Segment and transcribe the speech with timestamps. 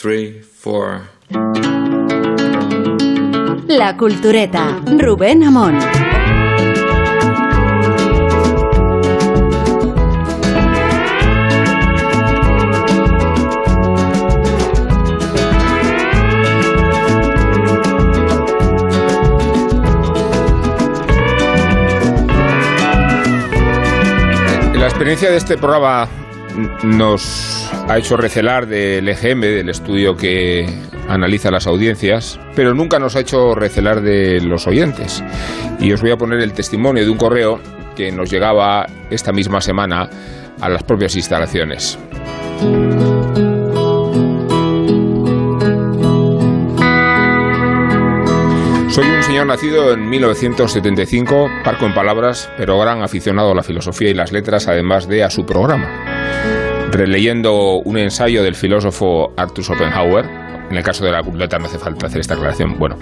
[0.00, 1.08] three, four.
[3.66, 5.76] La Cultureta, Rubén Amón.
[24.74, 26.08] La experiencia de este programa
[26.82, 30.66] nos ha hecho recelar del EGM, del estudio que
[31.08, 35.22] analiza las audiencias, pero nunca nos ha hecho recelar de los oyentes.
[35.80, 37.60] Y os voy a poner el testimonio de un correo
[37.96, 40.08] que nos llegaba esta misma semana
[40.60, 41.98] a las propias instalaciones.
[48.90, 54.10] Soy un señor nacido en 1975, parco en palabras, pero gran aficionado a la filosofía
[54.10, 56.07] y las letras, además de a su programa.
[56.90, 60.24] Releyendo un ensayo del filósofo Arthur Schopenhauer,
[60.70, 62.96] en el caso de la cultureta no hace falta hacer esta aclaración, bueno,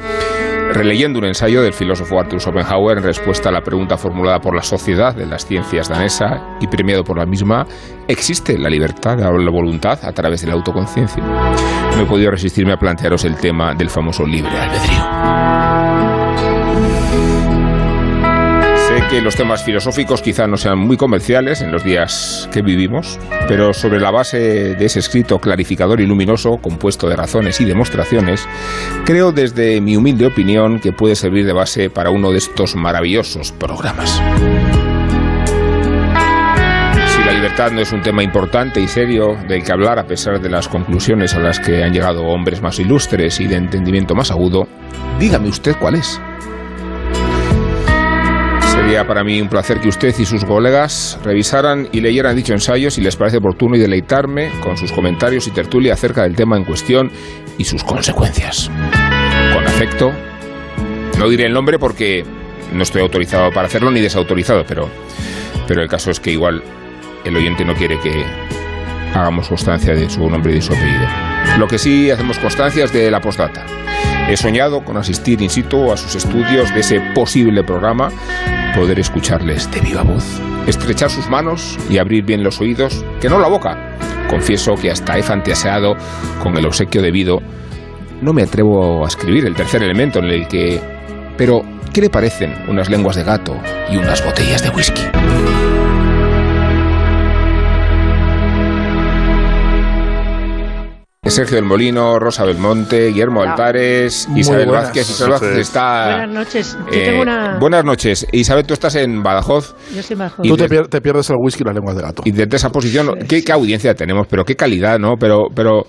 [0.72, 4.62] releyendo un ensayo del filósofo Arthur Schopenhauer en respuesta a la pregunta formulada por la
[4.62, 7.66] Sociedad de las Ciencias danesa y premiado por la misma,
[8.08, 11.22] ¿existe la libertad la voluntad a través de la autoconciencia?
[11.22, 15.75] No he podido resistirme a plantearos el tema del famoso libre albedrío.
[19.10, 23.72] Que los temas filosóficos quizá no sean muy comerciales en los días que vivimos, pero
[23.72, 24.38] sobre la base
[24.74, 28.48] de ese escrito clarificador y luminoso, compuesto de razones y demostraciones,
[29.04, 33.52] creo desde mi humilde opinión que puede servir de base para uno de estos maravillosos
[33.52, 34.10] programas.
[37.06, 40.40] Si la libertad no es un tema importante y serio del que hablar a pesar
[40.40, 44.30] de las conclusiones a las que han llegado hombres más ilustres y de entendimiento más
[44.30, 44.66] agudo,
[45.20, 46.20] dígame usted cuál es.
[48.76, 52.90] Sería para mí un placer que usted y sus colegas revisaran y leyeran dicho ensayo
[52.90, 56.64] si les parece oportuno y deleitarme con sus comentarios y tertulia acerca del tema en
[56.64, 57.10] cuestión
[57.56, 58.70] y sus consecuencias.
[59.54, 60.12] Con afecto,
[61.18, 62.24] no diré el nombre porque
[62.72, 64.88] no estoy autorizado para hacerlo ni desautorizado, pero,
[65.66, 66.62] pero el caso es que igual
[67.24, 68.24] el oyente no quiere que
[69.14, 71.06] hagamos constancia de su nombre y de su apellido.
[71.58, 73.64] Lo que sí hacemos constancia es de la postdata.
[74.28, 78.10] He soñado con asistir in situ a sus estudios de ese posible programa,
[78.76, 83.38] poder escucharles de viva voz, estrechar sus manos y abrir bien los oídos, que no
[83.38, 83.96] la boca.
[84.28, 85.96] Confieso que hasta he fantaseado
[86.42, 87.40] con el obsequio debido.
[88.20, 90.80] No me atrevo a escribir el tercer elemento en el que...
[91.38, 93.56] Pero, ¿qué le parecen unas lenguas de gato
[93.90, 95.02] y unas botellas de whisky?
[101.30, 105.10] Sergio del Molino, Rosa Belmonte, Guillermo Altares, Muy Isabel buenas Vázquez.
[105.10, 106.04] Isabel Vázquez está.
[106.18, 106.78] Buenas noches.
[106.90, 107.58] Yo eh, tengo una.
[107.58, 108.26] Buenas noches.
[108.32, 109.74] Isabel, tú estás en Badajoz.
[109.94, 110.42] Yo soy bajo.
[110.44, 112.22] Y Tú de- te, pier- te pierdes el whisky y las lenguas de gato.
[112.24, 114.26] Y desde esa posición, ¿qué, qué audiencia tenemos?
[114.28, 115.14] Pero qué calidad, ¿no?
[115.18, 115.86] Pero, pero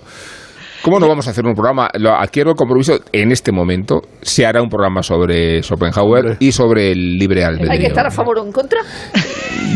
[0.88, 1.90] ¿cómo no vamos a hacer un programa?
[1.94, 6.92] Lo adquiero el compromiso, en este momento se hará un programa sobre Schopenhauer y sobre
[6.92, 7.72] el libre albedrío.
[7.72, 8.80] ¿Hay que estar a favor o en contra?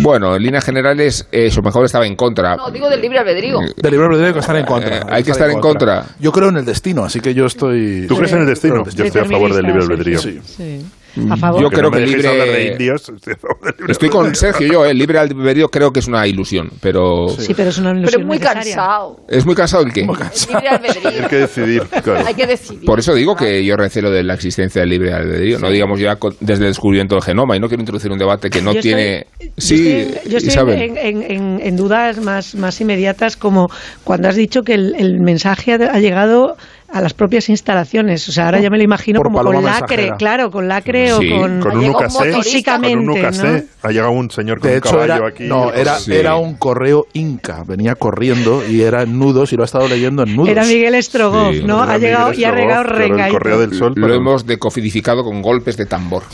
[0.00, 2.56] Bueno, en líneas generales, eh, Schopenhauer estaba en contra.
[2.56, 3.58] No, digo del libre albedrío.
[3.76, 4.96] Del libre albedrío hay que estar en contra.
[4.96, 6.06] Eh, hay que estar en contra.
[6.18, 8.06] Yo creo en el destino, así que yo estoy.
[8.08, 8.84] ¿Tú crees en el destino?
[8.84, 10.18] Yo estoy a favor del libre albedrío.
[10.18, 10.40] Sí.
[10.44, 10.84] Sí.
[11.30, 11.60] A favor.
[11.62, 13.02] Yo Que creo no que libre- de indios,
[13.88, 14.34] estoy libre con.
[14.34, 17.90] Sergio, yo, el libre albedrío creo que es una ilusión, pero Sí, pero es una
[17.90, 18.62] Pero ilusión es muy necesaria.
[18.76, 19.16] cansado.
[19.28, 20.00] es muy cansado el qué.
[20.02, 21.22] El libre albedrío.
[21.22, 22.26] Hay que decidir, claro.
[22.26, 22.84] Hay que decidir.
[22.84, 26.16] Por eso digo que yo recelo de la existencia del libre albedrío, no digamos ya
[26.40, 29.26] desde el descubrimiento del genoma, y no quiero introducir un debate que no Yo tiene...
[29.38, 30.80] estoy- sí, estoy, yo estoy Isabel.
[30.82, 33.68] en, en- en- en dudas más, más inmediatas, como
[34.04, 36.56] cuando has dicho que el, el mensaje ha, ha llegado
[36.92, 38.28] a las propias instalaciones.
[38.28, 40.16] O sea, ahora ya me lo imagino Por como paloma con lacre, mensajera.
[40.16, 41.60] claro, con lacre Sí, o con...
[41.60, 42.34] Con un UKC.
[42.42, 43.62] Físicamente, con un UKC, ¿no?
[43.82, 45.44] ha llegado un señor con De un hecho, caballo era, aquí.
[45.44, 46.14] no, era, Sí.
[46.14, 47.64] era un correo inca.
[47.66, 50.50] Venía corriendo y era en nudos y lo ha estado leyendo en nudos.
[50.50, 51.82] Era Miguel Strogoff, Sí, ¿no?
[51.82, 53.92] Ha llegado y ha regado claro, el correo del sol.
[53.97, 56.22] Lo pero- hemos decodificado con golpes de tambor.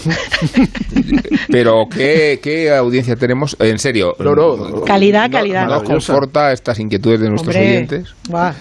[1.50, 3.56] Pero ¿qué, qué audiencia tenemos?
[3.58, 4.14] En serio.
[4.19, 5.66] No, no, Calidad, no- calidad.
[5.66, 8.14] ¿Nos conforta estas inquietudes de nuestros Hombre, oyentes?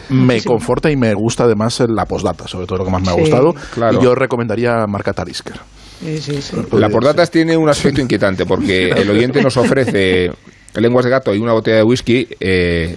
[0.09, 3.13] Me conforta y me gusta además la postdata, sobre todo lo que más me ha
[3.15, 3.55] Sí, gustado.
[3.73, 3.99] claro.
[3.99, 5.55] Y yo recomendaría marca Talisker.
[6.03, 6.55] Sí, sí, sí.
[6.73, 10.31] La pordatas tiene un aspecto inquietante porque el oyente nos ofrece
[10.75, 12.27] lenguas de gato y una botella de whisky.
[12.39, 12.95] Eh,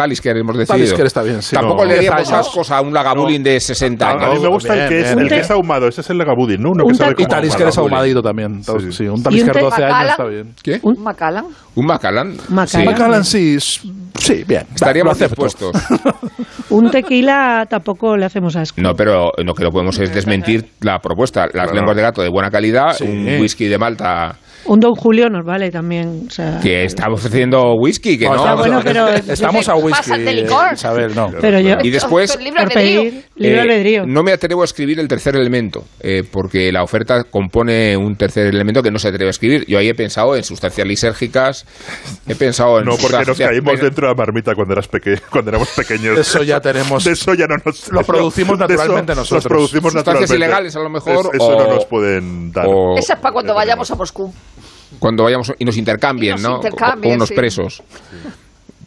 [0.00, 0.76] Talisker hemos decidido.
[0.84, 1.54] Talisker está bien, sí.
[1.54, 2.32] Tampoco No, le 10 años.
[2.32, 4.22] ascos a un lagavulin de 60 A, años.
[4.24, 5.44] a mí me gusta el que, Bien, es, bien, el que bien.
[5.44, 6.70] es ahumado, ese es el Lagabudin, ¿no?
[6.72, 8.62] Uno Un que sabe Y Talisker es ahumadito también.
[8.64, 8.92] Sí, sí.
[8.92, 10.54] Sí, un Talisker te- 12 años está bien.
[10.62, 10.80] ¿Qué?
[10.82, 11.44] Un Macallan.
[11.74, 12.36] ¿Un Macallan?
[12.48, 12.66] Macallan.
[12.68, 12.84] Sí.
[12.84, 14.66] Macallan sí, sí, bien.
[14.74, 15.72] Estaríamos dispuestos.
[16.70, 18.80] Un tequila tampoco le hacemos asco.
[18.80, 21.42] No, pero lo que no podemos es desmentir la propuesta.
[21.46, 21.74] Las Claro.
[21.74, 23.04] lenguas de gato de buena calidad, Sí.
[23.04, 24.36] un whisky de Malta
[24.66, 26.24] Un Don Julio nos vale también.
[26.28, 28.36] O sea, que está ofreciendo whisky, que no.
[28.36, 30.72] está bueno, pero- estamos a whisky, Pásate licor.
[30.74, 31.30] Isabel, no.
[31.40, 34.02] pero yo, Y después, Con libre pedir libre Eh, albedrío.
[34.06, 38.46] no me atrevo a escribir el tercer elemento, eh, porque la oferta compone un tercer
[38.46, 39.64] elemento que no se atreve a escribir.
[39.66, 41.66] Yo ahí he pensado en sustancias lisérgicas,
[42.28, 45.50] he pensado en No, porque nos caímos dentro de la marmita cuando, eras peque cuando
[45.50, 46.18] éramos pequeños.
[46.18, 47.90] Eso ya tenemos- De eso ya no nos.
[47.90, 49.46] Lo producimos de eso naturalmente Los nosotros.
[49.46, 50.36] producimos Sustancias naturalmente.
[50.36, 52.66] ilegales, a lo mejor, Es- eso o- no nos pueden dar.
[52.68, 54.32] o Esa es para cuando vayamos a Moscú.
[54.98, 56.56] Cuando vayamos y nos intercambien, Y nos ¿no?
[56.56, 57.34] intercambien, Con unos sí.
[57.34, 57.82] presos.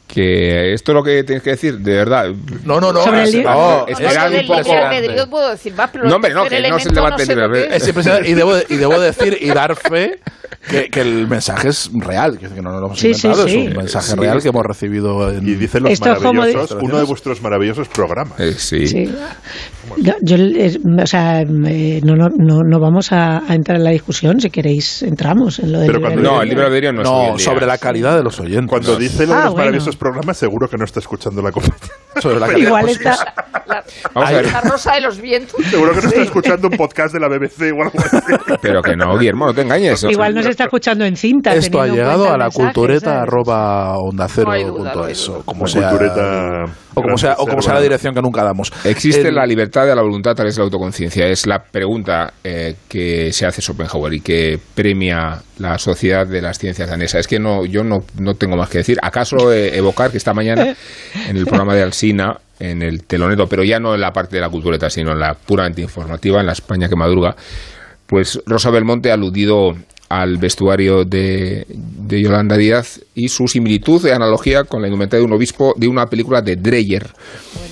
[0.07, 2.27] Que esto es lo que tienes que decir, de verdad.
[2.65, 3.03] No, no, no.
[3.03, 3.51] Sobre el libro.
[3.51, 6.33] no, Es es que era Sobre un poco- albedrío puedo decir más, pero No, hombre,
[6.35, 7.81] no, que no es el debate sé libre es.
[7.81, 8.29] Es impresionante.
[8.29, 10.19] Y debo, y debo decir y dar fe
[10.69, 13.59] que, que el mensaje es real, que no lo hemos Sí, sí, inventado, sí.
[13.63, 15.47] es un mensaje Sí, real es- que hemos recibido en...
[15.49, 18.39] Y dicen los Esto maravillosos, uno de vuestros maravillosos programas.
[18.39, 19.11] Eh, sí.
[19.95, 20.01] Sí.
[20.03, 23.83] Yo, yo, eh, o sea, eh, no, no, no, no vamos a, a entrar en
[23.83, 24.39] la discusión.
[24.39, 27.09] Si queréis, entramos en lo del Pero libre cuando- No, el libre albedrío no es
[27.09, 27.39] No, día.
[27.39, 28.69] sobre la calidad de los oyentes.
[28.69, 29.57] Cuando dice lo de Ah, los bueno.
[29.65, 31.77] maravillosos programas, seguro que no está escuchando la compañía.
[32.21, 32.67] Sobre la calidad.
[32.67, 33.15] Igual está,
[33.67, 33.83] La,
[34.13, 34.45] Vamos a ver.
[34.51, 35.65] la rosa de los vientos.
[35.65, 38.17] Seguro que no está escuchando un podcast de la BBC o algo así.
[38.61, 40.03] Pero que no, Guillermo, no te engañes.
[40.03, 41.55] igual nos está escuchando en cinta.
[41.55, 43.21] Esto ha llegado a la cultureta ¿sabes?
[43.23, 45.37] arroba onda cero No duda, punto no hay es, duda.
[45.39, 46.63] o como sea, cultureta
[46.93, 48.71] o como sea, o como sea la dirección que nunca damos.
[48.85, 51.27] Existe El- la libertad de la voluntad a través de la autoconciencia.
[51.27, 56.59] Es la pregunta eh, que se hace Schopenhauer y que premia la sociedad de las
[56.59, 57.21] ciencias danesas.
[57.21, 58.99] Es que no, yo no, no tengo más que decir.
[59.01, 60.75] ¿Acaso eh, evocar que esta mañana
[61.27, 64.41] en el programa de Alsina, en el telonero, pero ya no en la parte de
[64.41, 67.35] la cultureta, sino en la puramente informativa, en la España que madruga,
[68.05, 69.75] pues Rosa Belmonte ha aludido
[70.09, 75.25] al vestuario de, de Yolanda Díaz y su similitud de analogía con la indumentaria de
[75.25, 77.07] un obispo de una película de Dreyer.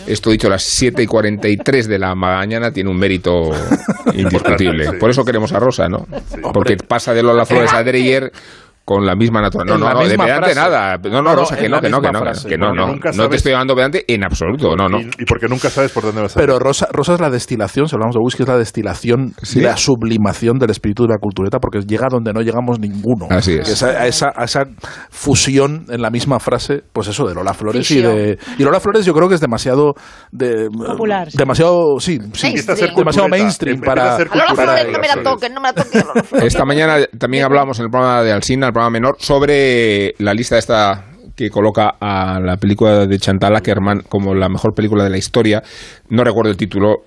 [0.08, 3.52] Esto dicho a las 7 y 43 de la mañana tiene un mérito
[4.14, 4.88] indiscutible.
[4.88, 4.92] Sí.
[5.00, 6.08] Por eso queremos a Rosa, ¿no?
[6.54, 8.32] Porque pasa de Lola Flores a Dreyer
[8.92, 9.78] con la misma naturaleza.
[9.78, 10.56] No, no, no, de pedante frase.
[10.60, 10.98] nada.
[10.98, 12.50] No, No, no, no, Rosa, que no, que no, que no, frase.
[12.50, 12.88] que no, no.
[12.88, 15.00] nunca No te estoy llamando pedante en absoluto, no, no.
[15.00, 17.88] Y, y porque nunca sabes por dónde vas a Pero Rosa, Rosa es la destilación,
[17.88, 19.60] si hablamos de whisky, es la destilación Sí.
[19.60, 23.28] y la sublimación del espíritu de la cultureta, porque llega donde no llegamos ninguno.
[23.30, 23.70] Así es.
[23.70, 24.66] Esa- a, esa, a esa
[25.10, 28.38] fusión en la misma frase, pues eso, de Lola Flores y de.
[28.58, 29.94] Y Lola Flores yo creo que es demasiado.
[30.32, 31.28] De, Popular.
[31.34, 32.00] Demasiado.
[32.00, 32.56] Sí, sí.
[32.96, 34.18] Demasiado mainstream para.
[34.20, 36.44] Lola Flores no me la toquen, no me la Flores.
[36.44, 41.06] Esta mañana también hablábamos en el programa de Alsina, el menor, sobre la lista esta
[41.36, 45.64] que coloca a la película de Chantal Ackerman como la mejor película de la historia.
[46.12, 46.98] No recuerdo el título.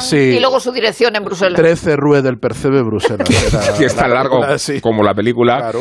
[0.00, 0.16] sí.
[0.16, 1.54] Y luego su dirección en Bruselas.
[1.56, 3.28] 13 Rue del Percebe, Bruselas.
[3.52, 4.80] Era que es tan largo película, sí.
[4.80, 5.56] como la película.
[5.58, 5.80] Claro.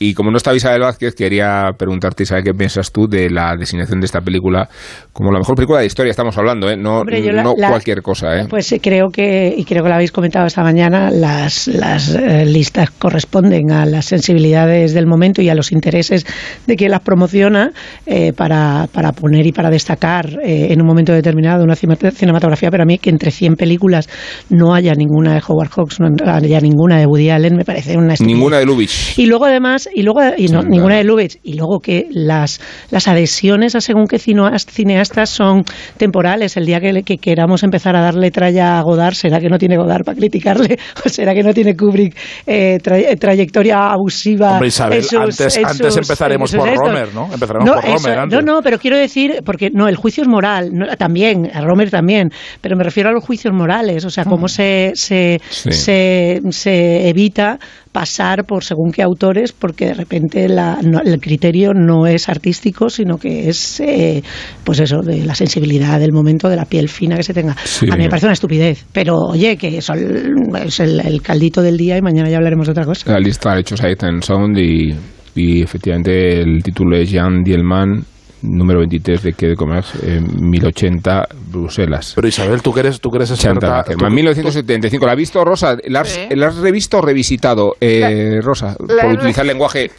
[0.00, 4.00] Y como no está Isabel Vázquez, quería preguntarte, Isabel, qué piensas tú de la designación
[4.00, 4.68] de esta película
[5.12, 6.10] como la mejor película de historia?
[6.10, 6.76] Estamos hablando, ¿eh?
[6.76, 8.46] No, Hombre, yo la- no la- cualquier cosa, ¿eh?
[8.50, 12.44] Pues sí, creo que, y creo que lo habéis comentado esta mañana, las, las eh,
[12.44, 16.26] listas corresponden a las sensibilidades del momento y a los intereses
[16.66, 17.70] de quien las promociona
[18.04, 20.28] eh, para, para poner y para destacar
[20.64, 22.70] eh, en un momento determinado una cinematografía.
[22.70, 24.08] Pero a mí que entre 100 películas
[24.50, 28.14] no haya ninguna de Howard Hawks, no haya ninguna de Woody Allen, me parece una
[28.14, 28.34] estupidez.
[28.36, 29.18] Ninguna de Lubitsch.
[29.18, 30.98] Y luego además, y luego y no, Sí, ninguna claro.
[30.98, 35.64] de Lubitsch, y luego que las, las adhesiones a según qué cineas- cineastas son
[35.96, 36.56] temporales.
[36.56, 39.76] El día que, que queramos empezar a darle tralla a Godard, ¿será que no tiene
[39.76, 40.78] Godard para criticarle?
[41.04, 42.16] ¿O será que no tiene Kubrick
[42.46, 44.52] eh, tra- eh, trayectoria abusiva?
[44.52, 46.68] Hombre, Isabel, sus- antes, antes sus- empezaremos por?
[46.74, 47.28] Romer, ¿no?
[47.32, 48.44] Empezaremos No, por eso- Romer antes.
[48.44, 51.90] no, no, pero quiero decir, porque no, el juicio es moral, no, también, a Romer
[51.90, 52.30] también,
[52.60, 55.72] pero me refiero a los juicios morales, o sea, cómo se, se, Sí.
[55.72, 57.58] se, se evita
[57.92, 62.88] pasar por según qué autores, porque de repente la- no- el criterio no es artístico,
[62.90, 64.22] sino que es, eh,
[64.64, 67.54] pues eso, de la sensibilidad del momento, de la piel fina que se tenga.
[67.64, 67.86] Sí.
[67.90, 71.76] A mí me parece una estupidez, pero oye, que eso es el, el caldito del
[71.76, 73.12] día y mañana ya hablaremos de otra cosa.
[73.12, 74.92] La lista ha hecho Sight and Sound y,
[75.36, 78.02] y efectivamente el título es Jean Dielman,
[78.44, 82.12] número 23 de Qué de Comer, eh, 1080, Bruselas.
[82.14, 85.06] Pero Isabel, tú que eres, tú que eres experta, tú- 1975.
[85.06, 85.76] ¿La has visto, Rosa?
[85.86, 86.20] ¿La has, Sí.
[86.36, 88.76] la has revisto o revisitado, eh, Rosa?
[88.86, 89.90] la por utilizar lenguaje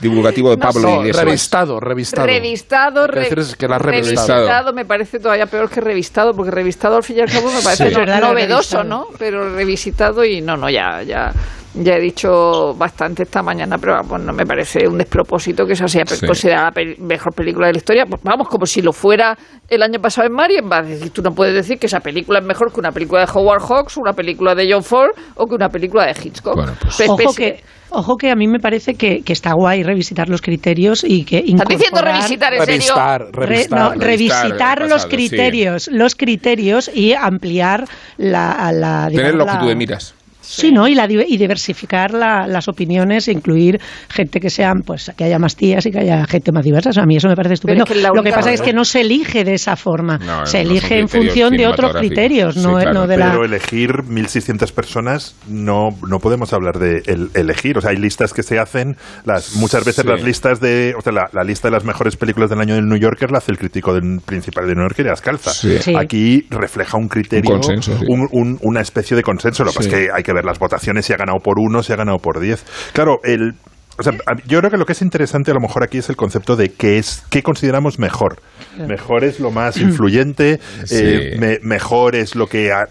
[0.00, 1.24] divulgativo de No Pablo No, Iglesias.
[1.24, 2.26] revistado, revistado.
[2.26, 4.34] Revistado, re- es que la has revisado.
[4.34, 7.60] revistado me parece todavía peor que revistado, porque revistado al fin y al cabo me
[7.62, 7.94] parece Sí.
[7.96, 8.84] no- novedoso.
[8.84, 9.06] ¿no?
[9.18, 11.32] Pero revisitado y no, no, ya, ya,
[11.74, 15.88] ya he dicho bastante esta mañana, pero vamos, no me parece un despropósito que esa
[15.88, 16.26] sea Sí.
[16.26, 18.04] considerada la pe- mejor película de la historia.
[18.06, 19.36] Pues vamos, como si lo fuera
[19.68, 20.84] el año pasado en Marienbad.
[20.84, 23.62] Decir, tú no puedes decir que esa película es mejor que una película de Howard
[23.62, 26.54] Hawks, una película de John Ford o que una película de Hitchcock.
[26.54, 27.64] Bueno, pues- Ojo pese- que,
[27.96, 31.38] ojo que a mí me parece que, que está guay revisitar los criterios y que
[31.38, 32.74] ¿Estás diciendo revisitar en serio?
[32.76, 33.78] Revistar, Re- revistar.
[33.80, 37.84] no, revistar revisitar el los pasado, criterios, los criterios y ampliar
[38.18, 40.14] la, la Tener digamos, longitud la- de miras.
[40.46, 40.86] Sí, ¿no?
[40.88, 45.38] Y, la, y diversificar la- las opiniones, e incluir gente que sean, pues, que haya
[45.38, 46.90] más tías y que haya gente más diversa.
[46.90, 47.84] O sea, a mí eso me parece estupendo.
[47.84, 50.18] es que la Lo que pasa es que no se elige de esa forma.
[50.18, 52.92] No, se no elige en función de otros criterios, Sí, no, claro.
[52.92, 53.30] no de la...
[53.30, 57.78] Pero elegir 1.600 personas no, no podemos hablar de el- elegir.
[57.78, 60.08] O sea, hay listas que se hacen, las, muchas veces Sí.
[60.10, 60.94] las listas de.
[60.98, 63.38] O sea, la, la lista de las mejores películas del año del New Yorker la
[63.38, 65.50] hace el crítico del principal de New Yorker y las calza.
[65.50, 65.78] Sí.
[65.80, 65.94] Sí.
[65.96, 68.04] Aquí refleja un criterio, Un consenso, sí.
[68.08, 69.64] un- un- una especie de consenso.
[69.64, 69.94] Lo que pasa Sí.
[69.96, 72.18] es que hay que ver las votaciones, si ha ganado por uno, si ha ganado
[72.18, 72.64] por diez.
[72.92, 73.54] Claro, el.
[73.98, 74.12] O sea,
[74.46, 76.70] yo creo que lo que es interesante a lo mejor aquí es el concepto de
[76.72, 78.38] qué es qué consideramos mejor.
[78.76, 80.96] Mejor es lo más influyente, Sí.
[80.98, 82.84] eh, me- mejor es lo que ha,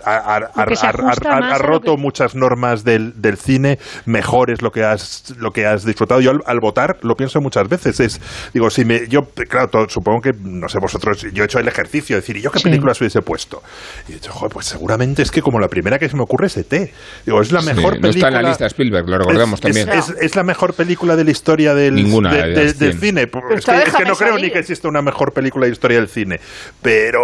[1.60, 5.68] que roto que- muchas normas del, del cine, mejor es lo que has lo que
[5.68, 6.22] has disfrutado.
[6.22, 8.00] Yo al, al votar lo pienso muchas veces.
[8.00, 8.20] Es
[8.54, 11.68] digo si me yo claro to- supongo que no sé vosotros yo he hecho el
[11.68, 12.64] ejercicio de decir ¿y yo qué Sí.
[12.64, 13.62] películas hubiese puesto
[14.08, 16.48] y he dicho joder pues seguramente es que como la primera que se me ocurre
[16.48, 16.92] es ET.
[17.26, 18.10] Digo es la Sí, mejor no película.
[18.10, 19.90] está en la lista de Spielberg, lo recordamos Es- también.
[19.90, 23.28] Es, es- es la mejor película de la historia del, Ninguna de- de del cine.
[23.28, 24.46] Pues Es que, es que no creo salir.
[24.46, 26.40] ni que exista una mejor película de historia del cine.
[26.82, 27.22] Pero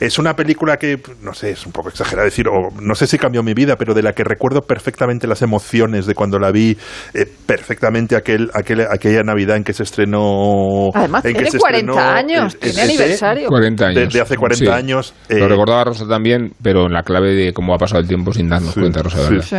[0.00, 3.18] es una película que, no sé, es un poco exagerado decir, o no sé si
[3.18, 6.76] cambió mi vida, pero de la que recuerdo perfectamente las emociones de cuando la vi,
[7.14, 10.88] eh, perfectamente aquel, aquel, aquella Navidad en que se estrenó.
[10.94, 13.48] Además, en que tiene se 40 estrenó, años, eh, tiene aniversario.
[13.48, 13.94] 40 años.
[14.04, 14.70] Desde hace 40 Sí.
[14.70, 15.14] años.
[15.28, 18.32] Lo eh, recordaba Rosa también, pero en la clave de cómo ha pasado el tiempo
[18.32, 19.56] sin darnos Sí, cuenta, Rosa, sí.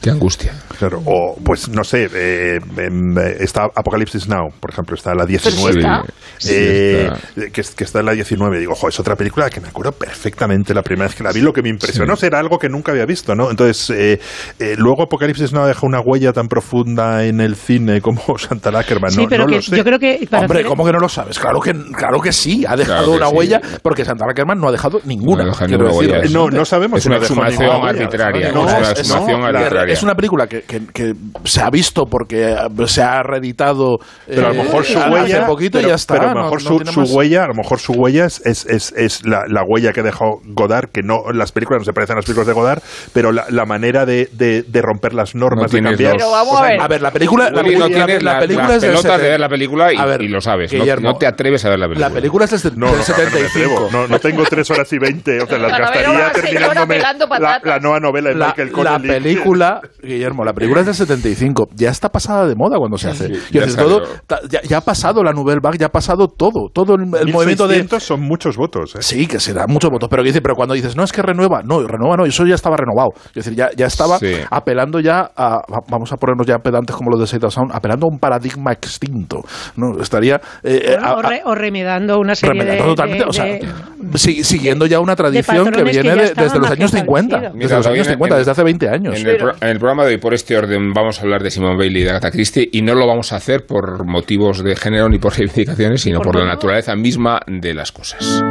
[0.00, 0.54] Qué angustia.
[0.78, 5.26] Claro, o pues no sé, eh, em, eh, está Apocalipsis Now, por ejemplo, está la
[5.26, 5.78] 19.
[5.80, 6.04] está.
[6.38, 7.50] Sí, eh, está.
[7.52, 8.58] que, es- que está en la 19.
[8.58, 11.42] Digo, jo, es otra película que me acuerdo perfectamente la primera vez que la vi.
[11.42, 12.24] Lo que me impresionó Sí.
[12.26, 13.50] era algo que nunca había visto, ¿no?
[13.50, 14.18] Entonces, eh,
[14.58, 19.10] eh, luego Apocalipsis Now deja una huella tan profunda en el cine como Santa Ackerman.
[19.10, 19.76] sí, no, pero no que lo sé.
[19.76, 20.26] yo creo que...
[20.30, 21.38] para Hombre, hacer- ¿cómo que no lo sabes?
[21.38, 23.36] Claro que, claro que sí, ha dejado Claro una sí.
[23.36, 25.42] huella, porque Santana Ackerman no ha dejado ninguna.
[25.44, 26.14] No ha dejado quiero ninguna decir.
[26.14, 26.26] huella.
[26.26, 28.52] Eh, no, no sabemos Es si una exhumación arbitraria.
[28.52, 29.44] No, es una es- exhumación
[29.92, 31.12] Es una película que, que- que
[31.44, 32.56] se ha visto porque
[32.86, 35.94] se ha reeditado Pero a lo eh, mejor su hace huella, poquito y pero, ya
[35.94, 36.14] está.
[36.14, 38.66] pero a lo mejor no su, su huella, a lo mejor su huella es, es,
[38.66, 42.14] es, es la, la huella que dejó Godard, que no las películas no se parecen
[42.14, 42.82] a las películas de Godard,
[43.12, 46.12] pero la, la manera de, de, de romper las normas, No de cambiar.
[46.14, 46.80] los- Pero vamos O sea, a ver.
[46.80, 49.22] A ver, la película, la, película- tienes la la- película las es del de 70.
[49.22, 50.72] ver la película y, A ver, y lo sabes.
[51.00, 52.08] No, te atreves a ver la película.
[52.08, 53.74] La película es del, No, del no, claro que me 75.
[53.86, 53.88] atrevo.
[53.92, 55.40] No, no tengo tres horas y veinte.
[55.40, 56.98] O sea, las La novela gastaría terminándome
[57.38, 59.36] la, la nueva novela de la, Michael la Connelly.
[59.80, 61.68] Película, Guillermo, la película es del 75.
[61.74, 63.26] Ya está pasada de moda cuando se hace.
[63.34, 64.02] Sí, ya decir, todo,
[64.48, 66.68] ya, ya ha pasado la Nouvelle Vague, ya ha pasado todo.
[66.72, 67.76] Todo el, el movimiento de.
[67.76, 68.94] 1600 son muchos votos.
[68.96, 68.98] ¿eh?
[69.02, 71.80] Sí, que se dan muchos votos, pero, pero cuando dices, no, es que renueva, no,
[71.86, 73.10] renueva no, eso ya estaba renovado.
[73.28, 74.34] Es decir, ya, ya estaba Sí.
[74.50, 78.06] apelando ya a, va- vamos a ponernos ya pedantes como los de of Sound, apelando
[78.06, 79.42] a un paradigma extinto.
[79.76, 80.00] ¿no?
[80.00, 80.40] Estaría...
[80.62, 83.32] eh, o, a- o a- re- o remedando una serie de, remedando totalmente, de- o
[83.32, 87.36] sea, de- si- siguiendo ya una tradición que viene de- desde los años que 50.
[87.36, 87.54] establecidos.
[87.54, 89.20] Mira, Desde los años en- 50, en- desde hace 20 años.
[89.20, 91.50] En el, pro- en el programa de hoy, por este orden, vamos a hablar de
[91.50, 94.74] Simone Bailey y de Agatha Christie y no lo vamos a hacer por motivos de
[94.74, 98.42] género ni por reivindicaciones, sino ¿Por la naturaleza misma de las cosas.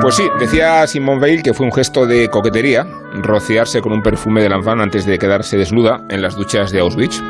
[0.00, 4.42] Pues sí, decía Simone Veil que fue un gesto de coquetería rociarse con un perfume
[4.42, 7.20] de Lanvin antes de quedarse desnuda en las duchas de Auschwitz.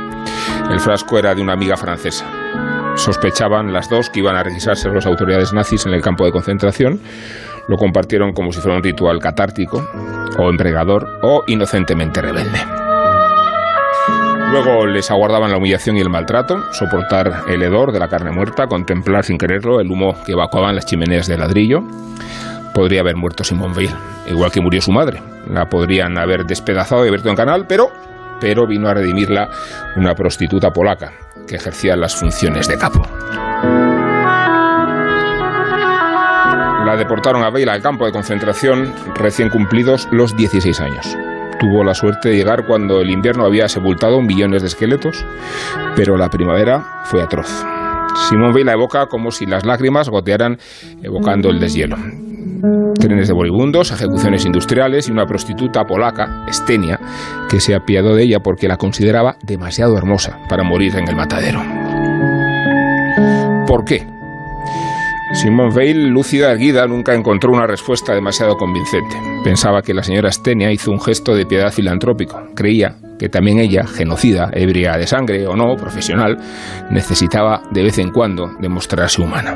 [0.71, 2.26] El frasco era de una amiga francesa.
[2.97, 7.00] Sospechaban las dos que iban a registrarse las autoridades nazis en el campo de concentración.
[7.70, 9.88] Lo compartieron como si fuera un ritual catártico,
[10.36, 12.58] o empregador, o inocentemente rebelde.
[14.50, 18.66] Luego les aguardaban la humillación y el maltrato, soportar el hedor de la carne muerta,
[18.66, 21.84] contemplar sin quererlo el humo que evacuaban las chimeneas de ladrillo.
[22.74, 23.94] Podría haber muerto Simone Veil,
[24.26, 25.22] igual que murió su madre.
[25.48, 27.92] La podrían haber despedazado y abierto en canal, pero,
[28.40, 29.48] pero vino a redimirla
[29.94, 31.12] una prostituta polaca
[31.46, 33.06] que ejercía las funciones de capo.
[36.90, 41.16] La deportaron a Veil al campo de concentración recién cumplidos los 16 años.
[41.61, 45.25] Tuvo la suerte de llegar cuando el invierno había sepultado millones de esqueletos,
[45.94, 47.49] pero la primavera fue atroz.
[48.52, 50.59] Veil la evoca como si las lágrimas gotearan
[51.00, 51.94] evocando el deshielo.
[52.99, 56.99] Trenes de moribundos, ejecuciones industriales y una prostituta polaca, Estenia,
[57.49, 61.62] que se apiadó de ella porque la consideraba demasiado hermosa para morir en el matadero.
[63.68, 64.19] ¿Por qué?
[65.32, 69.16] Simone Veil, lúcida, erguida, nunca encontró una respuesta demasiado convincente.
[69.44, 72.42] Pensaba que la señora Stenia hizo un gesto de piedad filantrópico.
[72.56, 76.37] Creía que también ella, genocida, ebria de sangre o no, profesional,
[76.90, 79.54] necesitaba de vez en cuando demostrarse humana.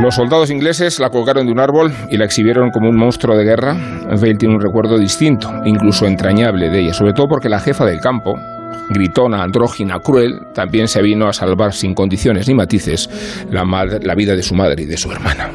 [0.00, 3.44] Los soldados ingleses la colgaron de un árbol y la exhibieron como un monstruo de
[3.44, 3.76] guerra.
[4.18, 8.00] Veil tiene un recuerdo distinto, incluso entrañable de ella, sobre todo porque la jefa del
[8.00, 8.34] campo,
[8.90, 13.08] gritona, andrógina, cruel, también se vino a salvar sin condiciones ni matices
[13.50, 13.64] la,
[14.02, 15.50] la vida de su madre y de su hermana.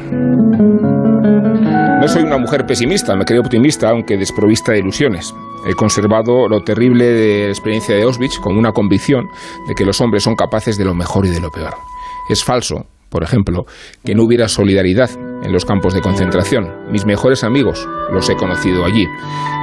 [2.00, 5.32] No soy una mujer pesimista, me creo optimista, aunque desprovista de ilusiones.
[5.68, 9.28] He conservado lo terrible de la experiencia de Auschwitz con una convicción
[9.68, 11.74] de que los hombres son capaces de lo mejor y de lo peor.
[12.28, 13.66] Es falso, por ejemplo,
[14.04, 15.10] que no hubiera solidaridad
[15.44, 16.90] en los campos de concentración.
[16.90, 19.06] Mis mejores amigos los he conocido allí.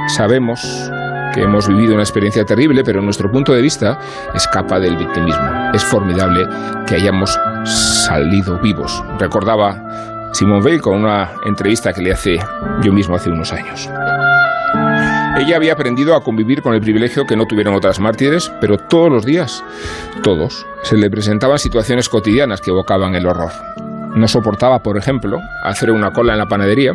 [0.08, 0.90] Sabemos
[1.34, 3.98] que hemos vivido una experiencia terrible, pero nuestro punto de vista
[4.34, 5.70] escapa del victimismo.
[5.72, 6.46] Es formidable
[6.86, 9.02] que hayamos salido vivos.
[9.18, 12.38] Recordaba Simone Veil con una entrevista que le hace
[12.82, 13.88] yo mismo hace unos años.
[15.38, 19.10] Ella había aprendido a convivir con el privilegio que no tuvieron otras mártires, pero todos
[19.10, 19.64] los días,
[20.22, 23.52] todos, se le presentaban situaciones cotidianas que evocaban el horror.
[24.14, 26.92] No soportaba, por ejemplo, hacer una cola en la panadería,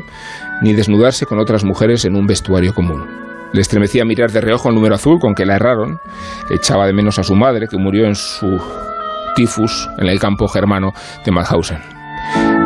[0.61, 3.34] ni desnudarse con otras mujeres en un vestuario común.
[3.55, 6.01] Le estremecía mirar de reojo el número azul con que la erraron.
[6.49, 8.61] Echaba de menos a su madre, que murió en su
[9.33, 10.91] tifus en el campo germano
[11.23, 11.79] de Mauthausen.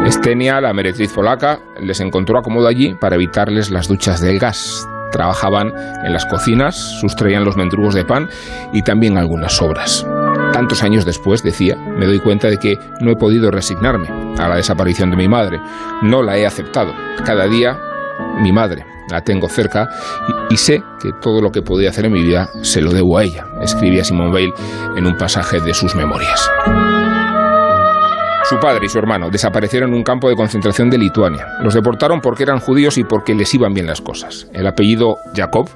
[0.08, 4.89] Estenia, la meretriz polaca, les encontró acomodo allí para evitarles las duchas del gas.
[5.12, 5.72] Trabajaban
[6.03, 8.27] en las cocinas, sustraían los mendrugos de pan
[8.74, 10.08] y también algunas sobras.
[10.53, 14.08] Tantos años después, decía, me doy cuenta de que no he podido resignarme
[14.39, 15.62] a la desaparición de mi madre.
[16.01, 16.96] No la he aceptado.
[17.24, 17.77] Cada día,
[18.41, 19.89] mi madre, la tengo cerca
[20.50, 23.24] y, sé que todo lo que podía hacer en mi vida se lo debo a
[23.24, 24.54] ella, escribía Simone Weil
[24.96, 26.50] en un pasaje de sus memorias.
[28.50, 31.46] Su padre y su hermano desaparecieron en un campo de concentración de Lituania.
[31.62, 34.48] Los deportaron porque eran judíos y porque les iban bien las cosas.
[34.54, 35.70] El apellido Jacob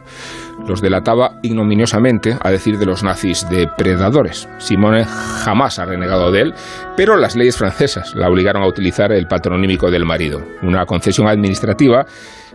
[0.67, 4.49] los delataba ignominiosamente, a decir de los nazis, de predadores.
[4.57, 6.53] Simone jamás ha renegado de él,
[6.97, 12.05] pero las leyes francesas la obligaron a utilizar el patronímico del marido, una concesión administrativa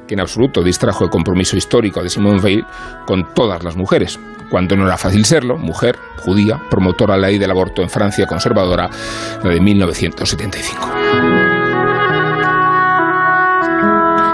[0.09, 2.65] que en absoluto distrajo el compromiso histórico de Simone Weil
[3.07, 4.19] con todas las mujeres,
[4.51, 8.27] cuando no era fácil serlo, mujer, judía, promotora de la ley del aborto en Francia
[8.27, 8.89] conservadora,
[9.45, 10.89] la de 1975.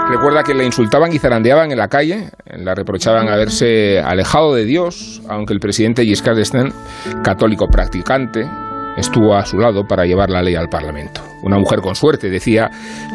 [0.09, 5.21] Recuerda que la insultaban y zarandeaban en la calle, la reprochaban haberse alejado de Dios,
[5.27, 6.71] aunque el presidente Giscard d'Estaing,
[7.21, 8.47] católico practicante,
[8.95, 11.21] estuvo a su lado para llevar la ley al Parlamento.
[11.43, 12.69] Una mujer con suerte, decía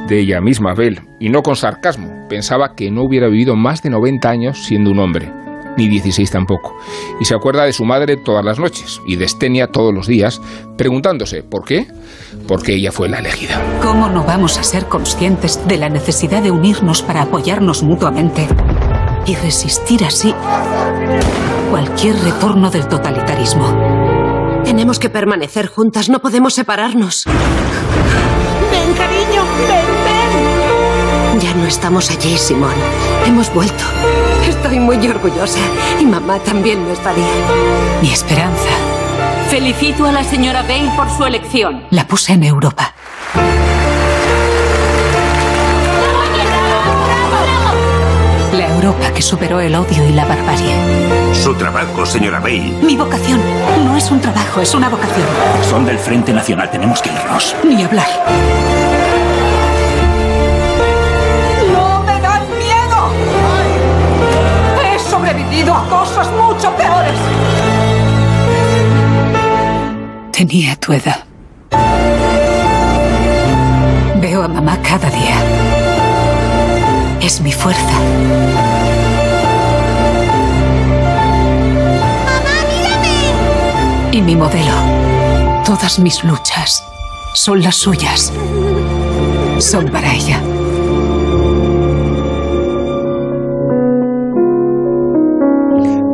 [0.08, 2.19] de ella misma, Bell, y no con sarcasmo.
[2.30, 5.32] Pensaba que no hubiera vivido más de 90 años siendo un hombre,
[5.76, 6.78] ni 16 tampoco.
[7.20, 10.40] Y se acuerda de su madre todas las noches y de Estenia todos los días,
[10.78, 11.88] preguntándose ¿por qué?
[12.46, 13.60] Porque ella fue la elegida.
[13.82, 18.46] ¿Cómo no vamos a ser conscientes de la necesidad de unirnos para apoyarnos mutuamente
[19.26, 20.32] y resistir así
[21.68, 24.62] cualquier retorno del totalitarismo?
[24.62, 27.26] Tenemos que permanecer juntas, no podemos separarnos.
[31.50, 32.74] Ya no estamos allí, Simón.
[33.26, 33.82] Hemos vuelto.
[34.46, 35.58] Estoy muy orgullosa
[35.98, 37.26] y mamá también lo estaría.
[38.00, 38.68] Mi esperanza.
[39.48, 41.86] Felicito a la señora Bale por su elección.
[41.90, 42.94] La puse en Europa.
[48.52, 51.34] La Europa que superó el odio y la barbarie.
[51.34, 52.74] Su trabajo, señora Bale.
[52.80, 53.40] Mi vocación.
[53.84, 55.26] No es un trabajo, es una vocación.
[55.68, 57.56] Son del Frente Nacional, tenemos que irnos.
[57.64, 58.06] Ni hablar.
[65.60, 67.18] Sobrevivido a cosas mucho peores.
[70.32, 71.24] Tenía tu edad.
[74.20, 75.36] Veo a mamá cada día.
[77.20, 77.98] Es mi fuerza.
[82.24, 84.16] ¡Mamá, mírame!
[84.16, 84.74] Y mi modelo.
[85.64, 86.82] Todas mis luchas
[87.34, 88.32] son las suyas.
[89.58, 90.40] Son para ella.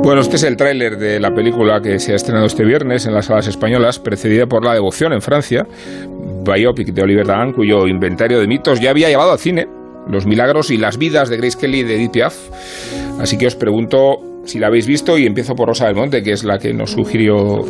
[0.06, 3.12] Bueno, este es el tráiler de la película que se ha estrenado este viernes en
[3.12, 5.66] las salas españolas, precedida por La Devoción en Francia,
[6.44, 9.66] biopic de Oliver Dahan, cuyo inventario de mitos ya había llevado al cine
[10.08, 12.36] los milagros y las vidas de Grace Kelly y de Edith Piaf.
[13.18, 16.30] Así que os pregunto si la habéis visto y empiezo por Rosa del Monte, que
[16.30, 17.64] es la que nos sugirió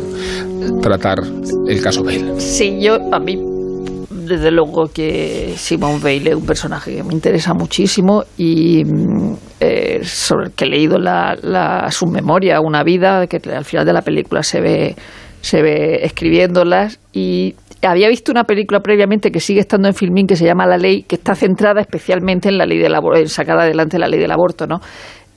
[0.79, 1.17] tratar
[1.67, 2.39] el caso Bale.
[2.39, 3.56] Sí, yo a mí
[4.27, 8.83] desde luego que Simone Veil es un personaje que me interesa muchísimo y
[9.59, 13.85] eh, sobre el que he leído la, la, su memoria, una vida, que al final
[13.85, 14.95] de la película se ve,
[15.41, 20.35] se ve escribiéndolas y había visto una película previamente que sigue estando en Filmín que
[20.35, 23.59] se llama La Ley, que está centrada especialmente en la ley del aborto, en sacar
[23.59, 24.79] adelante la ley del aborto, ¿no?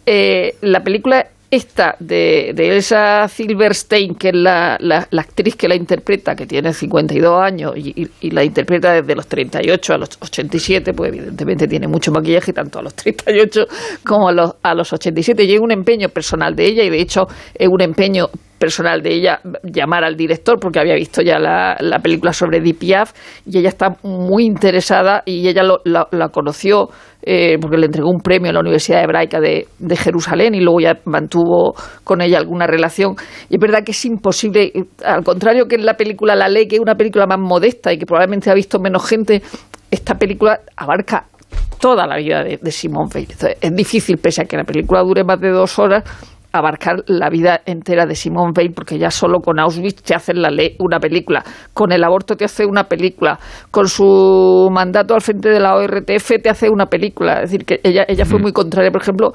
[0.07, 6.37] Eh, la película esta de, Elsa Silverstein, que es la, la, actriz que la interpreta,
[6.37, 11.13] que tiene 52 años y, y, la interpreta desde los 38 a los 87, pues
[11.13, 13.67] evidentemente tiene mucho maquillaje, tanto a los 38
[14.07, 15.43] como a los, a los 87.
[15.45, 18.29] Y es un empeño personal de ella y de hecho es un empeño
[18.61, 23.13] personal de ella llamar al director porque había visto ya la, la película sobre Piaf
[23.47, 26.91] y ella está muy interesada y ella lo, la, la, conoció
[27.23, 30.81] eh, porque le entregó un premio a la Universidad Hebraica de, de, Jerusalén y luego
[30.81, 33.15] ya mantuvo con ella alguna relación.
[33.49, 34.73] Y es verdad que es imposible,
[35.05, 37.99] al contrario que en la película La Ley, que es una película más modesta y
[37.99, 39.43] que probablemente ha visto menos gente,
[39.91, 41.27] esta película abarca
[41.81, 43.29] toda la vida de, de Simone Weil.
[43.61, 46.05] es difícil, pese a que la película dure más de dos horas,
[46.53, 50.51] abarcar la vida entera de Simone Weil, porque ya solo con Auschwitz te hacen la
[50.51, 53.39] ley, una película, con el aborto te hace una película,
[53.71, 57.43] con su mandato al frente de la ORTF te hace una película.
[57.43, 58.43] Es decir, que ella, ella fue mm.
[58.43, 59.33] muy contraria, por ejemplo,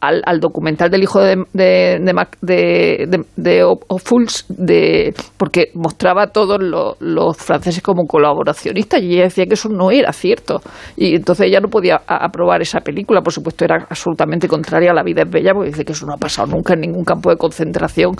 [0.00, 1.98] al, documental del hijo de, de,
[2.40, 9.68] de, de, porque mostraba a todos los, franceses como colaboracionistas y ella decía que eso
[9.68, 10.60] no era cierto.
[10.96, 15.02] Y entonces ella no podía aprobar esa película, por supuesto era absolutamente contraria a La
[15.02, 17.36] vida es bella, porque dice que eso no ha pasado nunca en ningún campo de
[17.36, 18.12] concentración.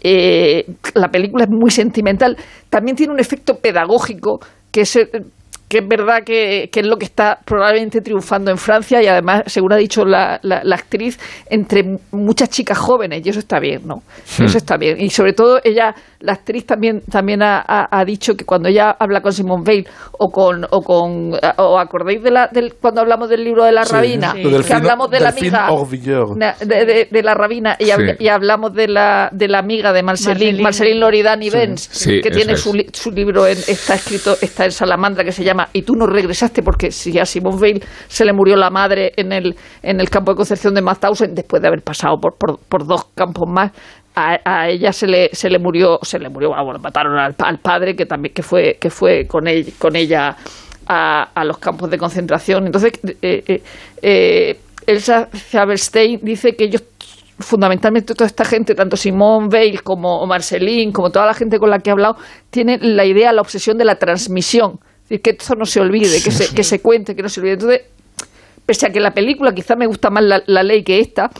[0.00, 0.64] Eh,
[0.94, 2.36] la película es muy sentimental,
[2.70, 4.96] también tiene un efecto pedagógico que es
[5.68, 9.72] que es verdad que, es lo que está probablemente triunfando en Francia y además, según
[9.72, 11.18] ha dicho la, la, actriz,
[11.50, 13.96] entre muchas chicas jóvenes, y eso está bien, ¿no?
[14.38, 14.44] Hmm.
[14.44, 14.98] Eso está bien.
[14.98, 19.20] Y sobre todo, ella, la actriz también, también ha, ha, dicho que cuando ella habla
[19.20, 23.44] con Simone Veil o con, o con, o acordáis de la, del, cuando hablamos del
[23.44, 25.68] libro de la rabina, que hablamos de la amiga,
[26.60, 27.88] de, de, la rabina y,
[28.22, 32.72] y, hablamos de la, de la amiga de Marceline, Marceline, Loridani Benz, que tiene su,
[32.92, 36.62] su libro, en, está escrito, está en Salamandra, que se llama y tú no regresaste
[36.62, 40.32] porque si a Simone Veil se le murió la madre en el, en el campo
[40.32, 43.72] de concepción de Mauthausen después de haber pasado por, por, dos campos más,
[44.14, 47.94] a, ella se le, se le murió, se le murió, ah, bueno, mataron al, padre
[47.94, 49.44] que también que fue, que fue con,
[49.78, 50.36] con ella
[50.88, 52.66] a, los campos de concentración.
[52.66, 52.92] Entonces,
[53.22, 53.62] eh, eh,
[54.02, 56.82] eh, Elsa Faberstein dice que ellos
[57.40, 61.78] fundamentalmente toda esta gente, tanto Simone Veil como Marceline, como toda la gente con la
[61.78, 62.16] que he hablado,
[62.50, 66.54] tienen la idea, la obsesión de la transmisión que esto no se olvide, que se,
[66.54, 67.54] que se cuente, que no se olvide.
[67.54, 67.80] Entonces,
[68.66, 71.30] pese a que la película quizá me gusta más la, ley que esta,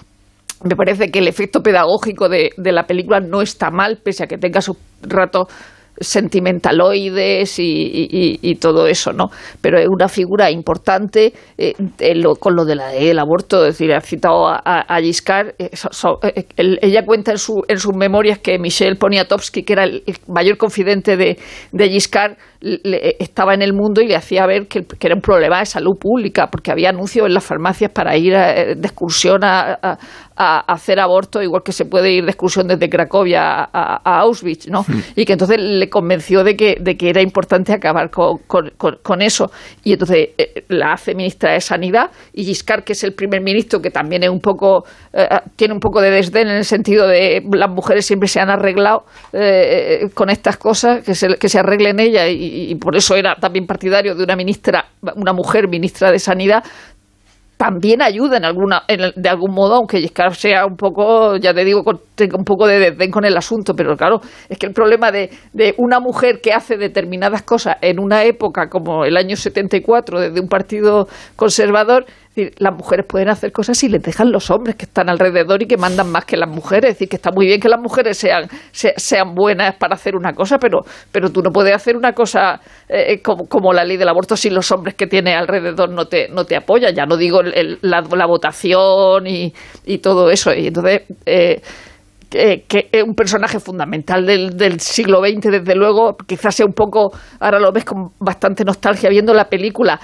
[0.64, 4.26] me parece que el efecto pedagógico de, de, la película no está mal, pese a
[4.26, 5.48] que tenga sus ratos
[6.00, 9.30] sentimentaloides y, y, todo eso, ¿no?
[9.60, 11.74] Pero es una figura importante eh,
[12.38, 15.70] con lo del de aborto, es decir, ha citado a, Giscard, eh,
[16.22, 20.56] eh, ella cuenta en, su, en sus memorias que Michel Poniatowski, que era el, mayor
[20.56, 21.38] confidente de,
[21.72, 25.66] de Giscard, estaba en el mundo y le hacía ver que, era un problema de
[25.66, 29.78] salud pública, porque había anuncios en las farmacias para ir de excursión a,
[30.38, 34.84] a, hacer aborto, igual que se puede ir de excursión desde Cracovia a, Auschwitz, ¿no?
[35.16, 39.50] Y que entonces le convenció de que, de que era importante acabar con, con, eso.
[39.82, 43.80] Y entonces eh, la hace ministra de Sanidad y Giscard, que es el primer ministro,
[43.80, 47.42] que también es un poco, eh, tiene un poco de desdén en el sentido de
[47.52, 51.98] las mujeres siempre se han arreglado eh, con estas cosas, que se, que se arreglen
[51.98, 56.18] ellas y, y por eso era también partidario de una ministra, una mujer ministra de
[56.18, 56.62] Sanidad,
[57.58, 61.82] también ayuda en alguna, de algún modo, aunque Giscard sea un poco, ya te digo,
[62.14, 65.28] tenga un poco de desdén con el asunto, pero claro, es que el problema de,
[65.52, 70.40] de una mujer que hace determinadas cosas en una época como el año 74 desde
[70.40, 72.06] un partido conservador
[72.38, 75.66] decir, las mujeres pueden hacer cosas y les dejan los hombres que están alrededor y
[75.66, 76.90] que mandan más que las mujeres.
[76.90, 80.32] Es decir, que está muy bien que las mujeres sean, sean buenas para hacer una
[80.32, 80.80] cosa, pero,
[81.12, 84.50] pero tú no puedes hacer una cosa eh, como, como, la ley del aborto si
[84.50, 86.94] los hombres que tienes alrededor no te, no te apoyan.
[86.94, 89.52] Ya no digo la, la, votación y,
[89.84, 90.52] y, todo eso.
[90.54, 91.02] Y entonces...
[91.26, 91.60] Eh,
[92.30, 97.10] que, es un personaje fundamental del, del, siglo XX, desde luego, quizás sea un poco,
[97.40, 99.98] ahora lo ves con bastante nostalgia viendo la película,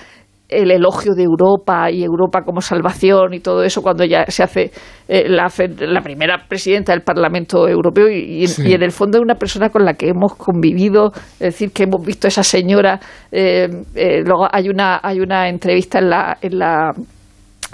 [0.55, 4.71] el elogio de Europa y Europa como salvación y todo eso cuando ya se hace,
[5.09, 9.69] eh, la, la, primera presidenta del Parlamento Europeo y, en el fondo es una persona
[9.71, 13.01] con la que hemos convivido, es decir, que hemos visto a esa señora.
[13.31, 16.93] Eh, eh, luego hay una, hay una entrevista en la, en la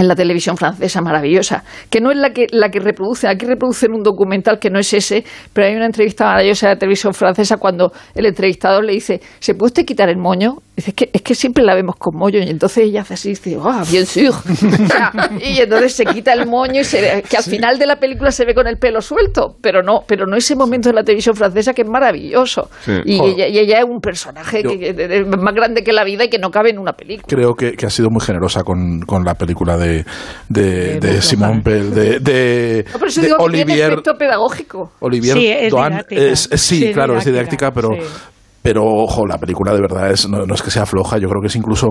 [0.01, 3.93] en la televisión francesa maravillosa, que no es la que, la que reproduce, aquí reproducen
[3.93, 7.59] un documental que no es ese, pero hay una entrevista maravillosa de la televisión francesa
[7.59, 10.57] cuando el entrevistador le dice, ¿se puede usted quitar el moño?
[10.81, 13.29] Dice, es que, es que siempre la vemos con moño, y entonces ella hace así,
[13.29, 14.35] y dice, ah, bien sûr.
[15.43, 18.45] y entonces se quita el moño y se que al final de la película se
[18.45, 21.75] ve con el pelo suelto, pero no, pero no ese momento de la televisión francesa
[21.75, 22.71] que es maravilloso.
[23.05, 26.71] Y, ella, es un personaje que, más grande que la vida y que no cabe
[26.71, 27.27] en una película.
[27.29, 30.05] Creo que, que ha sido muy generosa con, con la película de
[30.49, 33.67] de, de, Simón Pell, de, de, no, pero digo Olivier.
[33.67, 34.93] Que tiene efecto pedagógico.
[35.01, 37.91] Olivier sí, es Doan, es, sí, claro, es didáctica, pero.
[38.63, 41.41] Pero ojo, la película de verdad es no, no es que sea floja, yo creo
[41.41, 41.89] que es incluso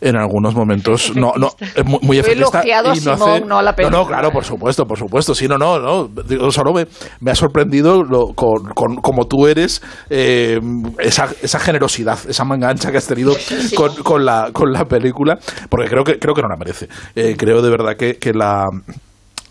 [0.00, 3.62] en algunos momentos no no es muy, muy efectista y no Simón, hace- no a
[3.62, 3.98] la película.
[3.98, 6.86] No, no, claro, por supuesto, por supuesto, sí, no, no, no, digo, solo me,
[7.20, 10.60] me ha sorprendido lo- con, con- como tú eres eh,
[10.98, 13.34] esa, esa generosidad, esa manga ancha que has tenido
[13.76, 15.38] con, con la con la película,
[15.70, 16.88] porque creo que creo que no la merece.
[17.14, 18.66] Eh, creo de verdad que, que la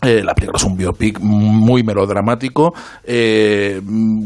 [0.02, 2.72] eh, la película es un biopic muy melodramático,
[3.04, 3.80] eh,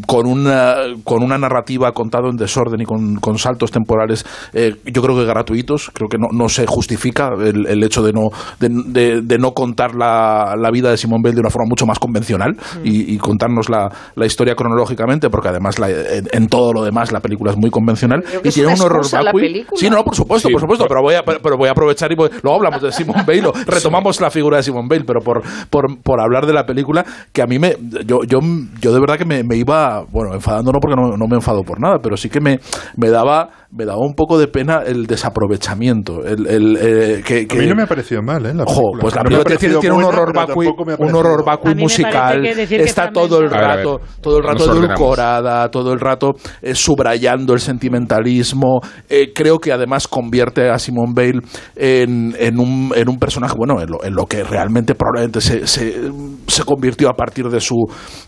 [0.06, 5.02] con, una, con una narrativa contada en desorden y con, con saltos temporales, eh, yo
[5.02, 5.90] creo que gratuitos.
[5.92, 8.28] Creo que no, no se justifica el, el hecho de no,
[8.60, 11.86] de, de- de no contar la, la vida de Simone Bale de una forma mucho
[11.86, 16.72] más convencional y, y contarnos la, la historia cronológicamente, porque además la- en, en todo
[16.72, 19.10] lo demás la película es muy convencional Creo que y es tiene una un horror
[19.10, 19.40] vacui.
[19.40, 19.78] película.
[19.80, 22.10] Sí, no, por supuesto, Sí, por supuesto, por- pero voy a, pero voy a aprovechar
[22.12, 25.20] y voy- luego hablamos de Simone Bale, o retomamos la figura de Simone Bale, pero
[25.20, 27.76] por, por, por hablar de la película, que a mí me,
[28.06, 28.38] yo, yo,
[28.80, 31.62] yo de verdad que me, me iba, bueno, enfadando no porque no, no me enfado
[31.62, 32.58] por nada, pero sí que me,
[32.96, 37.54] me daba, me daba un poco de pena el desaprovechamiento, el, el, eh, que, A
[37.54, 38.54] mí no me ha parecido mal, ¿eh?
[38.54, 39.00] La Ojo, película.
[39.00, 40.66] pues la No película tiene, parecido tiene un horror vacui,
[40.98, 43.76] un horror vacui musical, que está todo el ver, a ver.
[43.78, 48.80] rato, todo el rato edulcorada, todo el rato eh, subrayando el sentimentalismo.
[49.08, 51.40] Eh, creo que además convierte a Simone Bale
[51.74, 55.55] en, en, un, en un personaje, bueno, en lo, en lo que realmente probablemente se,
[55.64, 56.10] se,
[56.48, 57.76] se convirtió a partir de su,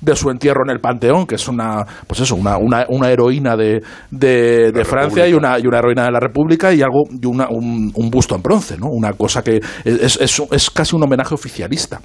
[0.01, 3.57] de su entierro en el Panteón, que es una, pues eso, una, una, una heroína
[3.57, 7.27] de, de, de Francia y una, y una heroína de la República y algo y
[7.27, 8.87] una, un, un busto en bronce, ¿no?
[8.87, 12.01] Una cosa que es, es, es casi un homenaje oficialista.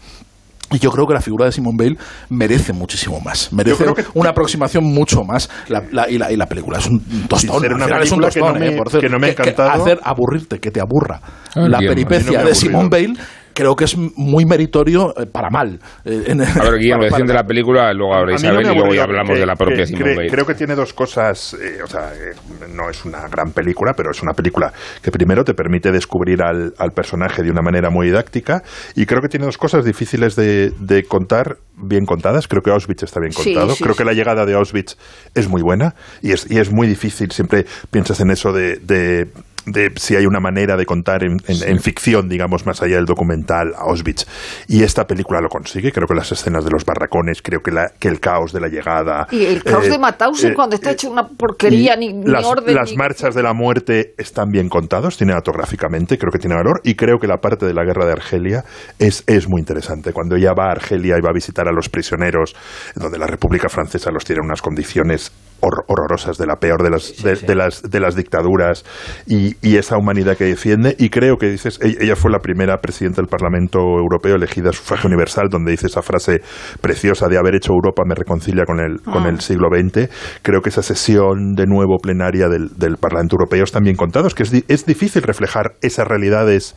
[0.71, 1.97] Y yo creo que la figura de Simone Bale
[2.29, 3.53] merece muchísimo más.
[3.53, 5.47] Merece que- una aproximación mucho más.
[5.67, 7.61] La, la- y, la, y la película es un tostón.
[7.61, 8.75] Ser una es un que tostón, no me- ¿eh?
[8.77, 9.69] Por cierto, que no me ha encantado.
[9.69, 11.21] hacer aburrirte, que te aburra.
[11.53, 12.89] Ah, la bien, no peripecia de Simone.
[12.89, 13.13] Bale
[13.53, 15.79] creo que es muy meritorio eh, para mal.
[16.05, 18.49] Eh, en- A ver, Guillermo, para- decisión de la película, luego habla A mí no
[18.61, 20.29] Isabel y luego ya hablamos que- de la propia que- cre-.
[20.31, 22.33] Creo que tiene dos cosas, eh, o sea, eh,
[22.73, 26.73] no es una gran película, pero es una película que primero te permite descubrir al,
[26.77, 28.63] al personaje de una manera muy didáctica
[28.95, 32.47] y creo que tiene dos cosas difíciles de, de contar, bien contadas.
[32.47, 33.75] Creo que Auschwitz está bien Sí, contado.
[33.75, 33.99] sí, creo sí.
[33.99, 34.97] que la llegada de Auschwitz
[35.35, 37.31] es muy buena y es, y es muy difícil.
[37.31, 38.77] Siempre piensas en eso de...
[38.77, 39.27] de
[39.65, 43.05] de si hay una manera de contar en, en- en ficción, digamos, más allá del
[43.05, 44.25] documental Auschwitz.
[44.67, 45.91] Y esta película lo consigue.
[45.91, 48.67] Creo que las escenas de los barracones, creo que, la, que el caos de la
[48.67, 49.27] llegada.
[49.31, 52.25] Y el caos eh, de Mauthausen eh, cuando está eh, hecho una porquería, ni, ni
[52.25, 52.75] las, orden.
[52.75, 56.81] las ni- marchas de la muerte están bien contados cinematográficamente, creo que tiene valor.
[56.83, 58.63] Y creo que la parte de la guerra de Argelia
[58.99, 60.11] es, es muy interesante.
[60.13, 62.55] Cuando ella va a Argelia y va a visitar a los prisioneros,
[62.95, 65.31] donde la República Francesa los tiene en unas condiciones
[65.63, 68.83] hor- horrorosas de la peor de las, de, de las, de las dictaduras
[69.25, 70.95] y, y esa humanidad que defiende.
[70.99, 74.73] Y creo que dices, e- ella fue la primera presidenta del Parlamento Europeo elegida a
[74.73, 76.41] sufragio universal, donde dice esa frase
[76.81, 79.29] preciosa de haber hecho Europa me reconcilia con el, con Ah.
[79.29, 80.09] el siglo XX.
[80.41, 84.43] Creo que esa sesión de nuevo plenaria del, del Parlamento Europeo están bien contados, que
[84.43, 86.75] es, di- es difícil reflejar esas realidades.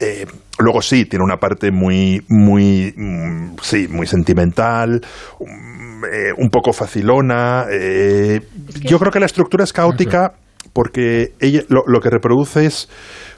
[0.00, 0.26] Eh,
[0.60, 5.00] luego sí, tiene una parte muy, muy, mm, sí, muy sentimental,
[5.40, 5.77] um,
[6.12, 7.66] eh, un poco facilona.
[7.70, 8.40] eh,
[8.82, 10.32] Yo creo que la estructura es caótica
[10.72, 12.88] porque ella lo, lo que reproduce es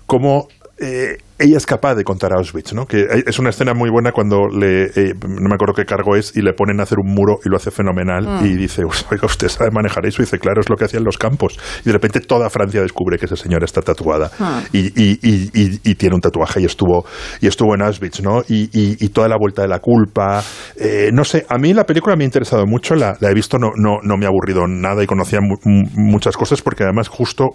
[0.07, 0.49] cómo
[0.81, 2.85] eh, ella es capaz de contar Auschwitz, ¿no?
[2.87, 6.37] Que es una escena muy buena cuando le, eh, no me acuerdo qué cargo es,
[6.37, 8.45] y le ponen a hacer un muro y lo hace fenomenal Mm.
[8.47, 11.17] y dice, oiga, usted sabe manejar eso, y dice, claro, es lo que hacían los
[11.17, 11.59] campos.
[11.83, 14.63] Y de repente toda Francia descubre que esa señora está tatuada Ah.
[14.73, 17.07] y, y- y- y- y tiene un tatuaje y estuvo,
[17.41, 18.43] y estuvo en Auschwitz, ¿no?
[18.49, 20.43] Y, y- y toda la vuelta de la culpa.
[20.77, 23.57] Eh, no sé, a mí la película me ha interesado mucho, la, la he visto,
[23.59, 27.49] no, no, no me ha aburrido nada y conocía mu- muchas cosas porque además justo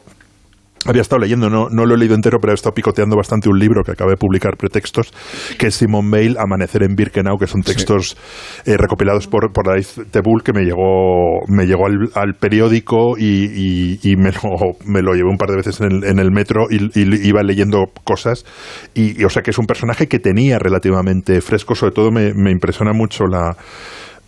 [0.85, 3.57] había estado leyendo, no, no lo he leído entero, pero he estado picoteando bastante un
[3.59, 5.13] libro que acaba de publicar Pretextos,
[5.57, 8.17] que es Simon Bale, Amanecer en Birkenau, que son textos
[8.65, 9.85] eh, recopilados por, por David
[10.43, 14.39] que me llegó, me llegó al, al periódico y, y- y me, lo,
[14.85, 17.41] me lo llevé un par de veces en el, en el metro y, y iba
[17.43, 18.45] leyendo cosas.
[18.93, 22.33] Y, y, o sea que es un personaje que tenía relativamente fresco, sobre todo me,
[22.33, 23.55] me impresiona mucho la...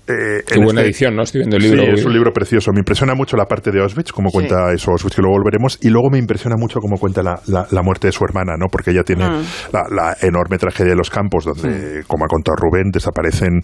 [0.07, 1.23] eh, Qué en buena este- edición, ¿no?
[1.23, 1.83] Estoy viendo el libro.
[1.83, 2.71] Sí, es un libro precioso.
[2.73, 4.33] Me impresiona mucho la parte de Auschwitz, como Sí.
[4.37, 5.77] cuenta eso Auschwitz, que luego volveremos.
[5.81, 8.67] Y luego me impresiona mucho cómo cuenta la, la- la muerte de su hermana, ¿no?
[8.71, 9.41] Porque ella tiene Mm.
[9.73, 13.61] la, la enorme tragedia de los campos, donde, como ha contado Rubén, desaparecen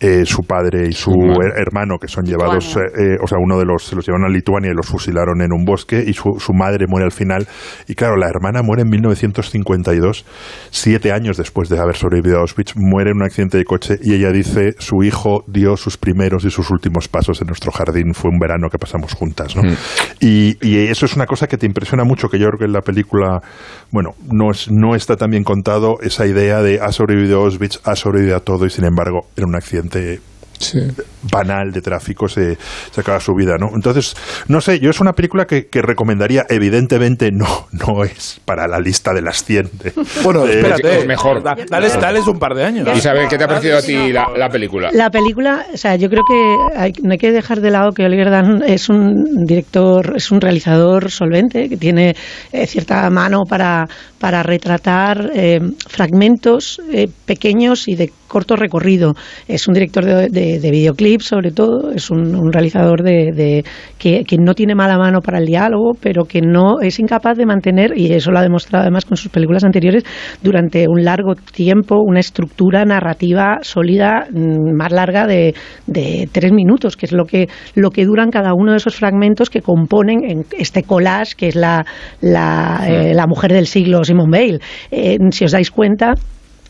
[0.00, 1.34] eh, su padre y su hermano.
[1.40, 2.92] her- hermano, que son llevados, Lituania.
[2.96, 5.40] eh, eh, o sea, uno de los se los llevaron a Lituania y los fusilaron
[5.42, 7.46] en un bosque, y su, su madre muere al final.
[7.88, 10.24] Y claro, la hermana muere en 1952,
[10.70, 14.14] siete años después de haber sobrevivido a Auschwitz, muere en un accidente de coche y
[14.14, 18.28] ella dice, su hijo dio sus primeros y sus últimos pasos en nuestro jardín, fue
[18.28, 19.62] un verano que pasamos juntas, ¿no?
[19.62, 19.74] Mm.
[20.18, 22.72] Y, y eso es una cosa que te impresiona mucho, que yo creo que en
[22.72, 23.40] la película,
[23.92, 27.78] bueno, no, es, no está tan bien contado esa idea de ha sobrevivido a Auschwitz,
[27.84, 30.20] ha sobrevivido a todo y sin embargo era un accidente
[31.30, 32.56] banal de tráfico se,
[32.90, 33.70] se acaba su vida, ¿no?
[33.74, 34.14] Entonces,
[34.48, 38.78] no sé, yo es una película que, que recomendaría, evidentemente no, no es para la
[38.78, 39.70] lista de las 100.
[39.82, 39.92] de-
[40.22, 40.98] Bueno, de- espérate.
[41.00, 41.42] es mejor.
[41.42, 42.88] Da- dales, dales un par de años.
[42.96, 44.90] Isabel, ¿qué te ha parecido a ti la, la película?
[44.92, 48.04] La película, o sea, yo creo que hay- no hay que dejar de lado que
[48.04, 52.14] Oliver Dunn es un director, es un realizador solvente, que tiene
[52.52, 53.86] eh, cierta mano para,
[54.18, 59.12] para retratar eh, fragmentos eh, pequeños y de corto recorrido.
[59.48, 63.64] Es un director de, de- de videoclips, sobre todo, es un, un realizador de, de-
[63.98, 67.46] que, que no tiene mala mano para el diálogo, pero que no es incapaz de
[67.46, 70.04] mantener, y eso lo ha demostrado además con sus películas anteriores,
[70.42, 75.54] durante un largo tiempo una estructura narrativa sólida mm, más larga de,
[75.86, 79.50] de tres minutos, que es lo que, lo que duran cada uno de esos fragmentos
[79.50, 81.84] que componen en este collage que es la,
[82.20, 84.58] la, eh, la mujer del siglo, Simone Bale.
[84.90, 86.14] Eh, si os dais cuenta,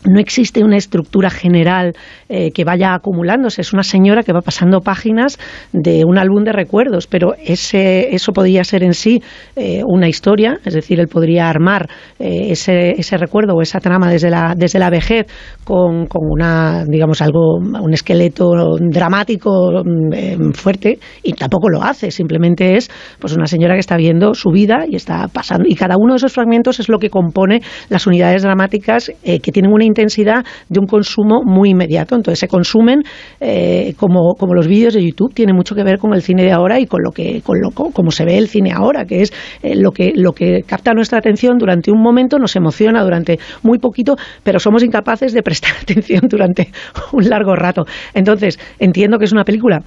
[0.04, 1.94] no existe una estructura general
[2.28, 3.60] eh, que vaya acumulándose.
[3.60, 5.38] Es una señora que va pasando páginas
[5.72, 9.22] de un álbum de recuerdos, pero ese, eso podría ser en sí
[9.54, 14.10] eh, una historia, es decir, él podría armar eh, ese, ese recuerdo o esa trama
[14.10, 15.26] desde la, desde la vejez
[15.64, 22.76] con, con una, digamos, algo, un esqueleto dramático mm, fuerte y tampoco lo hace, simplemente
[22.76, 26.14] es pues una señora que está viendo su vida y está pasando y cada uno
[26.14, 30.80] de esos fragmentos es lo que compone las unidades dramáticas que tienen una intensidad de
[30.80, 32.14] un consumo muy inmediato.
[32.14, 33.02] Entonces se consumen
[33.40, 36.52] eh, como, como los vídeos de YouTube, tiene mucho que ver con el cine de
[36.52, 39.22] ahora y con lo que con lo co- como se ve el cine ahora, que
[39.22, 43.38] es eh, lo que lo que capta nuestra atención durante un momento, nos emociona durante
[43.62, 46.68] muy poquito, pero somos incapaces de prestar atención durante
[47.12, 47.84] un largo rato.
[48.14, 49.82] Entonces, entiendo que es una película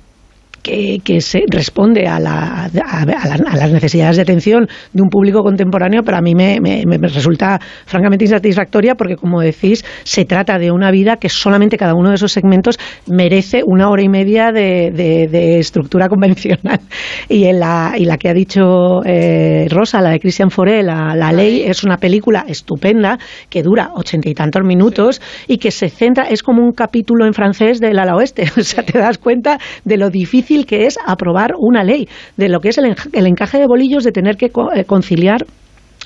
[0.61, 5.01] que, que se responde a, la- a- a la- a las necesidades de atención de
[5.01, 9.83] un público contemporáneo, pero a mí me, me- me resulta francamente insatisfactoria porque, como decís,
[10.03, 14.01] se trata de una vida que solamente cada uno de esos segmentos merece una hora
[14.03, 16.79] y media de, de- de estructura convencional.
[17.27, 20.49] Y, en la, y la que ha dicho eh, Rosa, la de Christian
[20.83, 23.17] la, la ley, es una película estupenda
[23.49, 27.33] que dura ochenta y tantos minutos y que se centra, es como un capítulo en
[27.33, 28.43] francés del ala oeste.
[28.59, 32.07] O sea, te das cuenta de lo difícil que es aprobar una ley,
[32.37, 35.45] de lo que es el, el encaje de bolillos de tener que eh, conciliar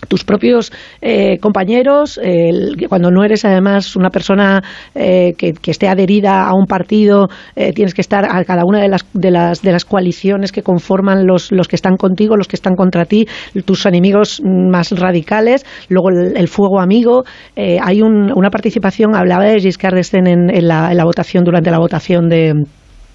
[0.10, 0.70] tus propios
[1.02, 2.50] eh, compañeros, eh,
[2.90, 4.62] cuando no eres además una persona
[4.94, 8.90] eh, que, esté adherida a un partido, eh, tienes que estar a cada una de
[8.90, 12.58] las, de las, de las coaliciones que conforman los, los que están contigo, los que
[12.58, 13.28] están contra ti,
[13.64, 17.24] tus enemigos más radicales, luego el, el fuego amigo.
[17.56, 21.80] eh, hay un- una participación, hablaba de Giscard d'Estaing en, en la votación, durante la
[21.80, 22.54] votación de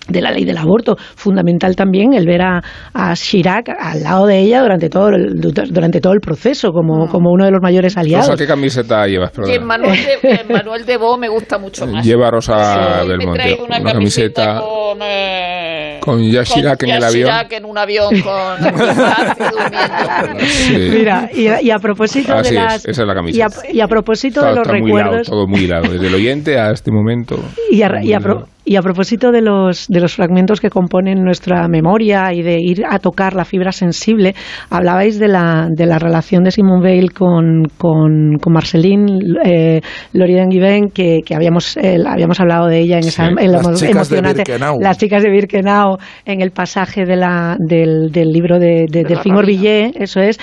[0.09, 0.97] de la ley del aborto.
[1.17, 2.63] Fundamental también el ver a,
[2.95, 5.41] a Chirac al lado de ella durante todo el,
[5.71, 8.29] durante todo el proceso como, como uno de los mayores aliados.
[8.29, 9.33] Rosa, ¿qué camiseta llevas?
[9.47, 12.05] Y en Manuel de, Manuel de Bo me gusta mucho más.
[12.05, 14.99] Lleva Rosa Sí, me Belmonte una, una camiseta, camiseta con...
[15.03, 17.29] eh, con Jacques Chirac en el avión.
[17.31, 18.59] Chirac en un avión con.
[20.39, 20.77] Sí.
[20.91, 23.47] Mira, y, a- y a propósito Así de es, las esa es la y, camiseta.
[23.47, 26.07] a, y a propósito Está- de los está muy hilado, recuerdos todo muy hilado, desde
[26.07, 27.39] el oyente a este momento.
[27.71, 28.47] Y a, y a pro-.
[28.69, 32.85] Y a propósito de los, de los fragmentos que componen nuestra memoria y de ir
[32.89, 34.35] a tocar la fibra sensible,
[34.69, 39.07] hablabais de la, de la relación de Simone Weil con, con, con Marceline
[39.45, 39.81] eh,
[40.13, 43.63] Lorien Guiven, que, que habíamos, eh, habíamos hablado de ella en esa Sí, en la
[43.63, 44.43] las de emocionante.
[44.47, 44.79] Birkenau.
[44.81, 49.35] Las chicas de Birkenau en el pasaje de la, del, del libro de, de, rabia.
[49.35, 50.39] Orvillé, eso es.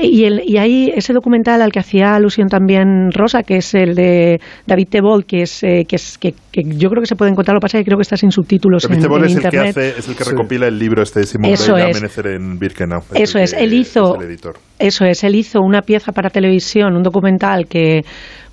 [0.00, 3.94] Y, el, y hay ese documental al que hacía alusión también Rosa, que es el
[3.94, 7.30] de David Tebol, que es, eh, que, es que, que yo creo que se puede
[7.30, 9.88] encontrar, pasa es que creo que está sin subtítulos en, en es el que hace,
[9.98, 10.30] es el que Sí.
[10.30, 11.96] recopila el libro este de Eso Weil, es.
[11.96, 13.00] Amanecer en Birkenau.
[13.14, 14.54] Eso el es, que él hizo- es el editor.
[14.78, 18.02] Eso es, él hizo una pieza para televisión, un documental que,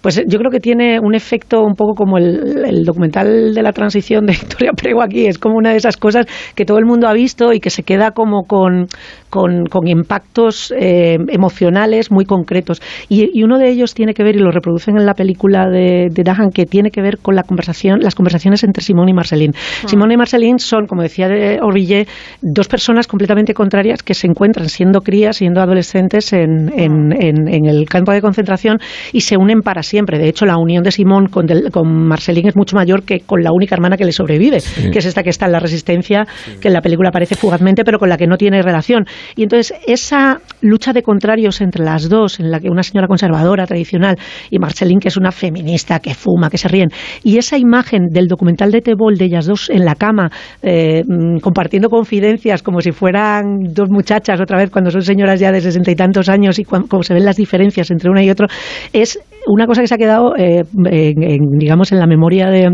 [0.02, 3.72] pues yo creo que tiene un efecto un poco como el, el documental de la
[3.74, 7.08] transición de Victoria Prego aquí, es como una de esas cosas que todo el mundo
[7.08, 8.86] ha visto y que se queda como con,
[9.30, 12.82] con, con impactos eh, emocionales muy concretos.
[13.08, 16.08] Y, y uno de ellos tiene que ver, y lo reproducen en la película de,
[16.12, 19.54] de Dahan, que tiene que ver con la conversación, las conversaciones entre Simón y Marceline.
[19.86, 22.08] Simón y Marceline son, como decía de Orvillé,
[22.42, 27.66] dos personas completamente contrarias que se encuentran siendo crías, siendo adolescentes en, en, en- en
[27.66, 28.78] el campo de concentración
[29.14, 30.18] y se unen para siempre.
[30.20, 33.44] De hecho, la unión de Simón con, del- con Marceline es mucho mayor que con
[33.44, 34.60] la única hermana que le sobrevive,
[34.92, 36.26] que es esta que está en la resistencia,
[36.62, 39.06] que en la película aparece fugazmente, pero con la que no tiene relación.
[39.36, 43.66] Y entonces, esa lucha de contrarios entre las dos, en la que una señora conservadora,
[43.66, 44.18] tradicional,
[44.50, 46.90] y Marceline, que es una feminista, que fuma, que se ríen,
[47.24, 50.30] y esa imagen del documental de Tebol de ellas dos en la cama,
[50.62, 55.52] eh, mm, compartiendo confidencias como si fueran dos muchachas otra vez cuando son señoras ya
[55.52, 58.30] de sesenta y tantos años y cuan- como se ven las diferencias entre una y
[58.30, 58.48] otro,
[58.94, 62.70] es una cosa que se ha quedado, eh, en, digamos, en la memoria de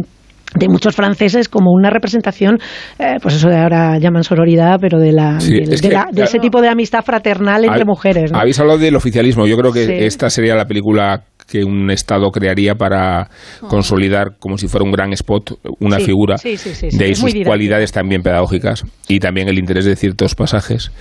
[0.57, 2.57] de muchos franceses como una representación,
[2.99, 5.93] eh, pues eso de ahora llaman sororidad, pero de, la, Sí, de, es de que-
[5.93, 8.31] la- de ese tipo de amistad fraternal entre Hab- mujeres.
[8.31, 8.39] ¿no?
[8.39, 9.45] Habéis hablado del oficialismo.
[9.47, 9.91] Yo creo que Sí.
[10.05, 13.29] esta sería la película que un Estado crearía para
[13.67, 17.05] consolidar como si fuera un gran spot una Sí, figura sí, sí, sí, sí, de
[17.05, 20.91] ahí sus cualidades también pedagógicas y también el interés de ciertos pasajes.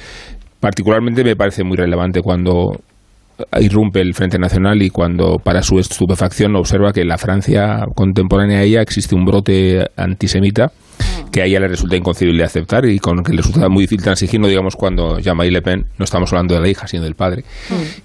[0.60, 2.80] Particularmente me parece muy relevante cuando
[3.60, 8.58] irrumpe el Frente Nacional y cuando para su estupefacción observa que en la Francia contemporánea
[8.58, 10.70] a ella existe un brote antisemita
[11.32, 14.38] que a ella le resulta inconcebible aceptar y con que le resulta muy difícil transigir,
[14.38, 17.42] no digamos cuando Jean-Marie Le Pen, no estamos hablando de la hija, sino del padre,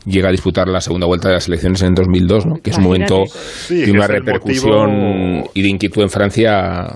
[0.06, 2.56] llega a disputar la segunda vuelta de las elecciones en 2002, ¿no?
[2.56, 4.90] que es un momento Sí, de una repercusión
[5.42, 6.88] motivo- y de inquietud en Francia.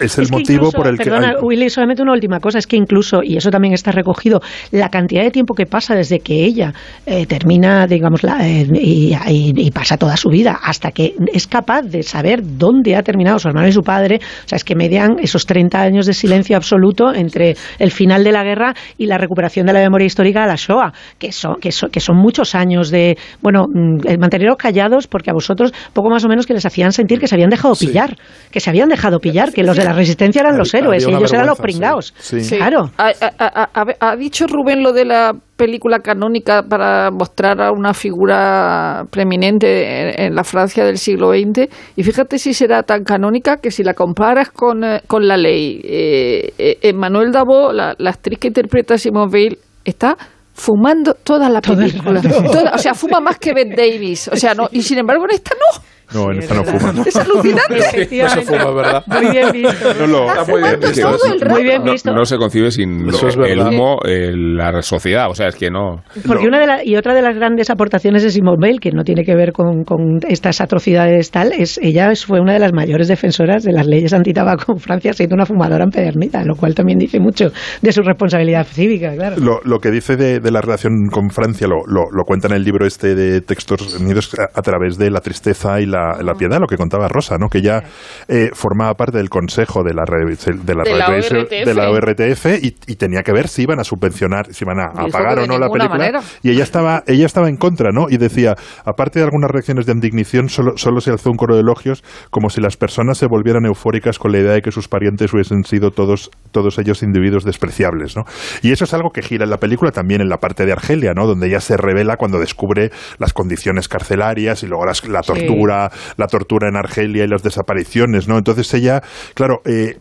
[0.00, 1.04] Es el Es que motivo incluso- por el que...
[1.04, 4.40] Perdona, Willy, solamente una última cosa, es que incluso, y eso también está recogido,
[4.72, 6.72] la cantidad de tiempo que pasa desde que ella
[7.06, 11.46] eh, termina, digamos, la, eh, y, y- y pasa toda su vida, hasta que es
[11.46, 14.74] capaz de saber dónde ha terminado su hermano y su padre, o sea, es que
[14.74, 19.18] median esos 30 años de silencio absoluto entre el final de la guerra y la
[19.18, 22.54] recuperación de la memoria histórica de la Shoah, que son, que son, que son muchos
[22.54, 26.54] años de, bueno, mm, eh, manteneros callados porque a vosotros poco más o menos que
[26.54, 28.16] les hacían sentir que se habían dejado pillar,
[28.50, 31.32] que se habían dejado pillar, que los de la resistencia eran los héroes y ellos
[31.32, 32.14] eran los pringados.
[32.18, 32.56] Sí.
[32.56, 32.90] Claro.
[32.98, 37.70] Ha, ha- ha- ha- ha dicho Rubén lo de la película canónica para mostrar a
[37.70, 41.68] una figura preeminente en, en la Francia del siglo XX.
[41.96, 45.80] Y fíjate si será tan canónica que si la comparas con, eh, con la ley.
[45.84, 50.16] Eh, eh, Emmanuel Dabo, la, la actriz que interpreta a Simone Veil, está
[50.54, 52.20] fumando toda la película.
[52.22, 54.28] Toda- o sea, fuma más que Bette Davis.
[54.28, 55.82] O sea, no, y sin embargo en esta no.
[56.14, 57.02] No, en esta no fuma.
[57.06, 58.18] Es alucinante.
[58.22, 59.02] No se fuma, ¿verdad?
[59.06, 59.94] Muy bien visto.
[60.00, 61.10] No lo- Está muy bien visto.
[61.10, 61.54] todo el rato.
[61.54, 62.10] Muy bien visto.
[62.10, 65.30] No, no se concibe sin Eso es el humo, eh, la sociedad.
[65.30, 66.02] O sea, es que no.
[66.26, 69.04] Porque una de la- y otra de las grandes aportaciones de Simone Veil, que no
[69.04, 73.08] tiene que ver con, con estas atrocidades tal, es ella fue una de las mayores
[73.08, 77.20] defensoras de las leyes antitabaco en Francia, siendo una fumadora empedernida, lo cual también dice
[77.20, 77.50] mucho
[77.82, 79.36] de su responsabilidad cívica, claro.
[79.38, 82.54] Lo, lo que dice de, de la relación con Francia lo, lo, lo cuenta en
[82.54, 86.34] el libro este de textos unidos a, a través de la tristeza y la, la
[86.34, 87.48] piedad, lo que contaba Rosa, ¿no?
[87.48, 87.82] que ella
[88.28, 91.50] eh, formaba parte del consejo de la, de la, De la ORTF.
[91.66, 94.86] de la ORTF y, y tenía que ver si iban a subvencionar, si iban a,
[94.86, 95.88] a pagar o no la película.
[95.88, 96.20] manera.
[96.42, 98.06] Y ella estaba, ella estaba en contra, ¿no?
[98.08, 101.60] Y decía, aparte de algunas reacciones de indignación, solo, solo se alzó un coro de
[101.60, 105.32] elogios como si las personas se volvieran eufóricas con la idea de que sus parientes
[105.32, 108.24] hubiesen sido todos, todos ellos individuos despreciables, ¿no?
[108.62, 111.12] Y eso es algo que gira en la película también en la parte de Argelia,
[111.14, 111.26] ¿no?
[111.26, 115.32] Donde ella se revela cuando descubre las condiciones carcelarias y luego las- la Sí.
[115.32, 118.38] tortura, la tortura en Argelia y las desapariciones, ¿no?
[118.38, 119.02] Entonces ella,
[119.34, 119.96] claro, eh,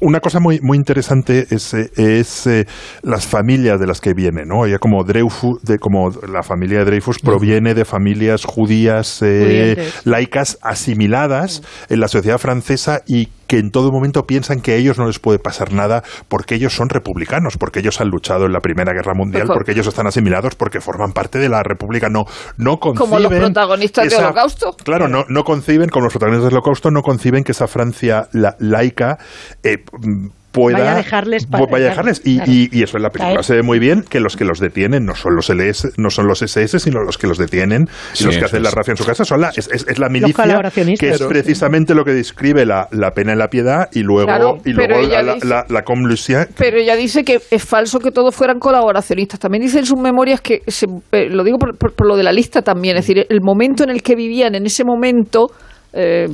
[0.00, 2.66] una cosa muy, muy interesante es, eh, es eh,
[3.02, 4.66] las familias de las que viene, ¿no?
[4.66, 10.58] Ella como Dreyfus, de, como la familia de Dreyfus proviene de familias judías eh, laicas
[10.62, 15.06] asimiladas en la sociedad francesa y que en todo momento piensan que a ellos no
[15.06, 18.92] les puede pasar nada porque ellos son republicanos, porque ellos han luchado en la Primera
[18.92, 22.08] Guerra Mundial, porque ellos están asimilados, porque forman parte de la República.
[22.08, 22.24] No,
[22.56, 24.76] no conciben Como los protagonistas de esa- Holocausto.
[24.84, 28.56] Claro, no, no conciben, como los protagonistas del Holocausto, no conciben que esa Francia la-
[28.58, 29.18] laica
[29.62, 29.84] eh,
[30.54, 32.52] pueda Vaya a dejarles vaya a dejarles y, claro.
[32.52, 35.04] y- y eso en la película se ve muy bien que los que los detienen
[35.04, 38.24] no son los LS, no son los SS sino los que los detienen y Sí,
[38.24, 38.74] los que hacen la es.
[38.74, 41.06] racia en su casa son la es, es- es la milicia colaboracionistas.
[41.08, 44.58] que es precisamente lo que describe la, la pena y la piedad y luego Claro,
[44.64, 45.64] y luego la, dice- la,
[46.56, 49.40] Pero ella dice que es falso que todos fueran colaboracionistas.
[49.40, 52.22] También dice en sus memorias que, se- eh, lo digo por, por- por lo de
[52.22, 55.48] la lista también, es decir, el momento en el que vivían en ese momento,
[55.94, 56.26] eh,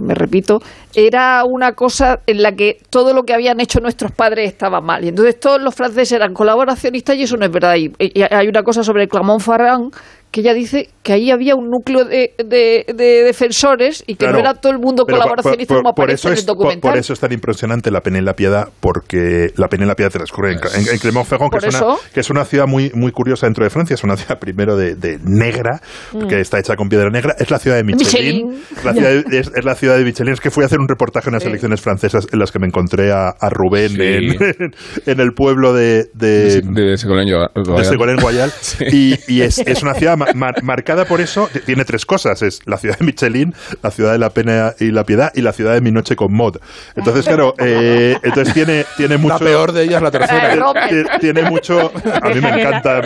[0.00, 0.60] me repito,
[0.94, 5.04] era una cosa en la que todo lo que habían hecho nuestros padres estaba mal.
[5.04, 7.76] Y entonces todos los franceses eran colaboracionistas y eso no es verdad.
[7.76, 9.92] Y, y hay una cosa sobre Clermont-Ferrand
[10.36, 14.34] que ella dice que ahí había un núcleo de, de- de defensores y que Claro.
[14.34, 16.40] no era todo el mundo Pero por- colaboracionista por- como por aparece eso en es,
[16.40, 16.90] el por- documental.
[16.90, 19.94] Por, eso es tan impresionante la pena y la piedad, porque la pena y la
[19.94, 23.12] piedad transcurre en, en, en Clermont-Ferrand, que, Por es que es una ciudad muy, muy
[23.12, 23.94] curiosa dentro de Francia.
[23.94, 25.80] Es una ciudad primero de, de negra,
[26.12, 26.26] Mm.
[26.28, 27.34] que está hecha con piedra negra.
[27.38, 28.48] Es la ciudad de Michelin.
[28.48, 28.62] Michelin.
[28.84, 30.34] La ciudad de- es, es la ciudad de Michelin.
[30.34, 31.48] Es que fui a hacer un reportaje en las Sí.
[31.48, 34.02] elecciones francesas en las que me encontré a, a Rubén Sí.
[34.02, 34.74] en,
[35.06, 37.48] en el pueblo de, de, de Ségolène
[37.84, 38.52] Ségolène Royal.
[38.92, 41.48] Y, y es, es una ciudad mar- marcada por eso.
[41.64, 42.42] Tiene tres cosas.
[42.42, 45.52] Es la ciudad de Michelin, la ciudad de la pena y la piedad y la
[45.52, 46.56] ciudad de mi noche con mod.
[46.94, 49.34] Entonces, claro, eh, entonces tiene, tiene mucho...
[49.34, 50.56] La peor de ellas, la tercera.
[50.88, 51.92] Tiene, tiene mucho...
[52.22, 53.00] A mí me encanta.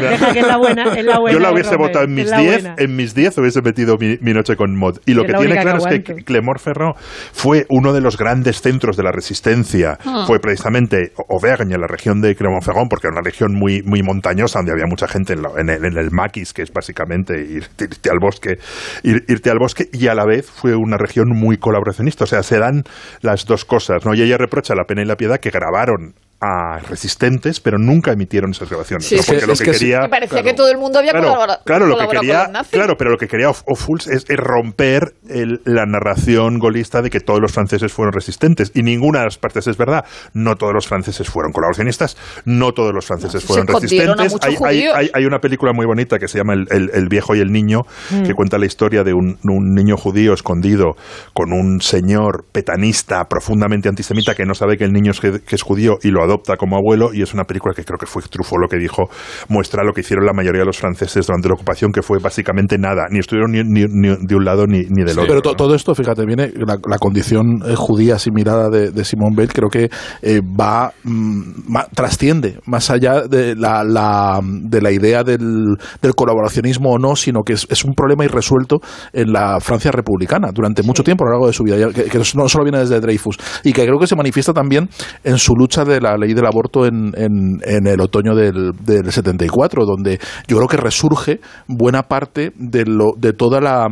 [1.32, 2.74] Yo la hubiese Robert, votado en mis la 10, buena.
[2.78, 4.98] en mis 10 hubiese metido mi, mi noche con mod.
[5.06, 6.24] Y lo Es que tiene claro que es que aguanto.
[6.26, 6.94] Clermont-Ferrand
[7.32, 9.98] fue uno de los grandes centros de la resistencia.
[10.04, 10.24] Ah.
[10.26, 14.72] Fue precisamente Auvergne, la región de Clermont-Ferrand, porque era una región muy, muy montañosa, donde
[14.72, 18.18] había mucha gente en, la- en el, en el maquis, que es básicamente irte, al
[18.20, 18.59] bosque,
[19.03, 22.24] ir- irte al bosque, y a la vez fue una región muy colaboracionista.
[22.24, 22.82] O sea, se dan
[23.22, 24.14] las dos cosas, ¿no?
[24.14, 28.53] Y ella reprocha La Pena y la Piedad que grabaron a resistentes, pero nunca emitieron
[28.53, 29.07] esas grabaciones.
[29.07, 29.22] Sí, ¿no?
[29.22, 29.47] sí, Porque sí.
[29.47, 29.78] lo Es que, que sí.
[29.80, 30.01] quería.
[30.01, 32.45] Me parecía que todo el mundo había claro, colabora- claro, lo que colaborado quería, con
[32.45, 32.72] los nazis.
[32.72, 37.20] claro, pero lo que quería Ophuls es, es romper el- la narración golista de que
[37.20, 38.70] todos los franceses fueron resistentes.
[38.74, 40.05] Y ninguna de las partes es verdad.
[40.32, 42.16] No todos los franceses fueron colaboracionistas,
[42.47, 44.34] no todos los franceses Se fueron resistentes.
[44.41, 44.95] Hay, hay- judíos.
[44.97, 47.53] hay- hay una película muy bonita que se llama El, el- El viejo y el
[47.53, 47.80] niño,
[48.11, 48.22] Mm.
[48.22, 50.97] que cuenta la historia de un, un niño judío escondido
[51.34, 55.62] con un señor petanista profundamente antisemita que no sabe que el niño es, que es
[55.62, 57.10] judío y lo adopta como abuelo.
[57.12, 59.08] Y es una película que creo que fue Truffaut lo que dijo,
[59.48, 62.78] muestra lo que hicieron la mayoría de los franceses durante la ocupación, que fue básicamente
[62.78, 63.06] nada.
[63.10, 65.26] Ni estuvieron ni, ni- ni de un lado ni, ni del otro.
[65.26, 69.34] Pero to- todo esto, fíjate, viene la, la condición eh, judía asimilada de, de Simone
[69.36, 69.90] Bale, creo que
[70.22, 76.14] eh, va, mm, ma- trasciende más allá de la, la- de la idea del, del
[76.14, 78.80] colaboracionismo o no, sino que es, es un problema irresuelto
[79.12, 82.18] en la Francia republicana durante mucho tiempo a lo largo de su vida, que, que
[82.34, 84.88] no solo viene desde Dreyfus, y que creo que se manifiesta también
[85.24, 89.10] en su lucha de la ley del aborto en, en- en el otoño del, del
[89.10, 93.88] 74, donde yo creo que resurge buena parte de, lo, de toda la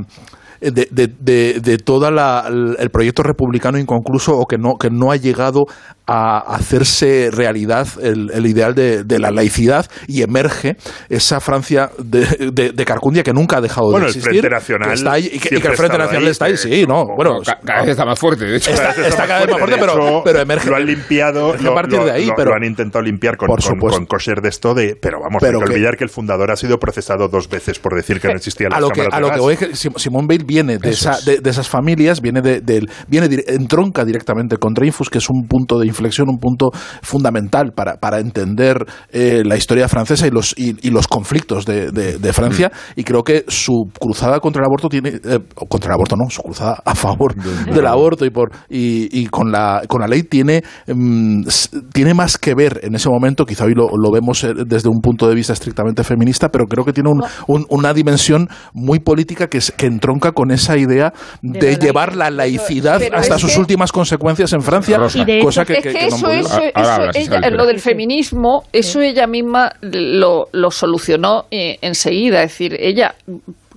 [0.60, 2.48] de, de, de, de toda la,
[2.78, 5.64] el proyecto republicano inconcluso o que no que no ha llegado
[6.06, 10.76] a hacerse realidad el, el ideal de, de la laicidad y emerge
[11.10, 14.48] esa Francia de, de, de Carcundia que nunca ha dejado Bueno, de el existir Frente
[14.50, 16.56] Nacional que está ahí, y, que, y que siempre el Frente Nacional ahí, está ahí
[16.56, 18.70] sí no bueno Ca- cada vez está más fuerte, de hecho.
[18.70, 21.48] Está- Cada vez está cada vez más fuerte, De pero- pero emerge- Lo han limpiado,
[21.50, 23.62] emerge a lo, partir lo- de ahí, lo- pero- lo han intentado limpiar con, Por
[23.62, 24.96] con, con kosher de esto de.
[25.00, 27.94] Pero vamos, Pero hay que olvidar que el fundador ha sido procesado dos veces por
[27.94, 29.40] decir que no existían las a lo que a de lo que gas.
[29.40, 31.24] voy es que Sim- Simone Bale viene de, esa, es.
[31.26, 35.46] de, de esas familias viene de, del viene entronca directamente con Dreyfus que es un
[35.46, 36.70] punto de inflexión un punto
[37.02, 41.90] fundamental para, para entender eh, la historia francesa y los y, y los conflictos de,
[41.92, 42.72] de- de Francia.
[42.96, 45.38] Y creo que su cruzada contra el aborto tiene eh,
[45.68, 48.24] contra el aborto no su cruzada a favor del aborto.
[48.24, 51.42] y por y, y con la con la ley tiene mm,
[51.92, 53.44] tiene más que ver en ese momento.
[53.44, 56.84] Quizá hoy lo, lo vemos eh, desde un punto de vista estrictamente feminista pero creo
[56.84, 61.12] que tiene un- un- una dimensión muy política que, es- que entronca con esa idea
[61.42, 65.64] de, la llevar la laicidad Pero hasta sus que- últimas consecuencias en Francia de cosa
[65.64, 65.80] que,
[66.10, 66.60] no eso,
[67.12, 72.44] ella, lo del feminismo, eso ella misma lo, lo solucionó eh, enseguida.
[72.44, 73.16] Es decir, ella,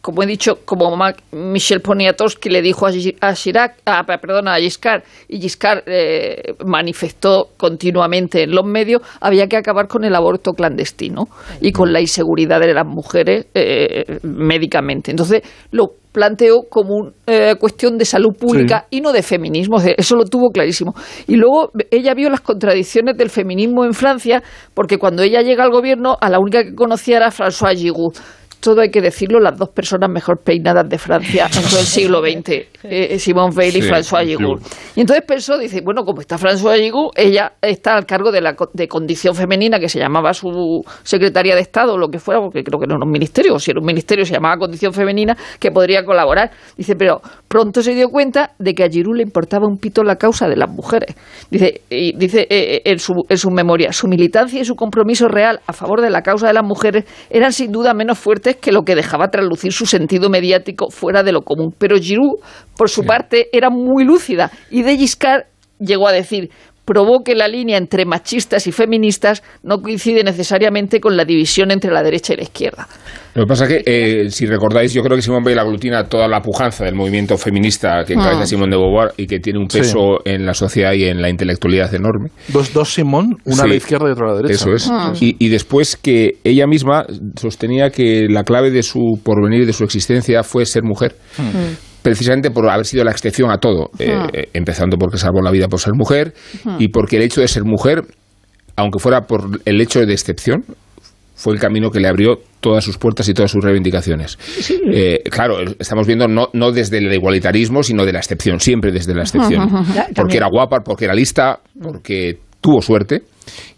[0.02, 0.98] como he dicho, como
[1.32, 2.92] Michel Poniatowski le dijo a,
[3.22, 9.48] a Chirac, a, perdona, a Giscard, y Giscard eh, manifestó continuamente en los medios, había
[9.48, 11.26] que acabar con el aborto clandestino
[11.60, 15.12] y con la inseguridad de las mujeres eh, médicamente.
[15.12, 19.78] Entonces, lo planteó como una cuestión de salud pública y no de feminismo.
[19.80, 20.94] Eso lo tuvo clarísimo.
[21.28, 24.44] Y luego ella vio las contradicciones del feminismo en Francia,
[24.74, 28.14] porque cuando ella llega al gobierno, a la única que conocía era François Giroud.
[28.62, 32.22] Todo hay que decirlo, las dos personas mejor peinadas de Francia en todo el siglo
[32.22, 32.50] XX,
[32.84, 34.62] eh, Simone Veil y Sí, François Giroud.
[34.96, 38.54] Y entonces pensó, dice, bueno, como está François Giroud, ella está al cargo de la
[38.56, 42.40] co- de condición femenina, que se llamaba su secretaria de Estado o lo que fuera,
[42.40, 44.94] porque creo que no era un ministerio, o si era un ministerio se llamaba condición
[44.94, 46.52] femenina, que podría colaborar.
[46.78, 50.18] Dice, pero pronto se dio cuenta de que a Giroud le importaba un pito la
[50.18, 51.16] causa de las mujeres.
[51.50, 55.60] Dice, y dice eh, en, su, en su memoria, su militancia y su compromiso real
[55.66, 58.84] a favor de la causa de las mujeres eran sin duda menos fuertes que lo
[58.84, 61.74] que dejaba traslucir su sentido mediático fuera de lo común.
[61.78, 62.40] Pero Giroud,
[62.78, 65.44] por su parte, era muy lúcida y de Giscard
[65.80, 66.50] llegó a decir
[66.86, 71.92] probó que la línea entre machistas y feministas no coincide necesariamente con la división entre
[71.92, 72.88] la derecha y la izquierda.
[73.34, 73.84] Lo que pasa es que,
[74.26, 78.04] eh, si recordáis, yo creo que Simone Veil aglutina toda la pujanza del movimiento feminista
[78.06, 78.46] que encabeza Ah.
[78.46, 79.78] Simone de Beauvoir y que tiene un Sí.
[79.80, 82.30] peso en la sociedad y en la intelectualidad enorme.
[82.50, 83.62] dos, dos Simón una Sí.
[83.62, 84.90] a la izquierda y otra a la derecha Eso es.
[84.92, 85.14] Ah.
[85.20, 87.06] Y, y después que ella misma
[87.40, 91.16] sostenía que la clave de su porvenir y de su existencia fue ser mujer.
[92.02, 95.68] Precisamente por haber sido la excepción a todo, eh, eh, empezando porque salvó la vida
[95.68, 96.34] por ser mujer
[96.80, 98.04] y porque el hecho de ser mujer,
[98.76, 100.64] aunque fuera por el hecho de excepción,
[101.36, 104.38] fue el camino que le abrió todas sus puertas y todas sus reivindicaciones.
[104.94, 109.16] Eh, claro, estamos viendo no, no desde el igualitarismo, sino de la excepción, siempre desde
[109.16, 109.68] la excepción.
[110.16, 113.24] Porque era guapa, porque era lista, porque tuvo suerte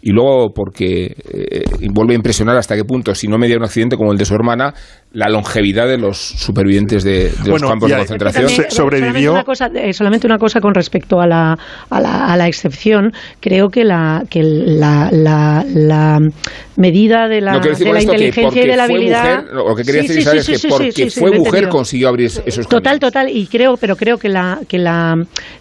[0.06, 3.96] y luego porque eh, vuelve a impresionar hasta qué punto, si no media un accidente
[3.96, 4.74] como el de su hermana,
[5.12, 8.48] la longevidad de los supervivientes de, de los campos y de concentración.
[8.50, 11.56] Se- sobrevivió- Solamente una, cosa, eh, solamente una cosa con respecto a la,
[11.88, 13.12] a la, a la excepción.
[13.40, 16.18] Creo que la, que la, la, la
[16.76, 19.42] medida de la, no de la inteligencia y de la habilidad.
[19.42, 21.20] mujer, lo que quería Sí, decir sí, sí, es sí, que sí, porque sí, sí,
[21.20, 23.00] fue mujer consiguió abrir esos Total, caminos.
[23.00, 25.14] total, y creo, pero creo que la que la,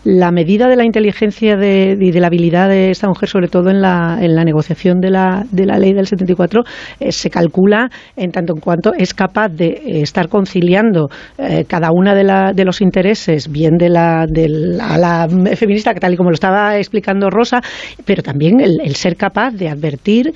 [0.03, 3.69] la medida de la inteligencia de, y de la habilidad de esta mujer, sobre todo
[3.69, 6.63] en la la, en la negociación de la, de la ley del 74
[6.99, 11.91] eh, se calcula en tanto en cuanto es capaz de eh, estar conciliando eh, cada
[11.91, 16.13] una de, la, de los intereses, bien de la, de la, la feminista, que tal
[16.13, 17.61] y como lo estaba explicando Rosa,
[18.05, 20.33] pero también el, el ser capaz de advertir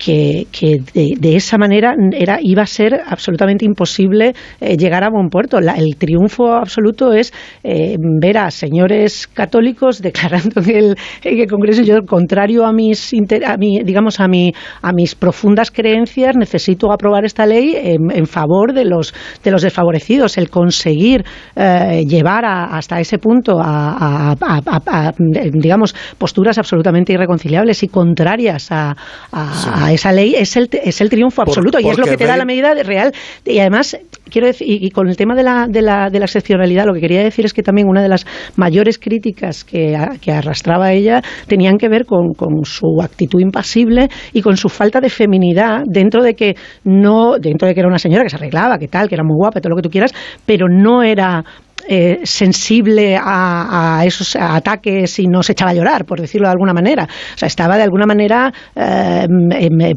[0.00, 5.10] que, que de, de, esa manera era, iba a ser absolutamente imposible eh, llegar a
[5.10, 5.60] buen puerto.
[5.60, 7.32] La, el triunfo absoluto es
[7.62, 13.12] eh, ver a señores católicos declarando en el, en el Congreso yo contrario a mis
[13.46, 18.26] a mi, digamos a mi a mis profundas creencias necesito aprobar esta ley en, en
[18.26, 19.12] favor de los
[19.44, 20.38] de los desfavorecidos.
[20.38, 21.24] El conseguir
[21.54, 25.12] eh, llevar a, hasta ese punto a, a,
[25.52, 28.96] digamos posturas absolutamente irreconciliables y contrarias a,
[29.89, 32.26] sí esa ley es el, es el triunfo absoluto Por, y es lo que te
[32.26, 33.12] da la medida real.
[33.44, 33.98] Y además,
[34.30, 36.94] quiero decir, y, y, con el tema de la, de, la, de la excepcionalidad, lo
[36.94, 38.26] que quería decir es que también una de las
[38.56, 44.42] mayores críticas que, que arrastraba ella tenían que ver con, con, su actitud impasible y
[44.42, 48.22] con su falta de feminidad dentro de que no, dentro de que era una señora
[48.22, 50.12] que se arreglaba, que tal, que era muy guapa, todo lo que tú quieras,
[50.46, 51.44] pero no era
[51.88, 56.52] eh, sensible a, a, esos ataques y no se echaba a llorar, por decirlo de
[56.52, 57.04] alguna manera.
[57.04, 59.26] O sea, estaba de alguna manera eh,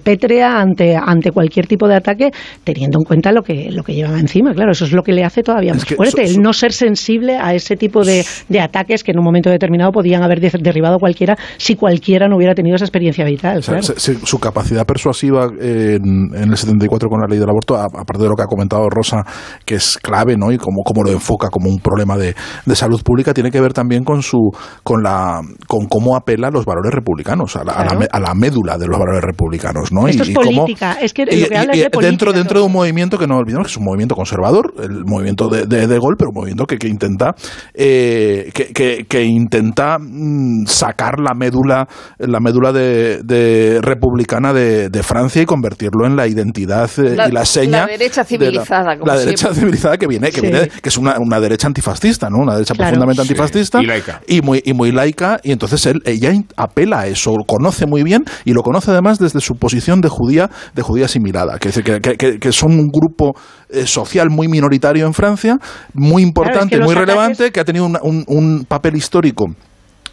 [0.03, 2.31] pétrea ante, ante cualquier tipo de ataque,
[2.63, 4.53] teniendo en cuenta lo que, lo que llevaba encima.
[4.53, 6.73] Claro, eso es lo que le hace todavía más fuerte, so, so, el no ser
[6.73, 10.97] sensible a ese tipo de, de, ataques que en un momento determinado podían haber derribado
[10.99, 13.59] cualquiera si cualquiera no hubiera tenido esa experiencia vital.
[13.59, 13.99] O sea, claro.
[13.99, 18.29] se, su capacidad persuasiva en, en, el 74 con la ley del aborto, aparte de
[18.29, 19.23] lo que ha comentado Rosa,
[19.65, 20.51] que es clave, ¿no?
[20.51, 23.73] Y cómo, cómo lo enfoca como un problema de, de, salud pública tiene que ver
[23.73, 24.51] también con su
[24.83, 27.89] con la con cómo apela a los valores republicanos a la, claro.
[27.91, 31.05] a, la, a la, médula de los valores republicanos no esto y, es política cómo,
[31.05, 33.27] es que lo que habla y, es de política, dentro dentro de un movimiento que
[33.27, 36.35] no olvidemos que es un movimiento conservador el movimiento de, de, de Gaulle pero un
[36.35, 37.35] movimiento que, que intenta
[37.73, 41.87] eh, que, que, que, intenta mm, sacar la médula
[42.19, 47.45] la médula de, republicana de, Francia y convertirlo en la identidad eh, la, y la
[47.45, 50.47] seña la derecha civilizada la, la derecha civilizada que viene que sí.
[50.47, 52.37] viene que es una, una derecha antifascista, ¿no?
[52.39, 52.89] Una derecha claro.
[52.89, 53.85] profundamente antifascista sí.
[53.85, 54.21] y laica.
[54.27, 58.03] Y muy, y muy laica, y entonces él, ella apela a eso, lo conoce muy
[58.03, 62.01] bien y lo conoce además desde su posición de judía, de judía asimilada, que, que,
[62.01, 63.35] que, que son un grupo
[63.69, 65.57] eh, social muy minoritario en Francia,
[65.93, 69.45] muy importante, claro, muy relevante, que ha tenido un, un, un papel histórico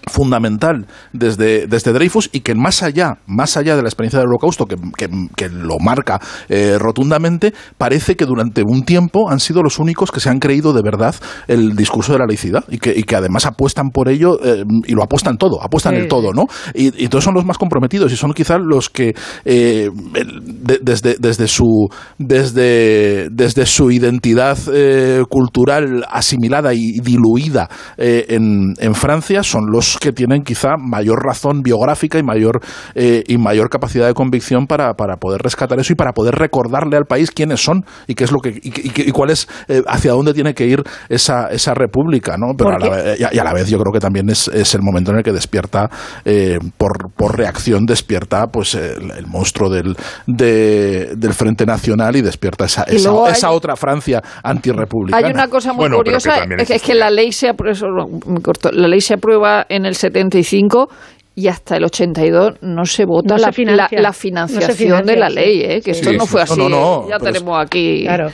[0.08, 4.66] fundamental desde, desde Dreyfus y que más allá, más allá de la experiencia del holocausto
[4.66, 9.78] que, que, que lo marca eh, rotundamente, parece que durante un tiempo han sido los
[9.78, 11.14] únicos que se han creído de verdad
[11.48, 14.92] el discurso de la laicidad y que, y que además apuestan por ello eh, y
[14.92, 16.00] lo apuestan todo, apuestan sí.
[16.00, 16.46] el todo, ¿no?
[16.74, 21.16] Y, y, todos son los más comprometidos y son quizás los que eh, de, desde,
[21.18, 21.88] desde, su,
[22.18, 30.12] desde, desde su identidad eh, cultural asimilada y diluida en, en Francia son los que
[30.12, 32.60] tienen quizá mayor razón biográfica y mayor,
[32.94, 36.96] eh, y mayor capacidad de convicción para, para, poder rescatar eso y para poder recordarle
[36.96, 39.82] al país quiénes son y qué es lo que y, y, y cuál es eh,
[39.86, 42.54] hacia dónde tiene que ir esa, esa república, ¿no?
[42.56, 44.82] Pero a la, vez, y a la vez yo creo que también es, es el
[44.82, 45.90] momento en el que despierta
[46.24, 52.22] eh, por, por reacción despierta pues el, el monstruo del, de, del Frente Nacional y
[52.22, 55.26] despierta esa, y esa, hay, esa, otra Francia antirrepublicana.
[55.26, 58.06] Hay una cosa muy bueno, curiosa, es, es que la ley se aprueba,
[58.72, 60.88] la ley se aprueba en el 75
[61.34, 64.84] y hasta el 82 no se vota no la, se la, la, financiación no se
[64.84, 65.80] financia, de la ley, ¿eh?
[65.80, 66.58] que sí, esto no fue así.
[66.58, 68.02] No, no, ya tenemos aquí.
[68.02, 68.30] Claro.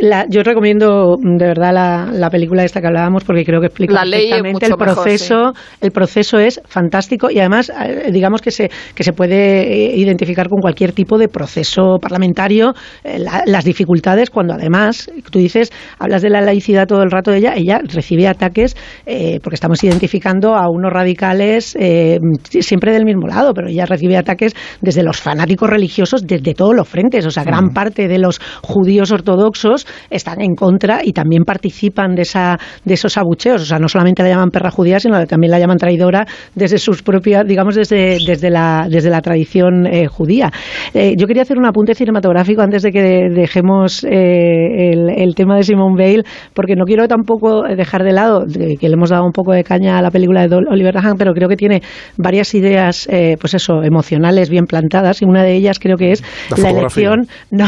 [0.00, 4.04] La, yo recomiendo de verdad la, la, película esta que hablábamos porque creo que explica
[4.04, 5.36] la perfectamente el proceso.
[5.36, 5.76] Mejor, sí.
[5.80, 10.48] El proceso es fantástico y además eh, digamos que se que se puede eh, identificar
[10.48, 12.74] con cualquier tipo de proceso parlamentario
[13.04, 17.30] eh, la, las dificultades cuando además tú dices hablas de la laicidad todo el rato
[17.30, 22.18] de ella ella recibe ataques eh, porque estamos identificando a unos radicales eh,
[22.48, 26.88] siempre del mismo lado pero ella recibe ataques desde los fanáticos religiosos desde todos los
[26.88, 27.74] frentes o sea gran mm.
[27.74, 29.65] parte de los judíos ortodoxos
[30.10, 33.62] están en contra y también participan de, esa, de esos abucheos.
[33.62, 36.78] O sea, no solamente la llaman perra judía, sino que también la llaman traidora desde
[36.78, 40.50] sus propias, digamos, desde, desde, la, desde la tradición eh, judía.
[40.94, 45.56] Eh, yo quería hacer un apunte cinematográfico antes de que dejemos eh, el, el, tema
[45.56, 46.22] de Simone Bale,
[46.54, 49.64] porque no quiero tampoco dejar de lado de que le hemos dado un poco de
[49.64, 51.82] caña a la película de Oliver Dahan, pero creo que tiene
[52.16, 56.22] varias ideas, eh, pues eso, emocionales bien plantadas, y una de ellas creo que es
[56.56, 57.26] la, la elección.
[57.50, 57.64] No,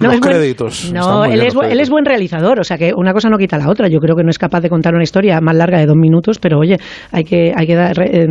[0.00, 0.90] no Los es créditos.
[0.90, 3.58] Buen, no, él es, él es, buen realizador, o sea que una cosa no quita
[3.58, 3.88] la otra.
[3.88, 6.38] Yo creo que no es capaz de contar una historia más larga de dos minutos,
[6.38, 6.76] pero oye,
[7.10, 8.26] hay que, hay que dar, eh,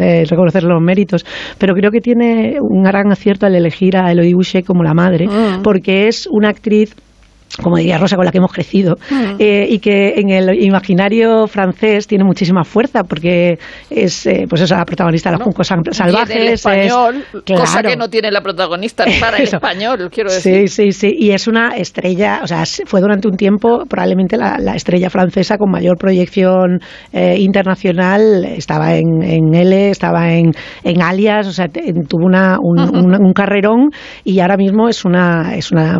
[0.00, 1.24] eh, reconocer los méritos.
[1.58, 5.26] Pero creo que tiene un gran acierto al elegir a Elodie Boucher como la madre,
[5.26, 5.62] mm.
[5.62, 6.94] porque es una actriz
[7.62, 9.36] como diría Rosa, con la que hemos crecido, Mm.
[9.38, 13.58] eh, y que en el imaginario francés tiene muchísima fuerza, porque
[13.90, 16.34] es, eh, pues esa protagonista de los Juncos Salvajes.
[16.34, 20.30] Y en el es- español, cosa que no tiene la protagonista para el español, quiero
[20.30, 20.68] Sí, decir.
[20.68, 21.14] sí, sí.
[21.18, 25.56] Y es una estrella, o sea, fue durante un tiempo probablemente la, la estrella francesa
[25.58, 26.80] con mayor proyección
[27.12, 28.44] eh, internacional.
[28.44, 30.52] Estaba en, en L, estaba en,
[30.84, 33.90] en Alias, o sea, tuvo una, un, un- un carrerón
[34.24, 35.98] y ahora mismo es una, es una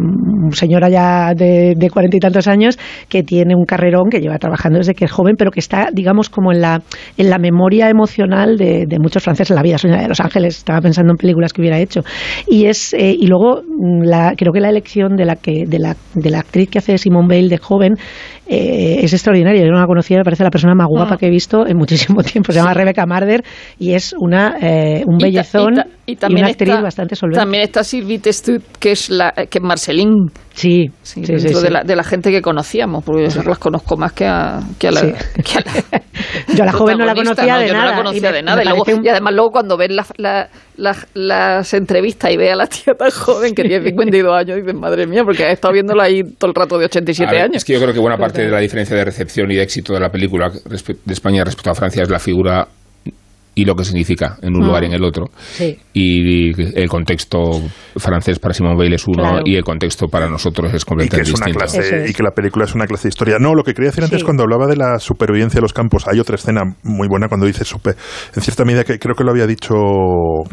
[0.53, 1.42] señora ya de
[1.77, 2.79] de cuarenta y tantos años
[3.09, 6.29] que tiene un carrerón que lleva trabajando desde que es joven, pero que está, digamos,
[6.29, 6.83] como en la,
[7.17, 9.79] en la memoria emocional de, de muchos franceses en la vida.
[9.79, 12.01] Soy de Los Ángeles, estaba pensando en películas que hubiera hecho.
[12.49, 15.79] Y es eh, y luego mm, la, creo que la elección de la que de
[15.79, 17.95] la, de la actriz que hace Simone Bale de joven
[18.47, 19.63] eh, es extraordinaria.
[19.65, 21.19] Yo no la conocía, me parece la persona más guapa Mm.
[21.19, 22.53] que he visto en muchísimo tiempo.
[22.53, 23.43] Se llama Rebecca Marder
[23.79, 26.83] y es una eh, un Y ta- bellezón y ta- y también una actriz está-
[26.83, 27.41] bastante solvente.
[27.41, 30.27] También está Sylvie Testud, que es la que es Marceline.
[30.55, 31.73] Sí, Sí, sí, dentro sí, de, sí.
[31.73, 34.91] la, de la gente que conocíamos, porque yo las conozco más que a, que a
[34.93, 35.13] la, Sí.
[35.43, 36.03] que a la
[36.55, 37.61] Yo a la joven no la conocía ¿no?
[37.61, 37.85] de Yo nada.
[37.87, 38.57] No la y conocía me- de nada.
[38.57, 42.37] me Y, luego- un- y además luego cuando ves la- la- la- las entrevistas y
[42.37, 45.51] ve a la tía tan joven que tiene 52 años, dices, madre mía, porque ha
[45.53, 47.57] estado viéndola ahí todo el rato de 87 A ver, años.
[47.57, 49.95] Es que yo creo que buena parte de la diferencia de recepción y de éxito
[49.95, 52.69] de la película de España respecto a Francia es la figura
[53.55, 54.67] y lo que significa en un Mm.
[54.67, 55.27] lugar y en el otro.
[55.53, 55.77] Sí.
[55.93, 57.39] Y el contexto
[57.97, 59.43] francés para Simone Weil es uno Claro.
[59.45, 61.59] y el contexto para nosotros es y que completamente es una distinto.
[61.59, 62.11] clase Eso es.
[62.11, 63.37] y que la película es una clase de historia.
[63.39, 64.25] No, lo que quería decir antes Sí.
[64.25, 67.65] cuando hablaba de la supervivencia de los campos, hay otra escena muy buena cuando dice
[67.65, 67.95] super,
[68.35, 69.75] en cierta medida que creo que lo había dicho,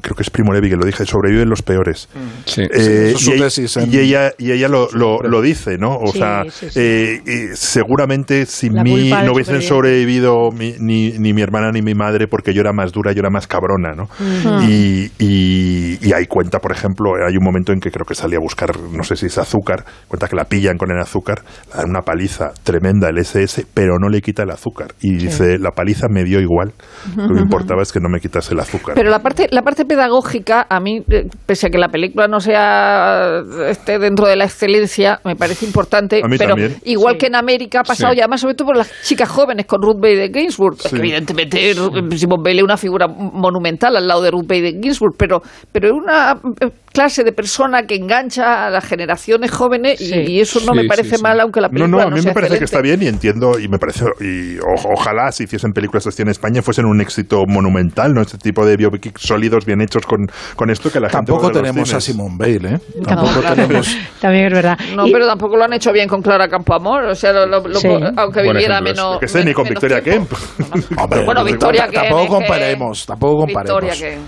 [0.02, 2.10] creo que es Primo Levi que lo dije, sobreviven los peores.
[2.46, 2.64] Sí.
[2.64, 3.48] Eh, eso es su y, ella-
[3.84, 5.96] en- y ella y ella lo, lo, lo dice, ¿no?
[5.96, 6.80] O Sí, sea, sí, sí.
[6.80, 11.82] eh, y seguramente sin La mí no hubiesen sobrevivido mi- ni, ni mi hermana ni
[11.82, 14.06] mi madre porque yo era más dura, yo era más cabrona, ¿no?
[14.20, 14.64] Mm.
[14.70, 18.38] Y, y, y ahí cuenta, por ejemplo, hay un momento en que creo que salía
[18.38, 21.78] a buscar, no sé si es azúcar, cuenta que la pillan con el azúcar, le
[21.82, 24.94] dan una paliza tremenda el SS, pero no le quita el azúcar.
[25.02, 26.74] Y dice, la paliza me dio igual,
[27.16, 28.96] lo que importaba es que no me quitase el azúcar.
[28.96, 32.40] Pero la parte, la parte pedagógica, a mí, eh, pese a que la película no
[32.40, 36.22] sea esté dentro de la excelencia, me parece importante.
[36.24, 36.76] A mí pero también.
[36.86, 38.20] igual que en América ha pasado Sí.
[38.20, 40.78] ya más sobre todo por las chicas jóvenes con Ruth Bader Ginsburg.
[40.78, 45.14] que evidentemente Ru- Simone Weil es una figura monumental al lado de Ruth Bader Ginsburg,
[45.18, 50.06] pero, pero es una eh, clase de persona que engancha a las generaciones jóvenes y-
[50.10, 50.20] Sí.
[50.28, 51.22] y, eso no Sí, me parece sí.
[51.22, 53.08] mal, aunque la No, película no, a mí sea me parece que está bien y
[53.08, 57.00] entiendo, y me parece, y o- ojalá si hiciesen películas así en España fuesen un
[57.02, 58.22] éxito monumental, ¿no?
[58.22, 60.26] Este tipo de biopics sólidos, bien hechos con,
[60.56, 61.60] con esto que la Tampoco gente...
[61.60, 62.02] los tenemos a.
[62.02, 62.80] Simone Bale, ¿eh?
[62.96, 63.56] No, Tampoco claro.
[63.56, 63.98] tenemos...
[64.22, 64.78] También es verdad.
[64.96, 67.68] No, Y- pero tampoco lo han hecho bien con Clara Campoamor, o sea, lo- lo-
[67.68, 67.88] lo- Sí.
[67.88, 69.32] aunque Buen viviera ejemplo, menos.
[69.32, 70.36] Sé, ni con Victoria tiempo.
[70.58, 71.00] Kemp.
[71.00, 72.40] Hombre, Bueno, Victoria Kemp, Tampoco
[72.74, 74.28] comparemos, tampoco Victoria comparemos.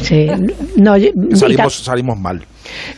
[0.00, 0.04] que...
[0.04, 0.26] Sí,
[0.76, 2.44] no, yo- Salimos, salimos mal.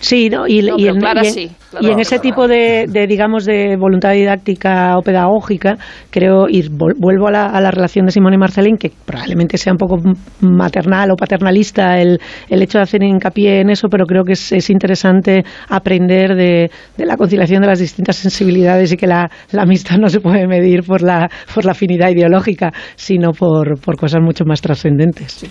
[0.00, 0.46] Sí, ¿no?
[0.46, 1.50] y, No, y en, Clara y en- sí,
[1.80, 2.22] y en sí, ese Clara.
[2.22, 5.76] tipo de, de, digamos, de voluntad didáctica o pedagógica,
[6.10, 9.58] creo, y vol- vuelvo a la, a la relación de Simón y Marcelín, que probablemente
[9.58, 9.96] sea un poco
[10.40, 14.52] maternal o paternalista el, el hecho de hacer hincapié en eso, pero creo que es,
[14.52, 19.62] es interesante aprender de, de la conciliación de las distintas sensibilidades y que la, la
[19.62, 24.20] amistad no se puede medir por la, por la afinidad ideológica, sino por, por cosas
[24.22, 25.48] mucho más trascendentes.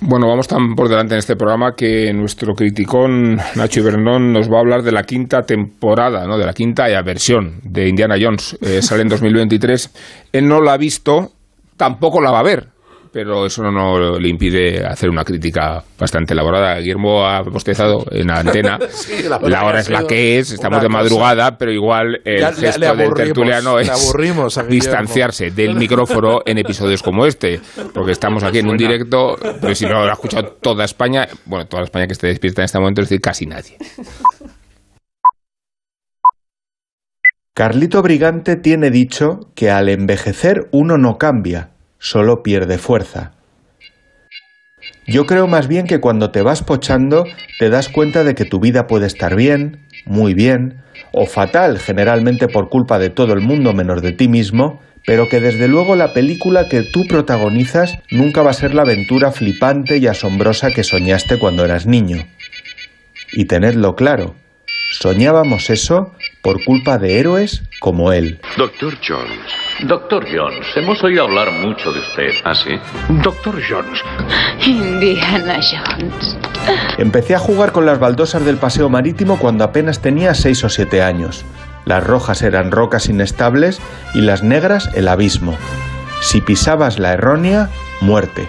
[0.00, 4.58] Bueno, vamos tan por delante en este programa que nuestro criticón Nacho Ibernón nos va
[4.58, 6.38] a hablar de la quinta temporada, ¿no?
[6.38, 8.56] de la quinta versión de Indiana Jones.
[8.60, 9.90] Eh, sale en 2023.
[10.32, 11.32] Él no la ha visto,
[11.76, 12.68] tampoco la va a ver,
[13.12, 16.78] pero eso no, no le impide hacer una crítica bastante elaborada.
[16.78, 18.78] Guillermo ha postezado en la antena.
[18.98, 20.98] Sí, la hora es la que es, estamos de cosa.
[20.98, 27.02] madrugada, pero igual el Ya gesto del tertuliano es aburrimos distanciarse del micrófono en episodios
[27.02, 27.60] como este,
[27.94, 31.66] porque estamos aquí en un directo, pero si no lo ha escuchado toda España, bueno,
[31.66, 33.76] toda España que esté despierta en este momento, es decir, casi nadie.
[37.54, 43.32] Carlito Brigante tiene dicho que al envejecer uno no cambia, solo pierde fuerza.
[45.06, 47.24] Yo creo más bien que cuando te vas pochando
[47.58, 50.82] te das cuenta de que tu vida puede estar bien, muy bien,
[51.12, 55.40] o fatal generalmente por culpa de todo el mundo menos de ti mismo, pero que
[55.40, 60.06] desde luego la película que tú protagonizas nunca va a ser la aventura flipante y
[60.06, 62.26] asombrosa que soñaste cuando eras niño.
[63.32, 64.34] Y tenedlo claro,
[64.90, 68.40] soñábamos eso por culpa de héroes como él.
[68.56, 69.38] Doctor Jones.
[69.84, 72.30] Doctor Jones, hemos oído hablar mucho de usted.
[72.44, 72.78] ¿Ah, sí?
[73.22, 74.00] Doctor Jones.
[74.66, 76.36] Indiana Jones.
[76.96, 81.02] Empecé a jugar con las baldosas del paseo marítimo cuando apenas tenía 6 o 7
[81.02, 81.44] años.
[81.84, 83.80] Las rojas eran rocas inestables
[84.14, 85.56] y las negras el abismo.
[86.20, 87.70] Si pisabas la errónea,
[88.00, 88.48] muerte.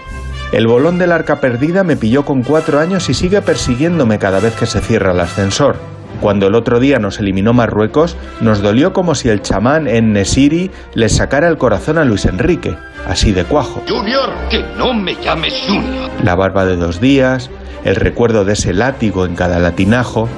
[0.52, 4.54] El bolón del arca perdida me pilló con 4 años y sigue persiguiéndome cada vez
[4.56, 5.76] que se cierra el ascensor.
[6.20, 10.70] Cuando el otro día nos eliminó Marruecos, nos dolió como si el chamán en Nesiri
[10.94, 13.82] le sacara el corazón a Luis Enrique, así de cuajo.
[13.88, 16.10] Junior, que no me llames Junior.
[16.22, 17.50] La barba de dos días,
[17.84, 20.28] el recuerdo de ese látigo en cada latinajo,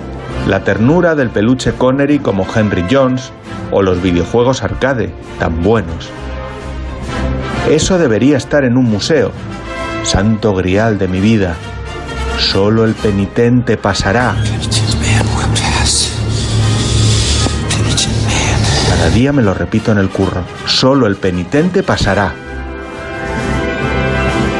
[0.47, 3.33] la ternura del peluche Connery como Henry Jones
[3.73, 6.11] o los videojuegos arcade, tan buenos.
[7.69, 9.33] Eso debería estar en un museo.
[10.05, 11.55] Santo grial de mi vida.
[12.39, 14.35] Solo el penitente pasará.
[19.03, 20.45] Cada día me lo repito en el curro.
[20.65, 22.33] Solo el penitente pasará.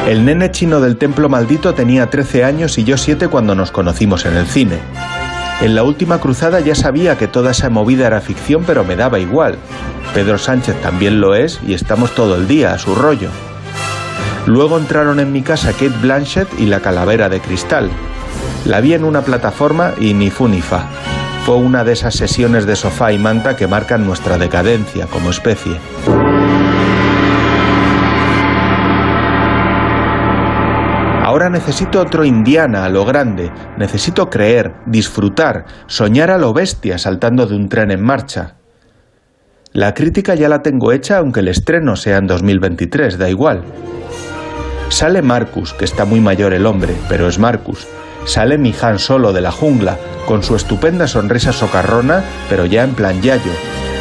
[0.05, 4.25] El nene chino del templo maldito tenía 13 años y yo 7 cuando nos conocimos
[4.25, 4.79] en el cine.
[5.61, 9.17] En la última cruzada ya sabía que toda esa movida era ficción, pero me daba
[9.17, 9.55] igual.
[10.13, 13.29] Pedro Sánchez también lo es y estamos todo el día a su rollo.
[14.45, 17.89] Luego entraron en mi casa Kate Blanchett y la calavera de cristal.
[18.65, 20.89] La vi en una plataforma y ni fu ni fa.
[21.45, 25.77] Fue una de esas sesiones de sofá y manta que marcan nuestra decadencia como especie.
[31.21, 33.51] Ahora necesito otro Indiana a lo grande.
[33.77, 38.55] Necesito creer, disfrutar, soñar a lo bestia saltando de un tren en marcha.
[39.73, 43.63] La crítica ya la tengo hecha aunque el estreno sea en 2023, da igual.
[44.87, 47.85] Sale Marcus, que está muy mayor el hombre, pero es Marcus.
[48.25, 52.93] Sale mi Han Solo de la jungla, con su estupenda sonrisa socarrona, pero ya en
[52.93, 53.51] plan yayo.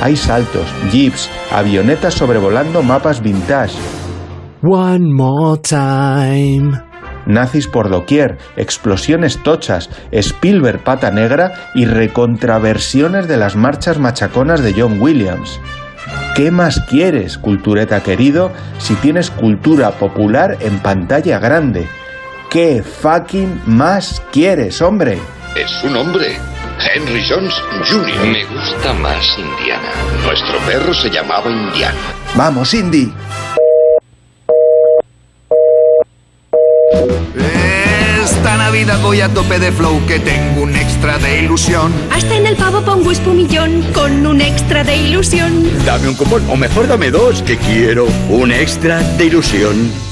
[0.00, 3.74] Hay saltos, jeeps, avionetas sobrevolando mapas vintage.
[4.62, 6.82] One more time.
[7.26, 14.74] Nazis por doquier, explosiones tochas, Spielberg pata negra y recontraversiones de las marchas machaconas de
[14.76, 15.60] John Williams.
[16.34, 21.86] ¿Qué más quieres, cultureta querido, si tienes cultura popular en pantalla grande?
[22.52, 25.18] ¿Qué fucking más quieres, hombre?
[25.56, 26.36] Es un hombre.
[26.94, 27.54] Henry Jones
[27.88, 28.26] Jr.
[28.26, 29.88] Me gusta más Indiana.
[30.22, 31.96] Nuestro perro se llamaba Indiana.
[32.34, 33.10] Vamos, Indy.
[38.22, 41.90] Esta Navidad voy a tope de flow que tengo un extra de ilusión.
[42.12, 45.70] Hasta en el pavo pongo espumillón con un extra de ilusión.
[45.86, 50.11] Dame un cupón, o mejor dame dos, que quiero un extra de ilusión.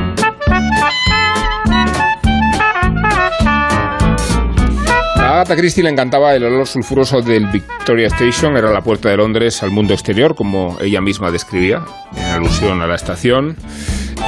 [5.41, 9.63] Agatha Christie le encantaba el olor sulfuroso del Victoria Station, era la puerta de Londres
[9.63, 11.81] al mundo exterior, como ella misma describía,
[12.15, 13.55] en alusión a la estación.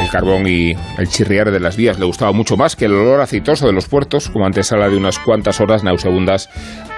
[0.01, 3.21] El carbón y el chirriar de las vías le gustaba mucho más que el olor
[3.21, 6.49] aceitoso de los puertos, como antesala de unas cuantas horas nauseabundas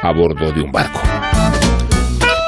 [0.01, 1.01] a bordo de un barco.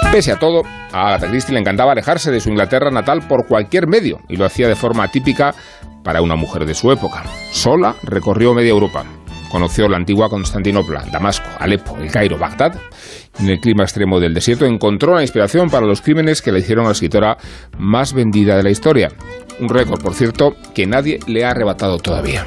[0.10, 0.62] Pese a todo,
[0.94, 4.46] a Agatha Christie le encantaba alejarse de su Inglaterra natal por cualquier medio, y lo
[4.46, 5.54] hacía de forma típica
[6.02, 7.26] para una mujer de su época.
[7.52, 9.04] Sola recorrió media Europa,
[9.52, 12.80] conoció la antigua Constantinopla, Damasco, Alepo, el Cairo, Bagdad.
[13.40, 16.86] En el clima extremo del desierto encontró la inspiración para los crímenes que le hicieron
[16.86, 17.38] a la escritora
[17.78, 19.10] más vendida de la historia.
[19.60, 22.46] Un récord, por cierto, que nadie le ha arrebatado todavía.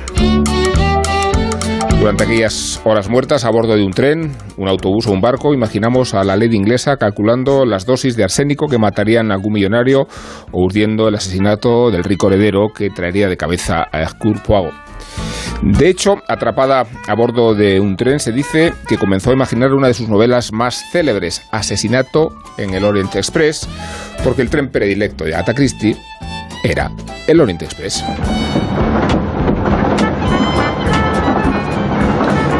[2.00, 6.14] Durante aquellas horas muertas a bordo de un tren, un autobús o un barco, imaginamos
[6.14, 10.06] a la lady inglesa calculando las dosis de arsénico que matarían a algún millonario
[10.50, 14.89] o urdiendo el asesinato del rico heredero que traería de cabeza a Hercule Poirot.
[15.62, 19.88] De hecho, atrapada a bordo de un tren, se dice que comenzó a imaginar una
[19.88, 23.68] de sus novelas más célebres, Asesinato en el Orient Express,
[24.24, 25.96] porque el tren predilecto de Agatha Christie
[26.64, 26.90] era
[27.26, 28.02] el Orient Express.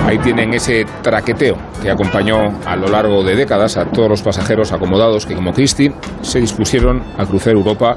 [0.07, 4.73] Ahí tienen ese traqueteo que acompañó a lo largo de décadas a todos los pasajeros
[4.73, 7.97] acomodados que, como Christie, se dispusieron a cruzar Europa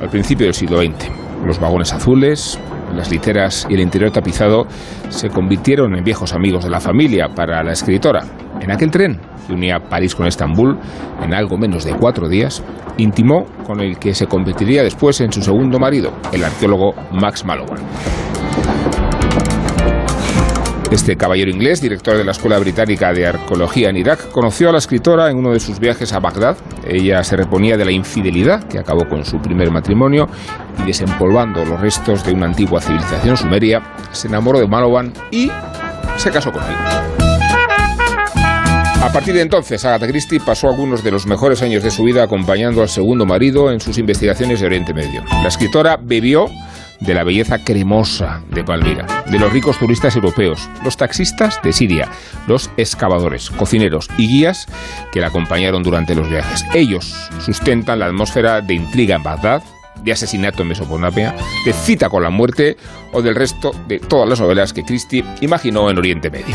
[0.00, 1.10] al principio del siglo XX.
[1.44, 2.58] Los vagones azules,
[2.94, 4.66] las literas y el interior tapizado
[5.08, 8.24] se convirtieron en viejos amigos de la familia para la escritora.
[8.60, 10.78] En aquel tren que unía París con Estambul,
[11.22, 12.62] en algo menos de cuatro días,
[12.98, 17.78] intimó con el que se convertiría después en su segundo marido, el arqueólogo Max Mallowan.
[20.90, 24.78] Este caballero inglés, director de la Escuela Británica de Arqueología en Irak, conoció a la
[24.78, 26.56] escritora en uno de sus viajes a Bagdad.
[26.86, 30.28] Ella se reponía de la infidelidad que acabó con su primer matrimonio
[30.78, 33.82] y desempolvando los restos de una antigua civilización sumeria,
[34.12, 35.50] se enamoró de Malovan y
[36.16, 36.74] se casó con él.
[39.02, 42.22] A partir de entonces, Agatha Christie pasó algunos de los mejores años de su vida
[42.22, 45.22] acompañando al segundo marido en sus investigaciones de Oriente Medio.
[45.42, 46.46] La escritora bebió
[47.00, 52.08] de la belleza cremosa de Palmira, de los ricos turistas europeos, los taxistas de Siria,
[52.46, 54.66] los excavadores, cocineros y guías
[55.12, 56.64] que la acompañaron durante los viajes.
[56.74, 59.62] Ellos sustentan la atmósfera de intriga en Bagdad,
[60.02, 61.34] de asesinato en Mesopotamia,
[61.64, 62.76] de cita con la muerte
[63.12, 66.54] o del resto de todas las novelas que Christie imaginó en Oriente Medio.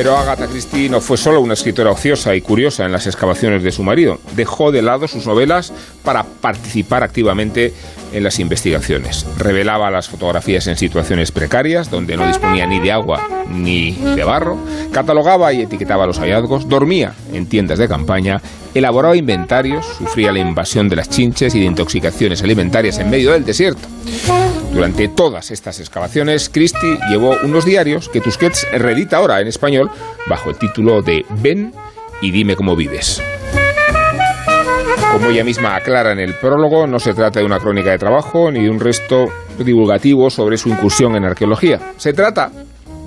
[0.00, 3.70] Pero Agatha Christie no fue solo una escritora ociosa y curiosa en las excavaciones de
[3.70, 4.18] su marido.
[4.34, 7.74] Dejó de lado sus novelas para participar activamente
[8.10, 9.26] en las investigaciones.
[9.36, 14.56] Revelaba las fotografías en situaciones precarias, donde no disponía ni de agua ni de barro.
[14.90, 16.66] Catalogaba y etiquetaba los hallazgos.
[16.66, 18.40] Dormía en tiendas de campaña.
[18.74, 19.86] Elaboraba inventarios.
[19.98, 23.88] Sufría la invasión de las chinches y de intoxicaciones alimentarias en medio del desierto.
[24.72, 29.90] Durante todas estas excavaciones, Christie llevó unos diarios que Tusquets reedita ahora en español
[30.28, 31.72] bajo el título de Ven
[32.22, 33.20] y dime cómo vives.
[35.12, 38.50] Como ella misma aclara en el prólogo, no se trata de una crónica de trabajo
[38.52, 39.26] ni de un resto
[39.58, 41.80] divulgativo sobre su incursión en arqueología.
[41.96, 42.50] Se trata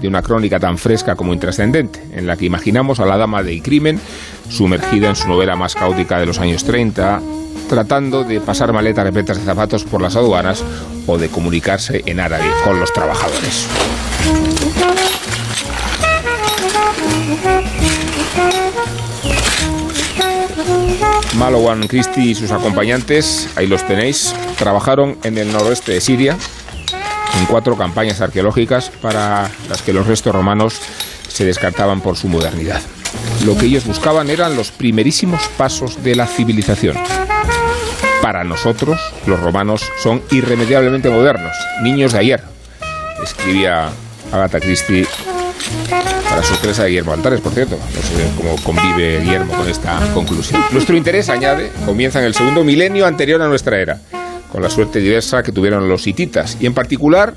[0.03, 3.63] de una crónica tan fresca como intrascendente, en la que imaginamos a la dama del
[3.63, 4.01] crimen
[4.49, 7.21] sumergida en su novela más caótica de los años 30,
[7.69, 10.61] tratando de pasar maletas repletas de zapatos por las aduanas
[11.07, 13.65] o de comunicarse en árabe con los trabajadores.
[21.37, 26.37] Malowan Christie y sus acompañantes, ahí los tenéis, trabajaron en el noroeste de Siria
[27.39, 30.79] en cuatro campañas arqueológicas para las que los restos romanos
[31.27, 32.81] se descartaban por su modernidad.
[33.45, 36.97] Lo que ellos buscaban eran los primerísimos pasos de la civilización.
[38.21, 42.43] Para nosotros, los romanos son irremediablemente modernos, niños de ayer,
[43.23, 43.89] escribía
[44.31, 45.07] Agatha Christie
[46.29, 47.77] para sorpresa de Guillermo Altares, por cierto.
[47.77, 50.63] No sé cómo convive Guillermo con esta conclusión.
[50.71, 53.99] Nuestro interés, añade, comienza en el segundo milenio anterior a nuestra era,
[54.53, 56.57] con la suerte diversa que tuvieron los hititas.
[56.61, 57.33] Y en particular,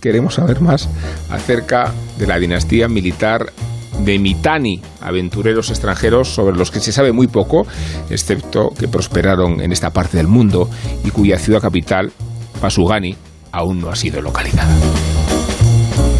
[0.00, 0.88] queremos saber más
[1.28, 3.52] acerca de la dinastía militar
[3.98, 7.66] de Mitani, aventureros extranjeros sobre los que se sabe muy poco,
[8.10, 10.70] excepto que prosperaron en esta parte del mundo
[11.04, 12.12] y cuya ciudad capital,
[12.60, 13.16] Pasugani,
[13.50, 14.72] aún no ha sido localizada.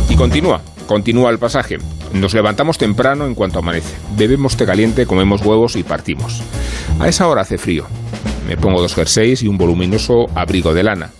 [0.08, 1.78] Y continúa, continúa el pasaje.
[2.12, 3.94] Nos levantamos temprano en cuanto amanece.
[4.16, 6.42] Bebemos té caliente, comemos huevos y partimos.
[6.98, 7.86] A esa hora hace frío.
[8.46, 11.10] Me pongo dos jerseys y un voluminoso abrigo de lana.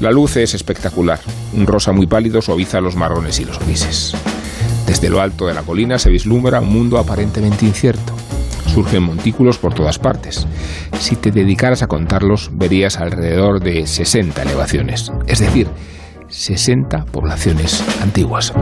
[0.00, 1.20] La luz es espectacular.
[1.52, 4.14] Un rosa muy pálido suaviza los marrones y los grises.
[4.86, 8.14] Desde lo alto de la colina se vislumbra un mundo aparentemente incierto.
[8.66, 10.46] Surgen montículos por todas partes.
[10.98, 15.68] Si te dedicaras a contarlos, verías alrededor de 60 elevaciones, es decir,
[16.28, 18.54] 60 poblaciones antiguas.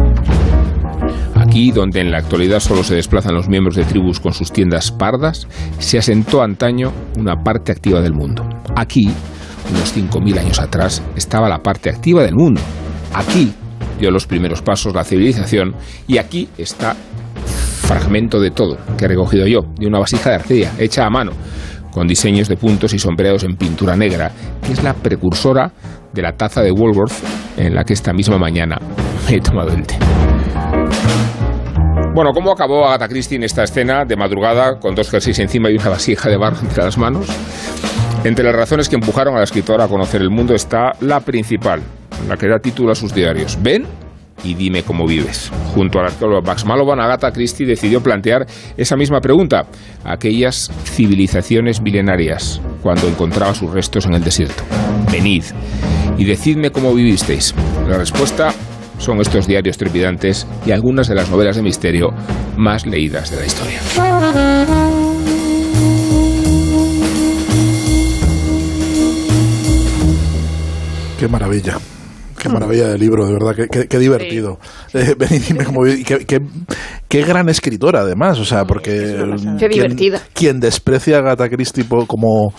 [1.51, 4.93] Aquí, donde en la actualidad solo se desplazan los miembros de tribus con sus tiendas
[4.93, 5.49] pardas,
[5.81, 8.49] se asentó antaño una parte activa del mundo.
[8.77, 9.11] Aquí,
[9.69, 12.61] unos 5.000 años atrás, estaba la parte activa del mundo.
[13.13, 13.53] Aquí
[13.99, 15.75] dio los primeros pasos la civilización
[16.07, 16.95] y aquí está
[17.83, 21.33] fragmento de todo que he recogido yo, de una vasija de arcilla hecha a mano,
[21.91, 24.31] con diseños de puntos y sombreados en pintura negra,
[24.65, 25.73] que es la precursora
[26.15, 27.11] de la taza de Woolworth
[27.57, 28.79] en la que esta misma mañana
[29.29, 29.97] he tomado el té.
[32.21, 35.77] Bueno, ¿cómo acabó Agatha Christie en esta escena de madrugada con dos jerseys encima y
[35.77, 37.27] una vasija de barro entre las manos?
[38.25, 41.81] Entre las razones que empujaron a la escritora a conocer el mundo está la principal,
[42.29, 43.57] la que da título a sus diarios.
[43.63, 43.87] Ven
[44.45, 45.51] y dime cómo vives.
[45.75, 48.47] Junto al arqueólogo Max Malovan, Agatha Christie decidió plantear
[48.77, 49.65] esa misma pregunta
[50.05, 54.63] a aquellas civilizaciones milenarias cuando encontraba sus restos en el desierto.
[55.11, 55.45] Venid
[56.19, 57.55] y decidme cómo vivisteis.
[57.89, 58.53] La respuesta
[59.01, 62.13] son estos diarios trepidantes y algunas de las novelas de misterio
[62.57, 63.81] más leídas de la historia.
[71.19, 71.79] Qué maravilla.
[72.39, 74.59] Qué maravilla de libro, de verdad, qué, qué, qué divertido.
[74.95, 76.41] Eh, ven y dime cómo vi- qué, qué-
[77.09, 78.91] qué gran escritora además, o sea, porque
[79.59, 80.21] Qué quien- divertida.
[80.33, 82.53] Quien desprecia a Agatha Christie como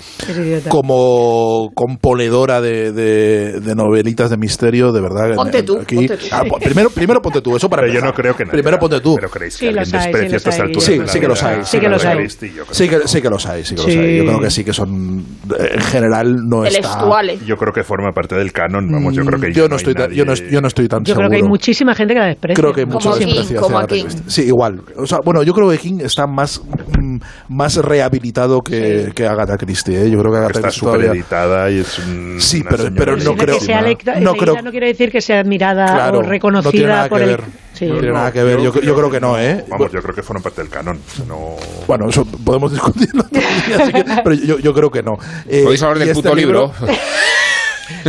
[0.68, 5.36] como componedora de, de- de novelitas de misterio, de verdad.
[5.36, 6.26] Ponte tú, aquí- ponte tú.
[6.32, 9.00] Ah, primero, primero ponte tú, eso para Pero yo no creo que nadie Primero ponte
[9.02, 9.16] tú.
[9.16, 11.60] Pero creéis que Sí, alguien desprecia sí, a estas alturas Sí, sí que los hay,
[11.66, 12.28] sí que los hay.
[12.28, 14.18] Yo Sí que que, sí que los hay, sí que los hay.
[14.18, 15.26] Yo creo que sí que son,
[15.60, 16.78] en general, no está...
[16.80, 17.46] Intelectuales.
[17.46, 19.94] Yo creo que forma parte del canon, vamos, yo creo que Mm, yo no estoy,
[19.94, 21.28] nadie- yo no, yo no estoy tan Yo seguro.
[21.28, 22.56] creo que hay muchísima gente que desprecia.
[22.62, 24.04] Creo que hay mucho Como King, desprecio como hacia King.
[24.06, 24.24] Christie.
[24.28, 24.82] Sí, igual.
[24.98, 26.62] O sea, bueno, yo creo que King está más,
[27.00, 27.18] mm,
[27.50, 30.04] más rehabilitado que, que Agatha Christie.
[30.06, 30.10] ¿eh?
[30.12, 33.36] Yo creo que Agatha Está Christie súper editada y es un, Sí, pero- pero no
[33.36, 36.30] creo- que sea lecta- no creo- no quiere decir que sea admirada Claro, o no
[36.30, 37.38] reconocida nada por el...
[37.74, 37.88] Sí.
[37.88, 38.60] No tiene nada que ver.
[38.62, 39.66] Yo, yo creo que no, ¿eh?
[39.68, 41.00] Vamos, yo creo que forman parte del canon.
[41.28, 41.56] no...
[41.88, 45.18] Bueno, eso podemos discutirlo así que- pero yo, yo creo que no.
[45.48, 46.72] Eh, Podéis hablar y del este puto libro.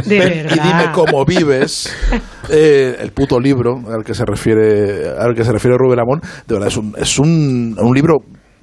[0.06, 1.94] De y dime cómo vives.
[2.48, 6.54] Eh, el puto libro al que se refiere al que se refiere Rubén Amón, de
[6.54, 8.18] verdad es un, es un, un libro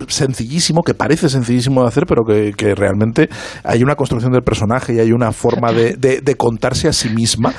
[0.08, 3.28] sencillísimo, que parece sencillísimo de hacer, pero que, que realmente
[3.64, 7.10] hay una construcción del personaje y hay una forma de, de- de contarse a sí
[7.10, 7.54] misma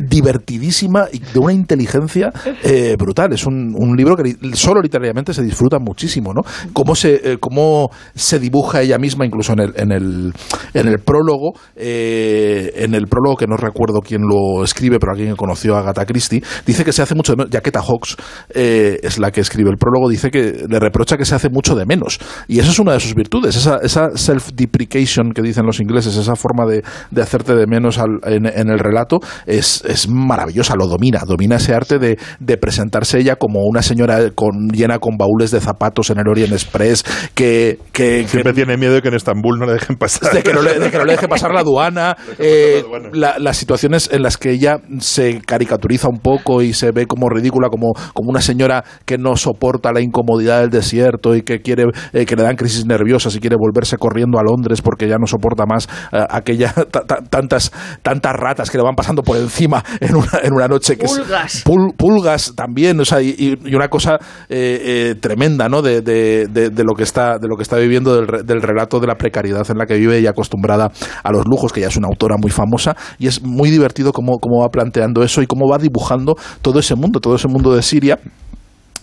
[0.00, 2.32] divertidísima y de una inteligencia
[2.62, 3.32] eh, brutal.
[3.32, 6.42] Es un, un libro que solo literariamente se disfruta muchísimo, ¿no?
[6.72, 10.32] Cómo se, eh, cómo se dibuja ella misma, incluso en el, en el,
[10.74, 15.30] en el prólogo, eh, en el prólogo que no recuerdo quién lo escribe, pero alguien
[15.30, 17.52] que conoció a Agatha Christie, dice que se hace mucho de menos.
[17.52, 18.16] Jaqueta Hawks
[18.54, 21.74] eh, es la que escribe el prólogo, dice que le reprocha que se hace mucho
[21.74, 22.18] de menos.
[22.48, 26.36] Y esa es una de sus virtudes, esa, esa self-deprecation que dicen los ingleses, esa
[26.36, 31.20] forma de, de hacerte de menos al- en el relato, es, es maravillosa, lo domina,
[31.26, 35.60] domina ese arte de, de presentarse ella como una señora con, llena con baúles de
[35.60, 39.58] zapatos en el Orient Express, que, que, que- Siempre tiene miedo de que en Estambul
[39.58, 40.32] no le dejen pasar.
[40.32, 42.82] de que no le, de que no le deje pasar la aduana, eh,
[43.12, 47.28] la- las situaciones en las que ella se caricaturiza un poco y se ve como
[47.28, 51.84] ridícula, como, como una señora que no soporta la incomodidad del desierto y que quiere
[52.12, 55.26] eh, que le dan crisis nerviosas y quiere volverse corriendo a Londres porque ya no
[55.26, 57.72] soporta más eh, aquella ta- ta- tantas
[58.02, 59.69] tantas ratas que le van pasando por encima
[60.00, 61.64] en una, en una noche que es- Pulgas.
[61.64, 64.18] pul- pulgas también, o sea, y, una cosa
[64.48, 65.82] eh, eh, tremenda, ¿no?
[65.82, 69.00] De, de- de- de lo que está de lo que está viviendo del, del relato
[69.00, 70.90] de la precariedad en la que vive y acostumbrada
[71.22, 74.38] a los lujos, que ya es una autora muy famosa y es muy divertido cómo,
[74.38, 77.82] cómo va planteando eso y cómo va dibujando todo ese mundo, todo ese mundo de
[77.82, 78.18] Siria.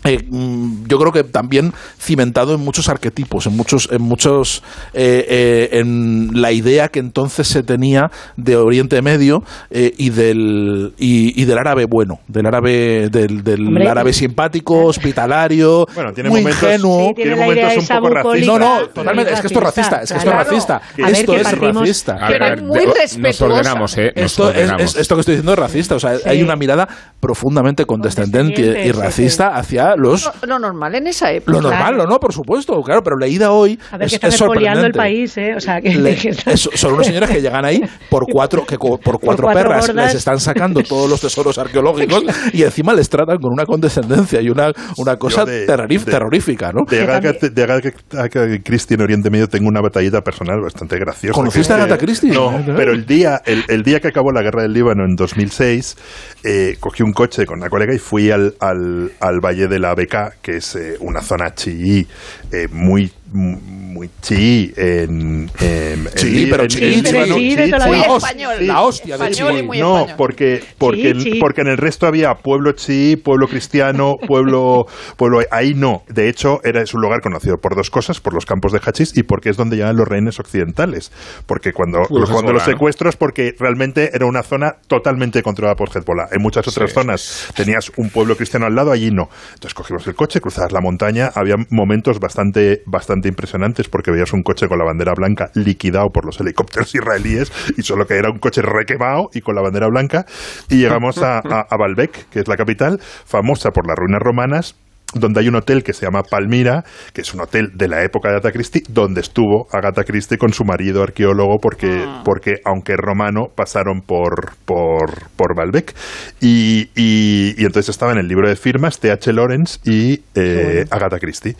[0.08, 5.26] Eh, mm, yo creo que también cimentado en muchos arquetipos, en muchos, en muchos, eh,
[5.28, 11.42] eh, en la idea que entonces se tenía de Oriente Medio eh, y del y,
[11.42, 16.42] y del árabe bueno, del árabe del, del Hombre, árabe simpático, hospitalario, Bueno, tiene muy
[16.42, 17.08] momentos- ingenuo.
[17.10, 18.48] Sí, tiene momentos un poco racistas.
[18.48, 19.34] No, no, totalmente.
[19.34, 20.02] Es que esto es racista.
[20.02, 20.82] Es que esto es racista.
[20.98, 22.14] Esto es partimos- racista.
[22.14, 23.46] A ver, a ver, muy de- Nos respetuosa.
[23.46, 24.14] ordenamos, ¿eh?
[24.16, 24.82] Nos Esto, es, ordenamos.
[24.84, 25.96] es- esto que estoy diciendo es racista.
[25.96, 26.24] O sea, Sí.
[26.26, 26.88] hay una mirada
[27.20, 31.52] profundamente condescendente Condescendiente, y sí, racista hacia los Lo, lo normal en esa época.
[31.52, 31.98] Lo normal, Claro.
[31.98, 34.38] lo no, por supuesto, claro, pero leída hoy A ver, es, que están es el
[34.48, 34.98] sorprendente.
[34.98, 35.54] país, ¿eh?
[35.56, 35.96] O sea, que...
[35.96, 39.48] Le- que- es- son unos señores que llegan ahí por cuatro, que por cuatro, cuatro
[39.48, 40.06] perras gordas.
[40.08, 42.24] les están sacando todos los tesoros arqueológicos
[42.54, 46.72] y encima les tratan con una condescendencia y una, una cosa de- terrorif- de- terrorífica,
[46.72, 46.82] ¿no?
[46.90, 51.34] De Agatha, Christie en Oriente Medio tengo una batallita personal bastante graciosa.
[51.34, 52.32] ¿Conociste que a Agatha Christie?
[52.32, 55.98] No, pero el día, el, el día que acabó la guerra del Líbano en 2006,
[56.44, 59.94] eh, cogí un coche con una colega y fui al, al, al Valle de la
[59.96, 62.08] Beca, que es eh, una zona chií
[62.52, 67.72] eh, muy muy chií en, en, Chií, en- pero en- chií, en chií de Chií,
[67.72, 68.68] toda la español.
[68.68, 69.64] La hostia de español chií.
[69.68, 70.16] muy No, español.
[70.18, 71.40] porque, porque, Sí, sí.
[71.40, 74.86] porque en el resto había pueblo chií, pueblo cristiano, pueblo,
[75.18, 75.40] pueblo.
[75.52, 76.04] Ahí no.
[76.10, 79.18] De hecho, era, es un lugar conocido por dos cosas: por los campos de hachís
[79.18, 81.12] y porque es donde llegan los rehenes occidentales.
[81.46, 86.28] Porque cuando, Pues cuando los secuestros, porque realmente era una zona totalmente controlada por Hezbollah.
[86.32, 89.30] En muchas otras Sí, zonas tenías un pueblo cristiano al lado, allí no.
[89.56, 94.44] Entonces cogimos el coche, cruzabas la montaña, había momentos bastante, bastante impresionantes porque veías un
[94.44, 98.40] coche con la bandera blanca liquidado por los helicópteros israelíes y solo que era un
[98.40, 100.26] coche requemado y con la bandera blanca.
[100.70, 104.76] Y llegamos a, a, a Baalbek, que es la capital, famosa por las ruinas romanas,
[105.14, 106.84] donde hay un hotel que se llama Palmira,
[107.14, 110.52] que es un hotel de la época de Agatha Christie, donde estuvo Agatha Christie con
[110.54, 115.96] su marido arqueólogo, porque, porque aunque romano, pasaron por, por, por Baalbek.
[116.42, 119.32] Y, y- y entonces estaba en el libro de firmas T.H.
[119.32, 121.56] Lawrence y eh, Agatha Christie.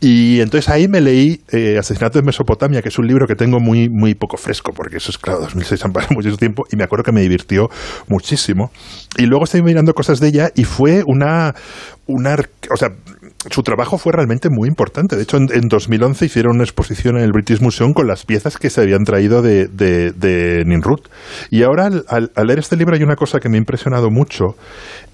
[0.00, 3.60] Y entonces ahí me leí eh, Asesinato en Mesopotamia, que es un libro que tengo
[3.60, 6.84] muy, muy poco fresco, porque eso es, claro, 2006 han pasado muchísimo tiempo, y me
[6.84, 7.68] acuerdo que me divirtió
[8.08, 8.70] muchísimo.
[9.18, 11.54] Y luego estoy mirando cosas de ella y fue una,
[13.50, 15.16] su trabajo fue realmente muy importante.
[15.16, 18.58] De hecho, en, en 2011 hicieron una exposición en el British Museum con las piezas
[18.58, 21.00] que se habían traído de, Nimrud.
[21.50, 24.56] Y ahora, al leer este libro, hay una cosa que me ha impresionado mucho,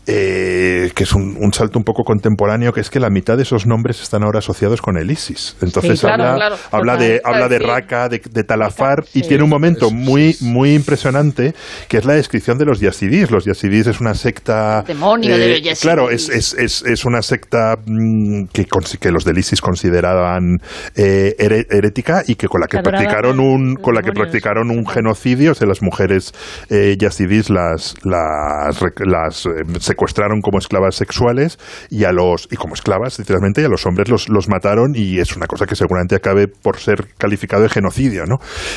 [0.06, 3.44] eh, que es un, un salto un poco contemporáneo, que es que la mitad de
[3.44, 5.56] esos nombres están ahora asociados con el ISIS.
[5.62, 7.58] Entonces Sí, claro, habla, claro, habla de, habla de.
[7.58, 11.54] Raqqa, de, de Talafar, y tiene un momento muy, muy impresionante,
[11.88, 13.30] que es la descripción de los yazidís.
[13.30, 14.82] Los yazidís es una secta...
[14.82, 15.80] Demonio de los yazidís.
[15.80, 18.66] Claro, es, es, es, es una secta mm, que,
[19.00, 20.58] que los del ISIS consideraban
[20.96, 25.52] eh, herética y que con la que practicaron un con la que practicaron un genocidio,
[25.52, 26.32] o sea, las mujeres
[26.70, 29.50] eh, yazidís las las, las, eh,
[29.92, 31.58] secuestraron como esclavas sexuales
[31.90, 35.18] y a los y como esclavas literalmente y a los hombres los, los mataron y
[35.18, 38.36] es una cosa que seguramente acabe por ser calificado de genocidio, ¿no?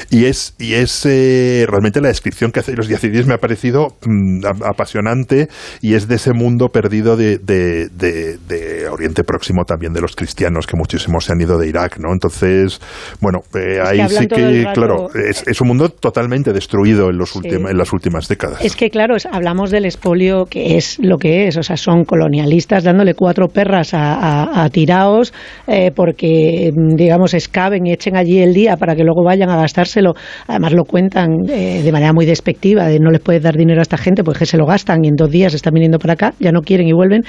[0.10, 3.96] Y es y es eh, realmente la descripción que hace los yazidís me ha parecido
[4.06, 5.48] mm, ap- apasionante
[5.82, 10.16] y es de ese mundo perdido de, de, de- de Oriente Próximo también de los
[10.16, 12.12] cristianos que muchísimos se han ido de Irak, ¿no?
[12.14, 12.80] Entonces,
[13.22, 17.32] bueno, eh, ahí sí que, rato- claro, es, es un mundo totalmente destruido en, los
[17.36, 17.42] Sí.
[17.50, 18.60] en las últimas décadas.
[18.64, 21.58] Es que, claro, es- hablamos del expolio que es lo que es.
[21.58, 25.34] O sea, son colonialistas dándole cuatro perras a, a- a tiraos
[25.68, 30.14] eh, porque, digamos, escaben y echen allí el día para que luego vayan a gastárselo.
[30.48, 33.84] Además, lo cuentan eh, de manera muy despectiva, de no les puedes dar dinero a
[33.84, 36.52] esta gente porque se lo gastan y en dos días están viniendo para acá, ya
[36.52, 37.22] no quieren y vuelven.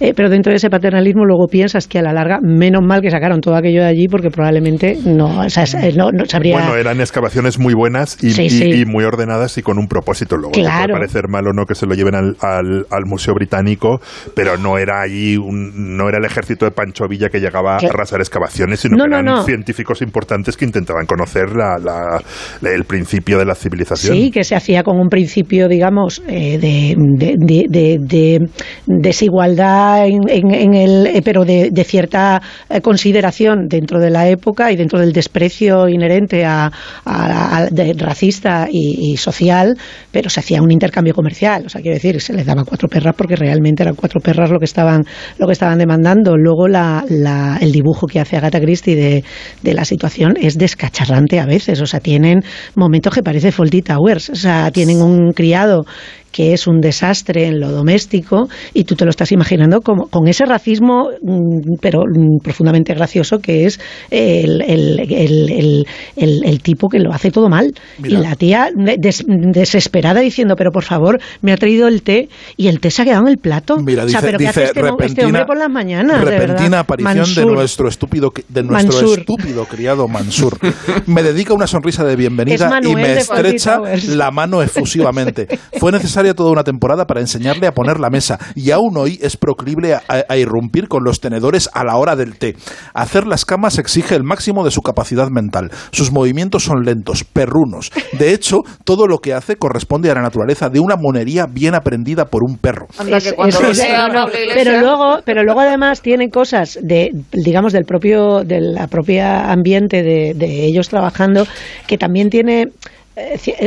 [0.00, 3.10] Eh, pero dentro de ese paternalismo luego piensas que a la larga, menos mal que
[3.10, 6.56] sacaron todo aquello de allí porque probablemente no, o sea, eh, no, no sabría...
[6.58, 8.70] Bueno, eran excavaciones muy buenas y, Sí, y- sí.
[8.82, 10.36] y muy ordenadas y con un propósito.
[10.36, 10.94] Luego Claro.
[10.94, 14.00] puede parecer mal o no que se lo lleven al, al- al Museo Británico,
[14.34, 17.76] pero no era allí un- no era el ejército de Pancho Villa que llegaba a
[17.76, 19.42] arrasar excavaciones, sino No, que eran no.
[19.44, 22.20] científicos importantes que intentaban conocer la- la-
[22.60, 24.14] la- el principio de la civilización.
[24.16, 28.38] Sí, que se hacía con un principio, digamos, eh, de, de- de- de- de
[28.86, 34.70] desigualdad, en, en- en el, eh, pero de, cierta eh, consideración dentro de la época
[34.70, 36.70] y dentro del desprecio inherente a,
[37.04, 37.68] a-
[37.98, 39.76] racista y, y social,
[40.12, 41.64] pero se hacía un intercambio comercial.
[41.66, 44.58] O sea, quiero decir, se les daba cuatro perras porque realmente eran cuatro perras lo
[44.58, 45.02] que estaban,
[45.38, 46.36] lo que estaban demandando.
[46.36, 49.24] Luego la, la- el dibujo que hace Agatha Christie de,
[49.62, 51.80] de la situación es descacharrante a veces.
[51.80, 52.40] O sea, tienen
[52.74, 54.30] momentos que parece Fawlty Towers.
[54.30, 55.84] O sea, tienen un criado
[56.32, 60.28] que es un desastre en lo doméstico y tú te lo estás imaginando como, con
[60.28, 63.80] ese racismo, mm, pero mm, profundamente gracioso, que es
[64.10, 65.86] el, el, el,
[66.16, 67.72] el- tipo que lo hace todo mal.
[67.98, 68.18] Mira.
[68.18, 72.68] Y la tía des- desesperada diciendo, pero por favor, me ha traído el té y
[72.68, 73.76] el té se ha quedado en el plato.
[73.78, 76.18] Mira, o sea, dice, pero ¿qué hace dice este, mo- este hombre por las mañanas?
[76.24, 76.78] de repentina verdad?
[76.80, 79.18] aparición de nuestro estúpido de nuestro Mansur.
[79.20, 80.58] estúpido criado Mansur.
[81.06, 83.78] Me dedica una sonrisa de bienvenida y me de estrecha
[84.08, 85.48] la mano efusivamente.
[85.78, 85.90] Fue
[86.22, 89.94] necesaria toda una temporada para enseñarle a poner la mesa y aún hoy es proclive
[89.94, 92.56] a, a irrumpir con los tenedores a la hora del té.
[92.94, 95.70] Hacer las camas exige el máximo de su capacidad mental.
[95.92, 97.90] Sus movimientos son lentos, perrunos.
[98.18, 102.26] De hecho, todo lo que hace corresponde a la naturaleza de una monería bien aprendida
[102.26, 102.86] por un perro.
[103.28, 103.78] Es- es- es-
[104.12, 109.50] no, pero luego pero luego además tienen cosas de digamos del propio de la propia
[109.50, 111.46] ambiente de, de ellos trabajando
[111.86, 112.66] que también tiene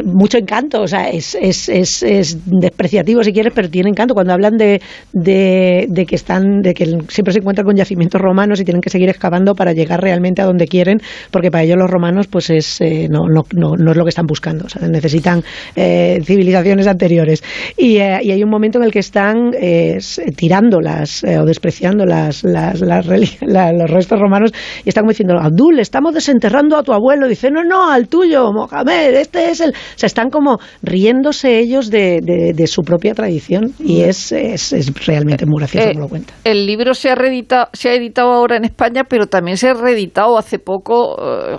[0.06, 4.14] mucho encanto, o sea, es, es, es, es despreciativo si quieres, pero tiene encanto.
[4.14, 4.82] Cuando hablan de,
[5.12, 9.10] de, que están, de que siempre se encuentran con yacimientos romanos y tienen que seguir
[9.10, 11.00] excavando para llegar realmente a donde quieren,
[11.32, 14.10] porque para ellos los romanos, pues es eh, no, no, no, no es lo que
[14.10, 14.66] están buscando.
[14.66, 15.44] O sea, necesitan
[15.76, 17.44] eh, civilizaciones anteriores.
[17.78, 20.00] Y, eh, hay un momento en el que están eh,
[20.36, 23.06] tirando las eh, o despreciando las, las, las
[23.42, 24.52] los restos romanos
[24.84, 27.28] y están diciendo, Abdul, estamos desenterrando a tu abuelo.
[27.28, 29.72] Dice, no, no, al tuyo, Mohamed, este es el.
[29.72, 34.74] O sea, están como riéndose ellos de, de, de su propia tradición y es, es,
[34.74, 36.34] es realmente muy gracioso Eh, como lo cuenta.
[36.44, 39.74] el libro se ha, reeditado, se ha editado ahora en España, pero también se ha
[39.74, 41.16] reeditado hace poco.
[41.20, 41.58] eh,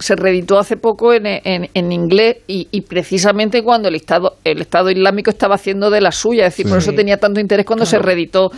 [0.00, 4.60] se reeditó hace poco en, en, en inglés y, y precisamente cuando el Estado el
[4.60, 7.84] Estado Islámico estaba haciendo de la suya, es decir, por eso tenía tanto interés cuando
[7.84, 8.52] se reeditó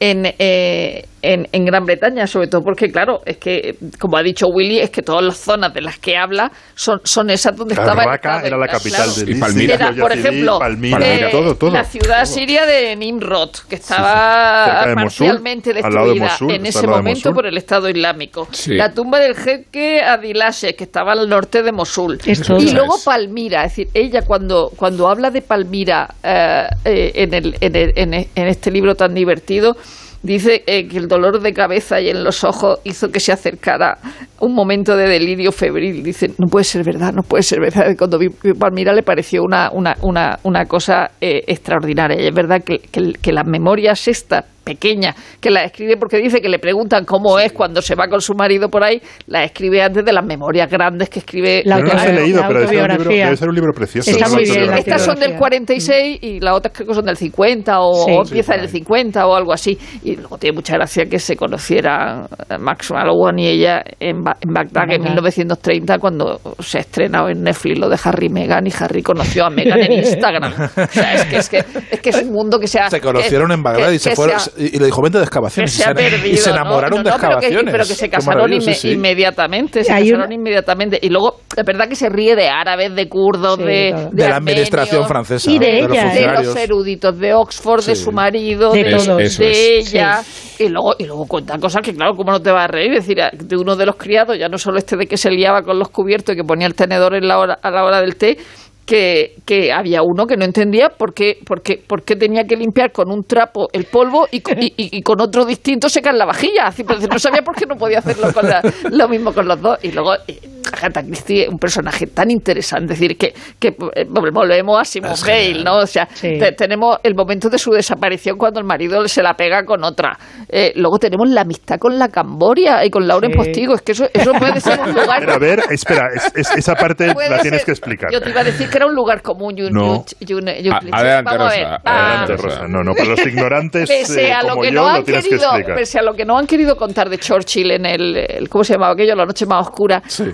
[0.00, 4.46] en, eh, en, en Gran Bretaña, sobre todo porque, claro, es que, como ha dicho
[4.48, 7.90] Willy, es que todas las zonas de las que habla son, son esas donde Claro,
[7.92, 9.26] estaba Raqqa era la capital Claro.
[9.26, 9.74] de Y Palmira.
[9.74, 11.70] Era, por ejemplo, Palmira, eh, todo, todo.
[11.70, 12.26] la ciudad todo.
[12.34, 16.86] siria de Nimrod, que estaba de Mosul, parcialmente al lado de destruida Mosul, en ese
[16.86, 18.48] momento por el Estado Islámico.
[18.52, 18.74] Sí.
[18.74, 22.18] La tumba del jeque Adilashe, que estaba al norte de Mosul.
[22.26, 23.04] Y luego es.
[23.04, 27.92] Palmira, es decir, ella cuando, cuando habla de Palmira eh, eh, en, el, en, el-
[27.96, 29.76] en e- en este libro tan divertido,
[30.22, 33.98] dice eh, que el dolor de cabeza y en los ojos hizo que se acercara
[34.40, 36.02] un momento de delirio febril.
[36.02, 37.94] Dice, no puede ser verdad, no puede ser verdad.
[37.96, 38.28] Cuando vi
[38.58, 42.20] Palmira le pareció una, una, una, una cosa eh, extraordinaria.
[42.22, 46.40] Y es verdad que, que, que las memorias estas pequeña, que la escribe porque dice
[46.40, 49.80] que le preguntan cómo es cuando se va con su marido por ahí, la escribe
[49.80, 51.62] antes de las memorias grandes que escribe.
[51.64, 53.24] Yo no las he leído, la pero debe ser, un libro, autobiografía.
[53.26, 54.10] debe ser un libro precioso.
[54.10, 54.34] Está ¿no?
[54.34, 57.80] muy bien, la Estas son del 46 y las otras creo que son del 50
[57.80, 58.10] o, Sí.
[58.12, 59.78] o empieza en el 50 o algo así.
[60.02, 64.36] Y luego tiene mucha gracia que se conocieran eh, Max Malone y ella en, Ba-
[64.40, 68.66] en Bagdad, en 1930 cuando se ha estrenado en Netflix lo de Harry y Meghan
[68.66, 70.52] y Harry conoció a Meghan en Instagram.
[70.52, 72.90] O sea, es que es, que, es, que es un mundo que se ha...
[72.90, 75.22] Se conocieron que- en Bagdad que- y se fueron y y le dijo vente de
[75.22, 76.56] que excavaciones y se ha se, perdido, y se ¿no?
[76.56, 77.72] enamoraron No, de no, pero que- excavaciones.
[77.72, 78.90] Pero que, se casaron maravilloso, inme- sí, sí.
[78.94, 80.98] inmediatamente, se casaron inmediatamente.
[81.02, 84.36] Y luego, la verdad que se ríe de árabes, de kurdos, Sí, de, de la
[84.36, 88.84] administración francesa Y de los ella, de los eruditos de Oxford, de su marido, De
[88.84, 89.20] de, todos.
[89.20, 89.94] Eso de es.
[89.94, 90.20] ella.
[90.58, 92.92] Y luego, y luego cuenta cosas que, claro, ¿cómo no te va a reír?
[92.94, 95.62] Es decir, de uno de los criados, ya no solo este de que se liaba
[95.62, 98.16] con los cubiertos y que ponía el tenedor en la hora, a la hora del
[98.16, 98.38] té,
[98.86, 102.56] que, que había uno que no entendía por qué, por, qué, por qué tenía que
[102.56, 106.24] limpiar con un trapo el polvo y, con- y, y- con otro distinto secar la
[106.24, 106.66] vajilla.
[106.66, 109.60] Así, pero no sabía por qué no podía hacerlo con la- lo mismo con los
[109.60, 109.78] dos.
[109.82, 110.38] Y luego eh,
[110.72, 112.94] Agatha Christie es un personaje tan interesante.
[112.94, 115.64] Es decir, que, que eh, volvemos a Es Veil, genial.
[115.64, 115.76] ¿no?
[115.78, 116.38] O sea, Sí.
[116.38, 120.16] te- tenemos el momento de su desaparición cuando el marido se la pega con otra.
[120.48, 123.36] Eh, luego tenemos la amistad con la Camboria y con Lauren Sí.
[123.36, 123.74] Postigo.
[123.74, 125.18] Es que eso, eso puede ser un lugar...
[125.20, 128.10] Pero a ver, espera, es- es- esa parte la tienes ser- que explicar.
[128.12, 129.54] Yo te iba a decir que era un lugar común.
[129.56, 130.04] Yun- No.
[130.20, 131.64] Yun- Yun- Yun- A- adelante, Vamos a ver.
[131.66, 134.74] Rosa, Ah, Rosa, No, no, para los ignorantes Pese eh, a lo como que yo
[134.74, 135.74] no lo han que querido, explicar.
[135.76, 138.74] pese a lo que no han querido contar de Churchill en el, el- ¿cómo se
[138.74, 139.14] llamaba aquello?
[139.14, 140.02] La noche más oscura.
[140.06, 140.24] Sí.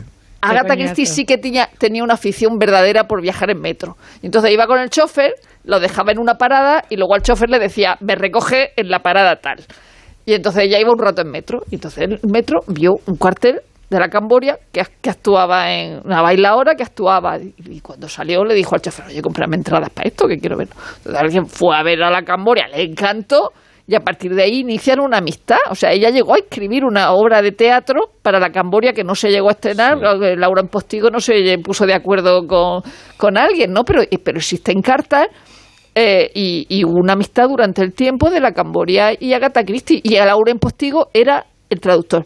[0.44, 0.74] Agatha.
[0.74, 3.96] Christie sí que tenía, tenía una afición verdadera por viajar en metro.
[4.22, 7.48] Y Entonces iba con el chofer, lo dejaba en una parada y luego al chofer
[7.48, 9.58] le decía, me recoge en la parada tal.
[10.26, 11.60] Y entonces ella iba un rato en metro.
[11.70, 13.60] Y entonces en el metro vio un cuartel
[13.92, 17.38] de la Camboria que, que actuaba en una bailadora que actuaba.
[17.38, 20.56] Y, y cuando salió le dijo al chofer, oye, cómprame entradas para esto que quiero
[20.56, 20.68] ver.
[20.98, 23.52] Entonces alguien fue a ver a la Camboria, le encantó.
[23.84, 25.58] Y a partir de ahí iniciaron una amistad.
[25.68, 29.16] O sea, ella llegó a escribir una obra de teatro para la Camboria que no
[29.16, 29.98] se llegó a estrenar.
[30.22, 32.82] Eh, Laura en Postigo no se puso de acuerdo con,
[33.16, 33.82] con alguien, ¿no?
[33.82, 35.26] Pero, pero existen cartas
[35.96, 40.00] eh, y, y hubo una amistad durante el tiempo de la Camboria y Agatha Christie.
[40.04, 42.24] Y a Laura en Postigo era el traductor,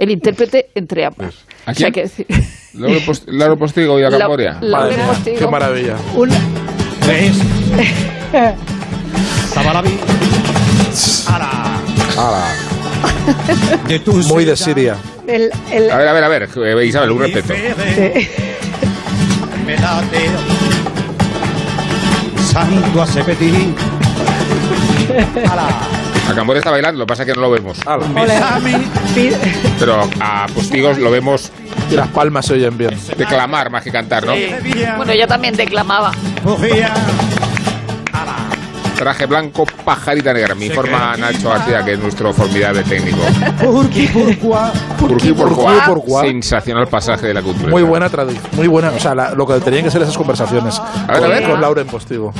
[0.00, 1.34] el intérprete entre ambas.
[1.66, 1.92] ¿A O sea, quién?
[1.92, 2.26] que decir-
[2.74, 4.58] Lauro Post- Lauro Postigo y a La- Camboria.
[4.60, 5.38] Laura Postigo.
[5.38, 5.96] qué maravilla.
[6.14, 6.30] Un-
[14.28, 14.96] Muy de Siria.
[15.26, 17.54] el- el- A ver, a ver, a ver, eh, Isabel, un respeto.
[17.54, 18.28] sí.
[22.52, 23.76] Santo hace petit.
[26.30, 27.78] A Camboria está bailando, lo que pasa es que no lo vemos.
[29.78, 31.50] Pero a Postigos lo vemos
[31.90, 32.96] Y las palmas se oyen bien.
[33.16, 34.32] declamar más que cantar, ¿no?
[34.96, 36.12] Bueno, ella también declamaba.
[39.00, 40.54] Traje blanco, pajarita negra.
[40.54, 43.16] Me informa Nacho García, que es nuestro formidable técnico.
[43.58, 44.36] Pourquoi?
[44.98, 45.80] Pourquoi, pourquoi.
[45.86, 46.26] pourquoi.
[46.28, 47.70] Sensacional pasaje de la cultura.
[47.70, 48.44] Muy buena tradición.
[48.52, 48.90] Muy buena.
[48.90, 50.78] O sea, la- lo que tenían que ser esas conversaciones.
[51.08, 51.42] ver, a con, ver.
[51.50, 52.30] con Laura en Postigo.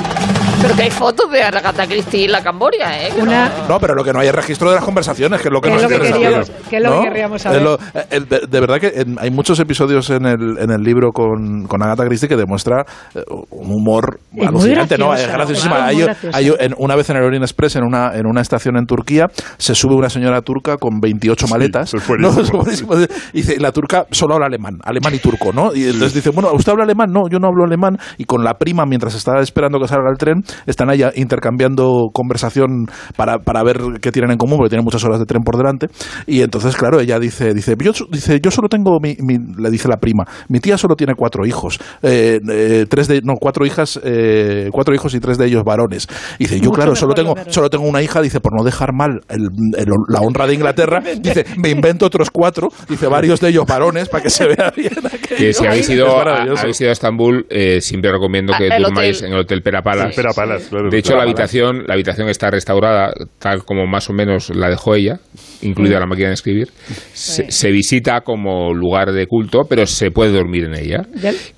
[0.60, 3.10] Pero que hay fotos de Agatha Christie en la Camboria, ¿eh?
[3.18, 5.58] Una- no- pero lo que no hay es registro de las conversaciones, que es lo
[5.62, 6.52] que nos es interesa.
[6.68, 7.58] que es lo que querríamos saber.
[7.60, 10.70] Es lo- eh, el- de, de verdad que en- hay muchos episodios en el, en
[10.70, 12.84] el libro con, con Agatha Christie que demuestra
[13.14, 13.22] eh,
[13.52, 15.14] un humor muy alucinante, ¿no?
[15.14, 15.76] Es graciosísima.
[15.76, 16.36] claro, Hay- graciosa.
[16.58, 19.26] Hay- en- una vez en el Orient Express, en una, en una estación en Turquía,
[19.58, 21.94] se sube una señora turca con 28 maletas.
[21.94, 22.34] es buenísimo.
[22.36, 22.94] No, es buenísimo.
[23.32, 25.74] Y dice, la turca solo habla alemán, alemán y turco, ¿no?
[25.74, 27.10] Y entonces dice, bueno, ¿usted habla alemán?
[27.12, 27.96] No, yo no hablo alemán.
[28.18, 32.86] Y con la prima, mientras está esperando que salga el tren, están allá intercambiando conversación
[33.16, 35.86] para, para ver qué tienen en común, porque tienen muchas horas de tren por delante.
[36.26, 39.88] Y entonces, claro, ella dice, dice, yo, dice, yo solo tengo, mi, mi- le dice
[39.88, 43.98] la prima, mi tía solo tiene cuatro hijos, eh, eh, tres de, no, cuatro hijas,
[44.04, 46.06] eh, cuatro hijos y tres de ellos varones.
[46.40, 49.20] Y dice, yo claro, solo tengo, solo tengo una hija, dice, por no dejar mal
[49.28, 53.66] el- el- la honra de Inglaterra, dice, me invento otros cuatro, dice, varios de ellos
[53.66, 55.36] varones, para que se vea bien aquello.
[55.36, 56.62] Que si habéis Es ido, a, maravilloso.
[56.62, 59.28] habéis ido a Estambul, eh, siempre recomiendo que Ah, el durmáis hotel.
[59.28, 60.16] en el Hotel Pera Palace.
[60.16, 61.42] Pera Palace, claro, De hecho, Pera la Palace.
[61.42, 65.20] habitación, la habitación está restaurada tal como más o menos la dejó ella,
[65.60, 66.68] incluida la máquina de escribir.
[67.12, 71.02] Se, se visita como lugar de culto, pero se puede dormir en ella.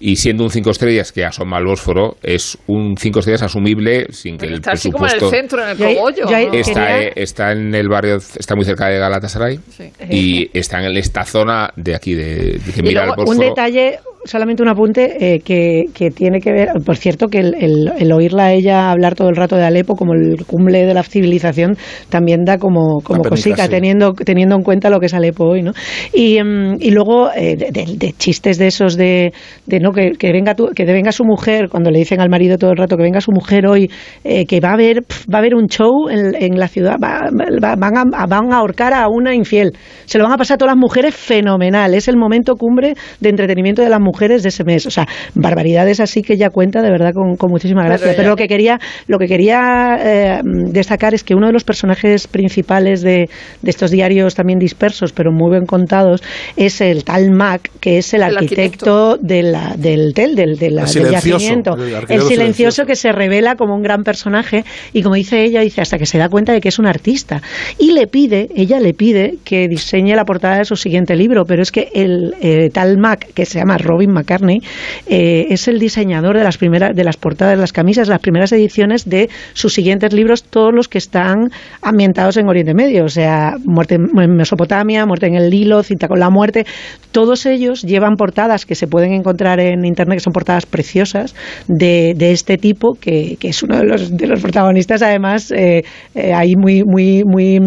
[0.01, 4.39] Y siendo un cinco estrellas que asoma al Bósforo, es un cinco estrellas asumible sin
[4.39, 6.29] que el Está así como en el centro, en el cogollo.
[6.29, 6.53] yo ahí- ¿no?
[6.55, 9.93] Está, Quería- eh, está en el barrio, está muy cerca de Galatasaray Sí.
[10.11, 13.49] y está en esta zona de aquí, de, de que mira luego el un Bósforo.
[13.49, 17.93] detalle solamente un apunte eh, que, que tiene que ver, por cierto, que el, el-
[17.99, 21.03] el oírla a ella hablar todo el rato de Alepo como el cumple de la
[21.03, 21.77] civilización
[22.09, 23.71] también da como, como cosica, sí.
[23.71, 25.73] teniendo, teniendo en cuenta lo que es Alepo hoy, ¿no?
[26.15, 29.33] Y, em, y luego eh, de, de- de chistes de esos de,
[29.67, 32.59] de no que, que venga tu- que venga su mujer, cuando le dicen al marido
[32.59, 33.91] todo el rato que venga su mujer hoy,
[34.25, 36.97] eh, que va a haber pf, va a haber un show en, en la ciudad,
[37.03, 37.29] va-
[37.63, 39.73] va- van, a, van a ahorcar a una infiel.
[40.05, 41.95] Se lo van a pasar a todas las mujeres fenomenal.
[41.95, 44.87] Es el momento cumbre de entretenimiento de las mujeres de ese mes.
[44.87, 48.13] O sea, barbaridades así que ella cuenta de verdad con, con muchísima gracia.
[48.17, 48.79] Pero lo que quería,
[49.09, 53.29] lo que quería eh, destacar es que uno de los personajes principales de,
[53.63, 56.23] de estos diarios también dispersos, pero muy bien contados,
[56.57, 60.71] es el tal Mac, que es el, El arquitecto, de la- del tel, del, de
[60.71, 61.75] la- El del silencioso, yacimiento.
[61.75, 65.61] el El, arquitecto silencioso que se revela como un gran personaje y como dice ella,
[65.63, 67.41] dice hasta que se da cuenta de que es un artista.
[67.79, 71.63] Y le pide, ella le pide que diseñe la portada de su siguiente libro, pero
[71.63, 74.59] es que el eh, tal Mac, que se llama Robin McCartney,
[75.07, 78.53] eh, es el diseñador de las primeras, de las portadas de las camisas, las primeras
[78.53, 81.51] ediciones de sus siguientes libros, todos los que están
[81.83, 86.19] ambientados en Oriente Medio, o sea, muerte en Mesopotamia, muerte en el Nilo, cita con
[86.21, 86.65] la muerte,
[87.13, 91.35] todos ellos llevan portadas que se pueden encontrar en internet, que son portadas preciosas
[91.69, 95.85] de, de este tipo, que, que es uno de los, de los protagonistas, además, eh,
[96.15, 97.59] eh, ahí muy, muy, muy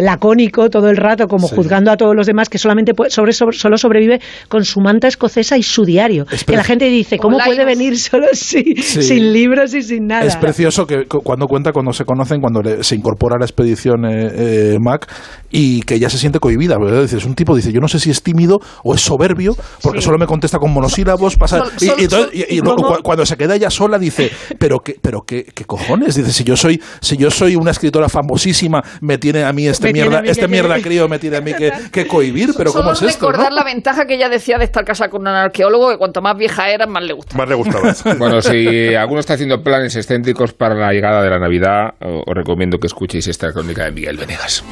[0.00, 1.56] lacónico todo el rato, como Sí.
[1.56, 5.31] juzgando a todos los demás, que solamente sobre, sobre- solo sobrevive con su manta escocesa
[5.40, 6.24] y su diario.
[6.46, 9.02] que la gente dice, ¿cómo puede venir solo si- Sí.
[9.02, 10.24] sin libros y sin nada?
[10.24, 13.44] Es precioso que cu- cuando cuenta cuando se conocen, cuando le- se incorpora a la
[13.44, 14.30] expedición eh,
[14.74, 15.06] eh, Mac
[15.50, 16.76] y que ella se siente cohibida.
[16.78, 17.02] ¿verdad?
[17.02, 20.00] Dice, es un tipo, dice, yo no sé si es tímido o es soberbio porque
[20.00, 21.36] solo me contesta con monosílabos.
[21.36, 23.98] Pasa, Sol- y, sol- y entonces- sol- y- y luego cuando se queda ella sola
[23.98, 26.14] dice, pero qué, pero qué, qué cojones.
[26.14, 29.88] Dice, si yo soy, si yo soy una escritora famosísima, me tiene a mí este
[29.88, 32.50] Me mierda, mí este que- mierda crío me tiene a mí que, que cohibir.
[32.56, 33.56] Pero Solo cómo es esto, recordar ¿no?
[33.56, 36.70] la ventaja que ella decía de estar casada con un arqueólogo, que cuanto más vieja
[36.70, 37.38] era, más le gustaba.
[37.38, 37.92] Más le gustaba.
[38.18, 42.78] Bueno, si alguno está haciendo planes excéntricos para la llegada de la Navidad, os recomiendo
[42.78, 44.64] que escuchéis esta crónica de Miguel Venegas.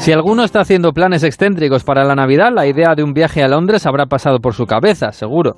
[0.00, 3.48] Si alguno está haciendo planes excéntricos para la Navidad, la idea de un viaje a
[3.48, 5.56] Londres habrá pasado por su cabeza, seguro.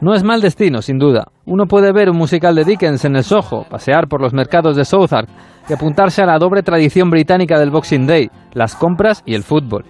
[0.00, 1.28] No es mal destino, sin duda.
[1.46, 4.84] Uno puede ver un musical de Dickens en el Soho, pasear por los mercados de
[4.84, 5.28] Southwark
[5.68, 9.84] y apuntarse a la doble tradición británica del Boxing Day, las compras y el fútbol.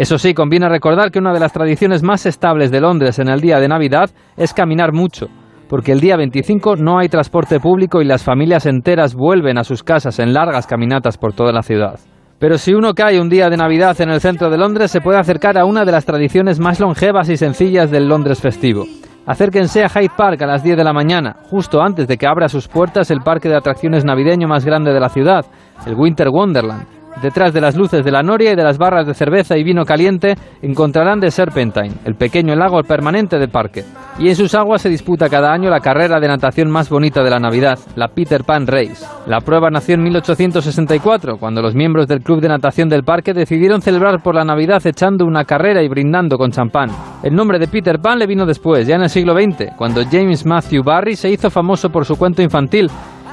[0.00, 3.42] Eso sí, conviene recordar que una de las tradiciones más estables de Londres en el
[3.42, 5.26] día de Navidad es caminar mucho,
[5.68, 9.82] porque el día 25 no hay transporte público y las familias enteras vuelven a sus
[9.82, 12.00] casas en largas caminatas por toda la ciudad.
[12.38, 15.18] Pero si uno cae un día de Navidad en el centro de Londres, se puede
[15.18, 18.86] acercar a una de las tradiciones más longevas y sencillas del Londres festivo.
[19.26, 22.48] Acérquense a Hyde Park a las 10 de la mañana, justo antes de que abra
[22.48, 25.44] sus puertas el parque de atracciones navideño más grande de la ciudad,
[25.86, 26.99] el Winter Wonderland.
[27.22, 29.84] Detrás de las luces de la noria y de las barras de cerveza y vino
[29.84, 33.84] caliente encontrarán The Serpentine, el pequeño lago permanente del parque.
[34.18, 37.30] Y en sus aguas se disputa cada año la carrera de natación más bonita de
[37.30, 39.04] la Navidad, la Peter Pan Race.
[39.26, 43.82] La prueba nació en 1864, cuando los miembros del club de natación del parque decidieron
[43.82, 46.90] celebrar por la Navidad echando una carrera y brindando con champán.
[47.22, 50.46] El nombre de Peter Pan le vino después, ya en el siglo XX, cuando James
[50.46, 52.90] Matthew Barry se hizo famoso por su cuento infantil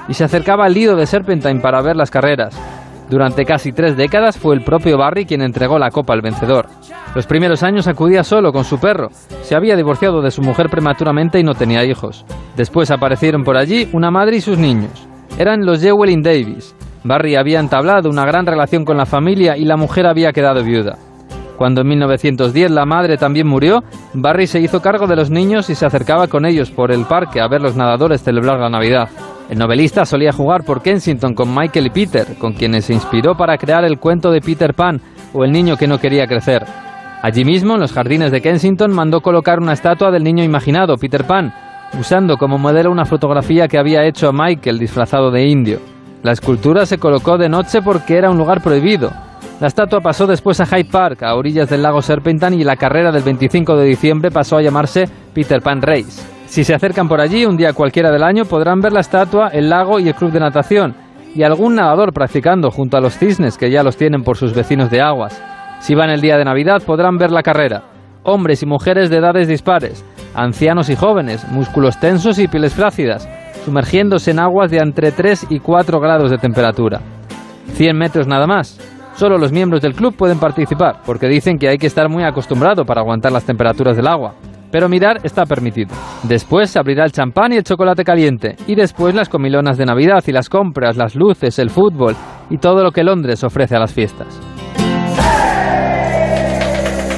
[0.10, 2.77] y se acercaba al lido de Serpentine para ver las carreras.
[3.10, 6.68] Durante casi tres décadas fue el propio Barry quien entregó la copa al vencedor.
[7.16, 9.08] Los primeros años acudía solo con su perro.
[9.42, 12.26] Se había divorciado de su mujer prematuramente y no tenía hijos.
[12.58, 15.08] Después aparecieron por allí una madre y sus niños.
[15.40, 16.76] Eran los Llewellyn Davis.
[17.04, 20.98] Barry había entablado una gran relación con la familia y la mujer había quedado viuda.
[21.58, 25.76] Cuando en 1910 la madre también murió, Barry se hizo cargo de los niños y
[25.76, 29.10] se acercaba con ellos por el parque a ver los nadadores celebrar la Navidad.
[29.50, 33.58] El novelista solía jugar por Kensington con Michael y Peter, con quienes se inspiró para
[33.58, 35.00] crear el cuento de Peter Pan
[35.34, 36.66] o el niño que no quería crecer.
[37.22, 41.26] Allí mismo, en los jardines de Kensington, mandó colocar una estatua del niño imaginado, Peter
[41.26, 41.54] Pan,
[41.98, 45.80] usando como modelo una fotografía que había hecho a Michael disfrazado de indio.
[46.24, 49.12] La escultura se colocó de noche porque era un lugar prohibido.
[49.62, 53.12] La estatua pasó después a Hyde Park, a orillas del lago Serpentine, y la carrera
[53.12, 56.37] del 25 de diciembre pasó a llamarse Peter Pan Race.
[56.48, 59.70] Si se acercan por allí un día cualquiera del año, podrán ver la estatua, el
[59.70, 60.96] lago y el club de natación,
[61.36, 64.90] y algún nadador practicando junto a los cisnes que ya los tienen por sus vecinos
[64.90, 65.42] de aguas.
[65.82, 67.84] Si van el día de Navidad, podrán ver la carrera.
[68.24, 70.04] Hombres y mujeres de edades dispares,
[70.34, 73.28] ancianos y jóvenes, músculos tensos y pieles flácidas,
[73.66, 77.02] sumergiéndose en aguas de entre 3 y 4 grados de temperatura.
[77.74, 78.80] 100 metros nada más.
[79.16, 82.86] Solo los miembros del club pueden participar, porque dicen que hay que estar muy acostumbrado
[82.86, 84.34] para aguantar las temperaturas del agua.
[84.78, 85.96] Pero mirar está permitido.
[86.22, 90.24] Después se abrirá el champán y el chocolate caliente, y después las comilonas de Navidad
[90.28, 92.16] y las compras, las luces, el fútbol
[92.52, 94.57] y todo lo que Londres ofrece a las fiestas.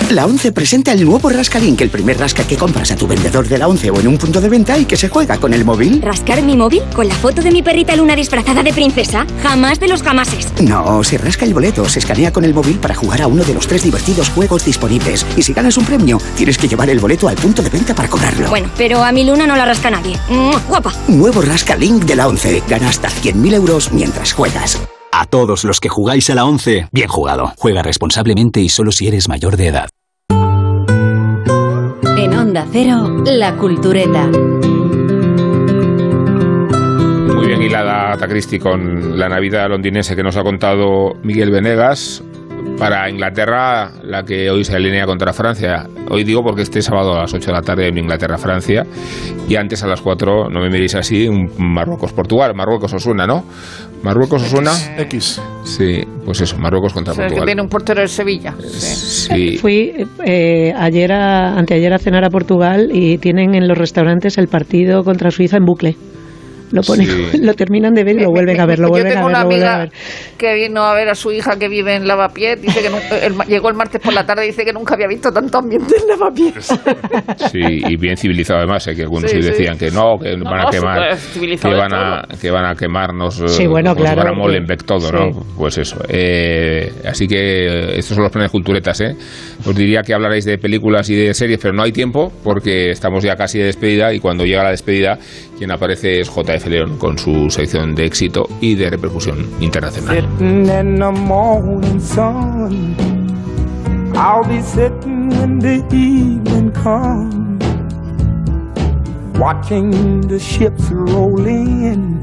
[0.10, 3.60] La 11 presenta el nuevo Rascalink, el primer rasca que compras a tu vendedor de
[3.60, 6.02] la 11 o en un punto de venta y que se juega con el móvil.
[6.02, 6.82] ¿Rascar mi móvil?
[6.96, 9.28] ¿Con la foto de mi perrita Luna disfrazada de princesa?
[9.44, 10.48] Jamás de los jamases.
[10.64, 13.54] No, se rasca el boleto, se escanea con el móvil para jugar a uno de
[13.54, 15.28] los tres divertidos juegos disponibles.
[15.38, 18.10] Y si ganas un premio, tienes que llevar el boleto al punto de venta para
[18.10, 18.50] cobrarlo.
[18.50, 20.18] Bueno, pero a mi Luna no la rasca nadie.
[20.28, 20.60] ¡Mua!
[20.68, 20.92] Guapa.
[21.08, 22.64] Nuevo Rascalink de la 11.
[22.68, 24.80] Gana hasta 100.000 euros mientras juegas.
[25.12, 27.54] A todos los que jugáis a la 11, bien jugado.
[27.58, 29.90] Juega responsablemente y solo si eres mayor de edad.
[32.22, 34.28] En Onda Cero, La Cultureta.
[37.34, 42.22] Muy bien hilada, Tacristi, con la Navidad londinense que nos ha contado Miguel Venegas.
[42.78, 45.88] Para Inglaterra, la que hoy se alinea contra Francia.
[46.10, 48.86] Hoy digo porque este sábado a las 8 de la tarde en Inglaterra-Francia
[49.48, 52.54] y antes a las 4, no me miréis así, Marruecos-Portugal.
[52.54, 53.46] Marruecos os suena, ¿no?
[54.04, 54.72] ¿Marruecos os suena?
[54.98, 55.42] X.
[55.64, 57.46] Sí, pues eso, Marruecos contra O sea, que Portugal.
[57.46, 58.56] viene un portero de Sevilla.
[58.62, 59.58] Sí.
[59.58, 64.48] Fui eh, ayer a, anteayer a cenar a Portugal y tienen en los restaurantes el
[64.48, 65.96] partido contra Suiza en bucle.
[66.72, 67.38] Lo ponen, Sí.
[67.42, 69.36] lo terminan de ver y lo vuelven a ver, lo Yo vuelven a tengo ver,
[69.36, 70.38] una lo vuelven a amiga ver.
[70.38, 72.62] que vino a ver a su hija que vive en Lavapiés.
[72.62, 75.32] Dice que el llegó el martes por la tarde y dice que nunca había visto
[75.32, 76.68] tanto ambiente en Lavapiés.
[77.52, 78.96] Sí, y bien civilizado además, ¿eh?
[78.96, 81.18] que algunos Sí, sí, decían que no, que van a no, quemar,
[81.62, 85.12] que van a, que van a quemarnos, eh, Sí, bueno, claro, fuera que- Molenbeek todo,
[85.12, 85.46] ¿no?
[85.58, 85.98] Pues eso.
[86.08, 87.36] Eh, así que
[87.68, 89.16] eh, estos son los planes culturetas, ¿eh?
[89.66, 93.24] Os diría que hablaréis de películas y de series, pero no hay tiempo porque estamos
[93.24, 95.18] ya casi de despedida y cuando llega la despedida,
[95.60, 100.26] quien aparece es JF León con su sección de éxito y de repercusión internacional.
[104.16, 107.64] I'll be sitting when the evening comes,
[109.38, 112.20] watching the ships roll in,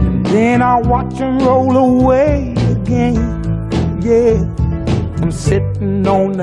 [0.00, 3.42] and then I'll watch them roll away again.
[4.00, 4.42] Yeah,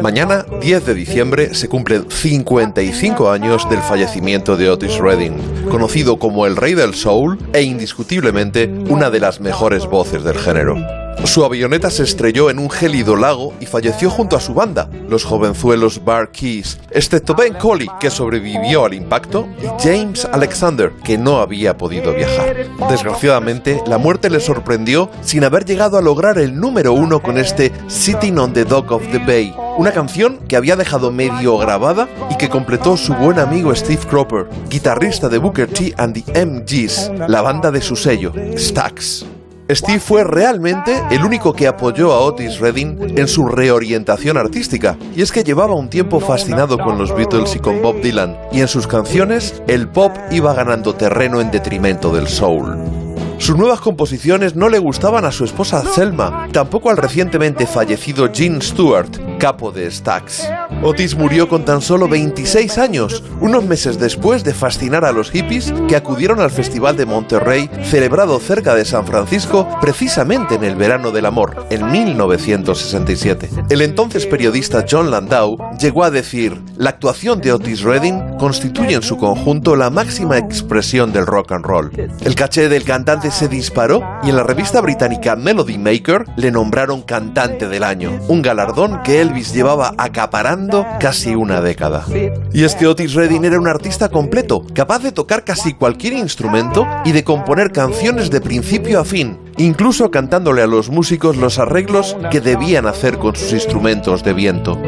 [0.02, 6.46] Mañana, 10 de diciembre, se cumplen 55 años del fallecimiento de Otis Redding, conocido como
[6.46, 11.03] el Rey del Soul e indiscutiblemente una de las mejores voces del género.
[11.26, 15.24] Su avioneta se estrelló en un gélido lago y falleció junto a su banda, los
[15.24, 21.38] jovenzuelos Bar Keys, excepto Ben Colley, que sobrevivió al impacto, y James Alexander, que no
[21.38, 22.68] había podido viajar.
[22.90, 27.72] Desgraciadamente, la muerte le sorprendió sin haber llegado a lograr el número uno con este
[27.88, 32.36] Sitting on the Dock of the Bay, una canción que había dejado medio grabada y
[32.36, 37.42] que completó su buen amigo Steve Cropper, guitarrista de Booker T and the MGs, la
[37.42, 39.26] banda de su sello, Stax.
[39.70, 45.22] Steve fue realmente el único que apoyó a Otis Redding en su reorientación artística, y
[45.22, 48.68] es que llevaba un tiempo fascinado con los Beatles y con Bob Dylan, y en
[48.68, 53.03] sus canciones el pop iba ganando terreno en detrimento del soul.
[53.44, 58.62] Sus nuevas composiciones no le gustaban a su esposa Selma, tampoco al recientemente fallecido Gene
[58.62, 60.48] Stewart, capo de Stax.
[60.82, 65.74] Otis murió con tan solo 26 años, unos meses después de fascinar a los hippies
[65.90, 71.12] que acudieron al Festival de Monterrey, celebrado cerca de San Francisco precisamente en el verano
[71.12, 73.50] del amor, en 1967.
[73.70, 79.04] El entonces periodista John Landau llegó a decir, la actuación de Otis Redding constituye en
[79.04, 81.92] su conjunto la máxima expresión del rock and roll.
[82.22, 87.02] El caché del cantante se disparó y en la revista británica Melody Maker le nombraron
[87.02, 92.06] cantante del año, un galardón que Elvis llevaba acaparando casi una década.
[92.54, 96.88] Y es que Otis Redding era un artista completo, capaz de tocar casi cualquier instrumento
[97.06, 102.16] y de componer canciones de principio a fin, incluso cantándole a los músicos los arreglos
[102.30, 104.80] que debían hacer con sus instrumentos de viento.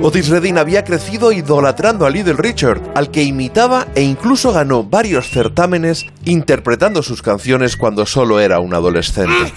[0.00, 5.28] Otis Redding había crecido idolatrando a Little Richard, al que imitaba e incluso ganó varios
[5.28, 9.52] certámenes interpretando sus canciones cuando solo era un adolescente.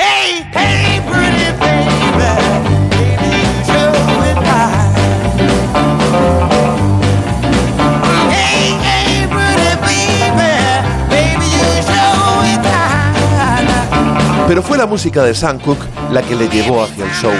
[14.47, 17.33] Pero fue la música de Sam Cooke la que le llevó hacia el soul.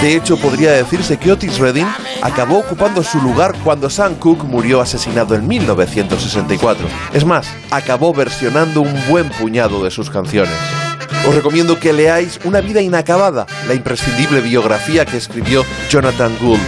[0.00, 1.86] De hecho, podría decirse que Otis Redding
[2.22, 6.86] acabó ocupando su lugar cuando Sam Cooke murió asesinado en 1964.
[7.12, 10.54] Es más, acabó versionando un buen puñado de sus canciones.
[11.26, 16.60] Os recomiendo que leáis Una vida inacabada, la imprescindible biografía que escribió Jonathan Gould.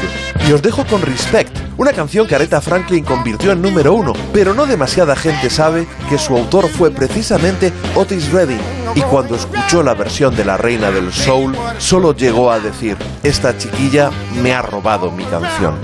[0.49, 4.55] Y os dejo con Respect, una canción que Aretha Franklin convirtió en número uno, pero
[4.55, 8.61] no demasiada gente sabe que su autor fue precisamente Otis Redding.
[8.95, 13.57] Y cuando escuchó la versión de la reina del soul, solo llegó a decir, esta
[13.57, 14.11] chiquilla
[14.43, 15.75] me ha robado mi canción.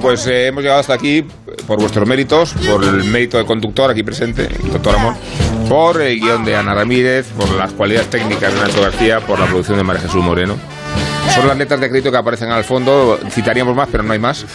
[0.00, 1.24] Pues eh, hemos llegado hasta aquí
[1.66, 5.14] por vuestros méritos, por el mérito del conductor aquí presente, el doctor Amor,
[5.68, 9.46] por el guion de Ana Ramírez, por las cualidades técnicas de Nacho García, por la
[9.46, 10.56] producción de María Jesús Moreno.
[11.34, 14.46] Son las letras de crédito que aparecen al fondo, citaríamos más, pero no hay más.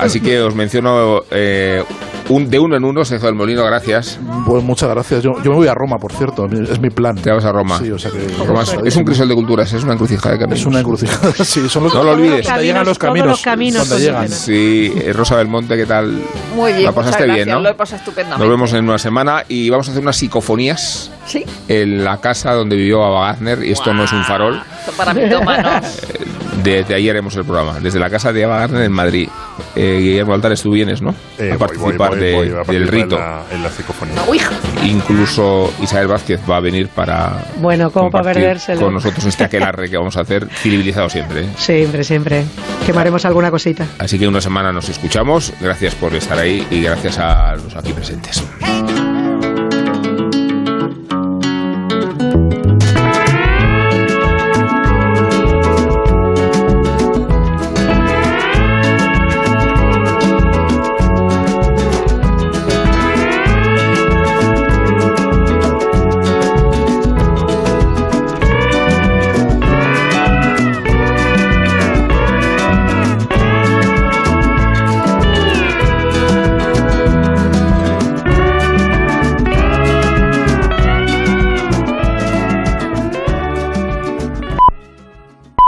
[0.00, 1.82] Así que os menciono eh,
[2.30, 4.18] un, de uno en uno, Sergio del Molino, gracias.
[4.46, 5.22] Pues muchas gracias.
[5.22, 7.16] Yo, yo me voy a Roma, por cierto, es mi plan.
[7.16, 7.78] Te vas a Roma.
[7.78, 8.18] Sí, o sea que...
[8.44, 10.60] Roma es, es un crisol de culturas, es una encrucijada de caminos.
[10.60, 11.68] Es una encrucijada, sí.
[11.68, 12.46] Son los, No lo olvides.
[12.46, 13.28] Donde llegan los Todos caminos.
[13.28, 14.28] los caminos donde llegan.
[14.28, 16.18] Sí, eh, Rosa Belmonte, ¿qué tal?
[16.54, 17.60] Muy bien, La pasaste bien, ¿no?
[17.60, 18.44] Lo he pasado estupendamente.
[18.44, 22.52] Nos vemos en una semana y vamos a hacer unas psicofonías Sí, en la casa
[22.54, 24.60] donde vivió Ava Gardner, y esto no es un farol.
[24.80, 25.84] esto para mitómanos.
[26.62, 29.28] Desde ahí haremos el programa, desde la casa de Ava Gardner en Madrid.
[29.76, 31.14] Eh, Guillermo Altar, tú vienes, ¿no?
[31.38, 33.16] Eh, a participar voy, voy, de- voy a del rito.
[33.16, 34.14] En la, en la psicofonía.
[34.84, 38.80] Incluso Isabel Vázquez va a venir para Bueno, como para perdérselo.
[38.80, 41.42] con nosotros este aquelarre que vamos a hacer, civilizado siempre.
[41.42, 41.48] ¿eh?
[41.56, 42.44] Siempre, siempre.
[42.86, 43.86] Quemaremos alguna cosita.
[43.98, 45.52] Así que una semana nos escuchamos.
[45.60, 48.42] Gracias por estar ahí y gracias a los aquí presentes.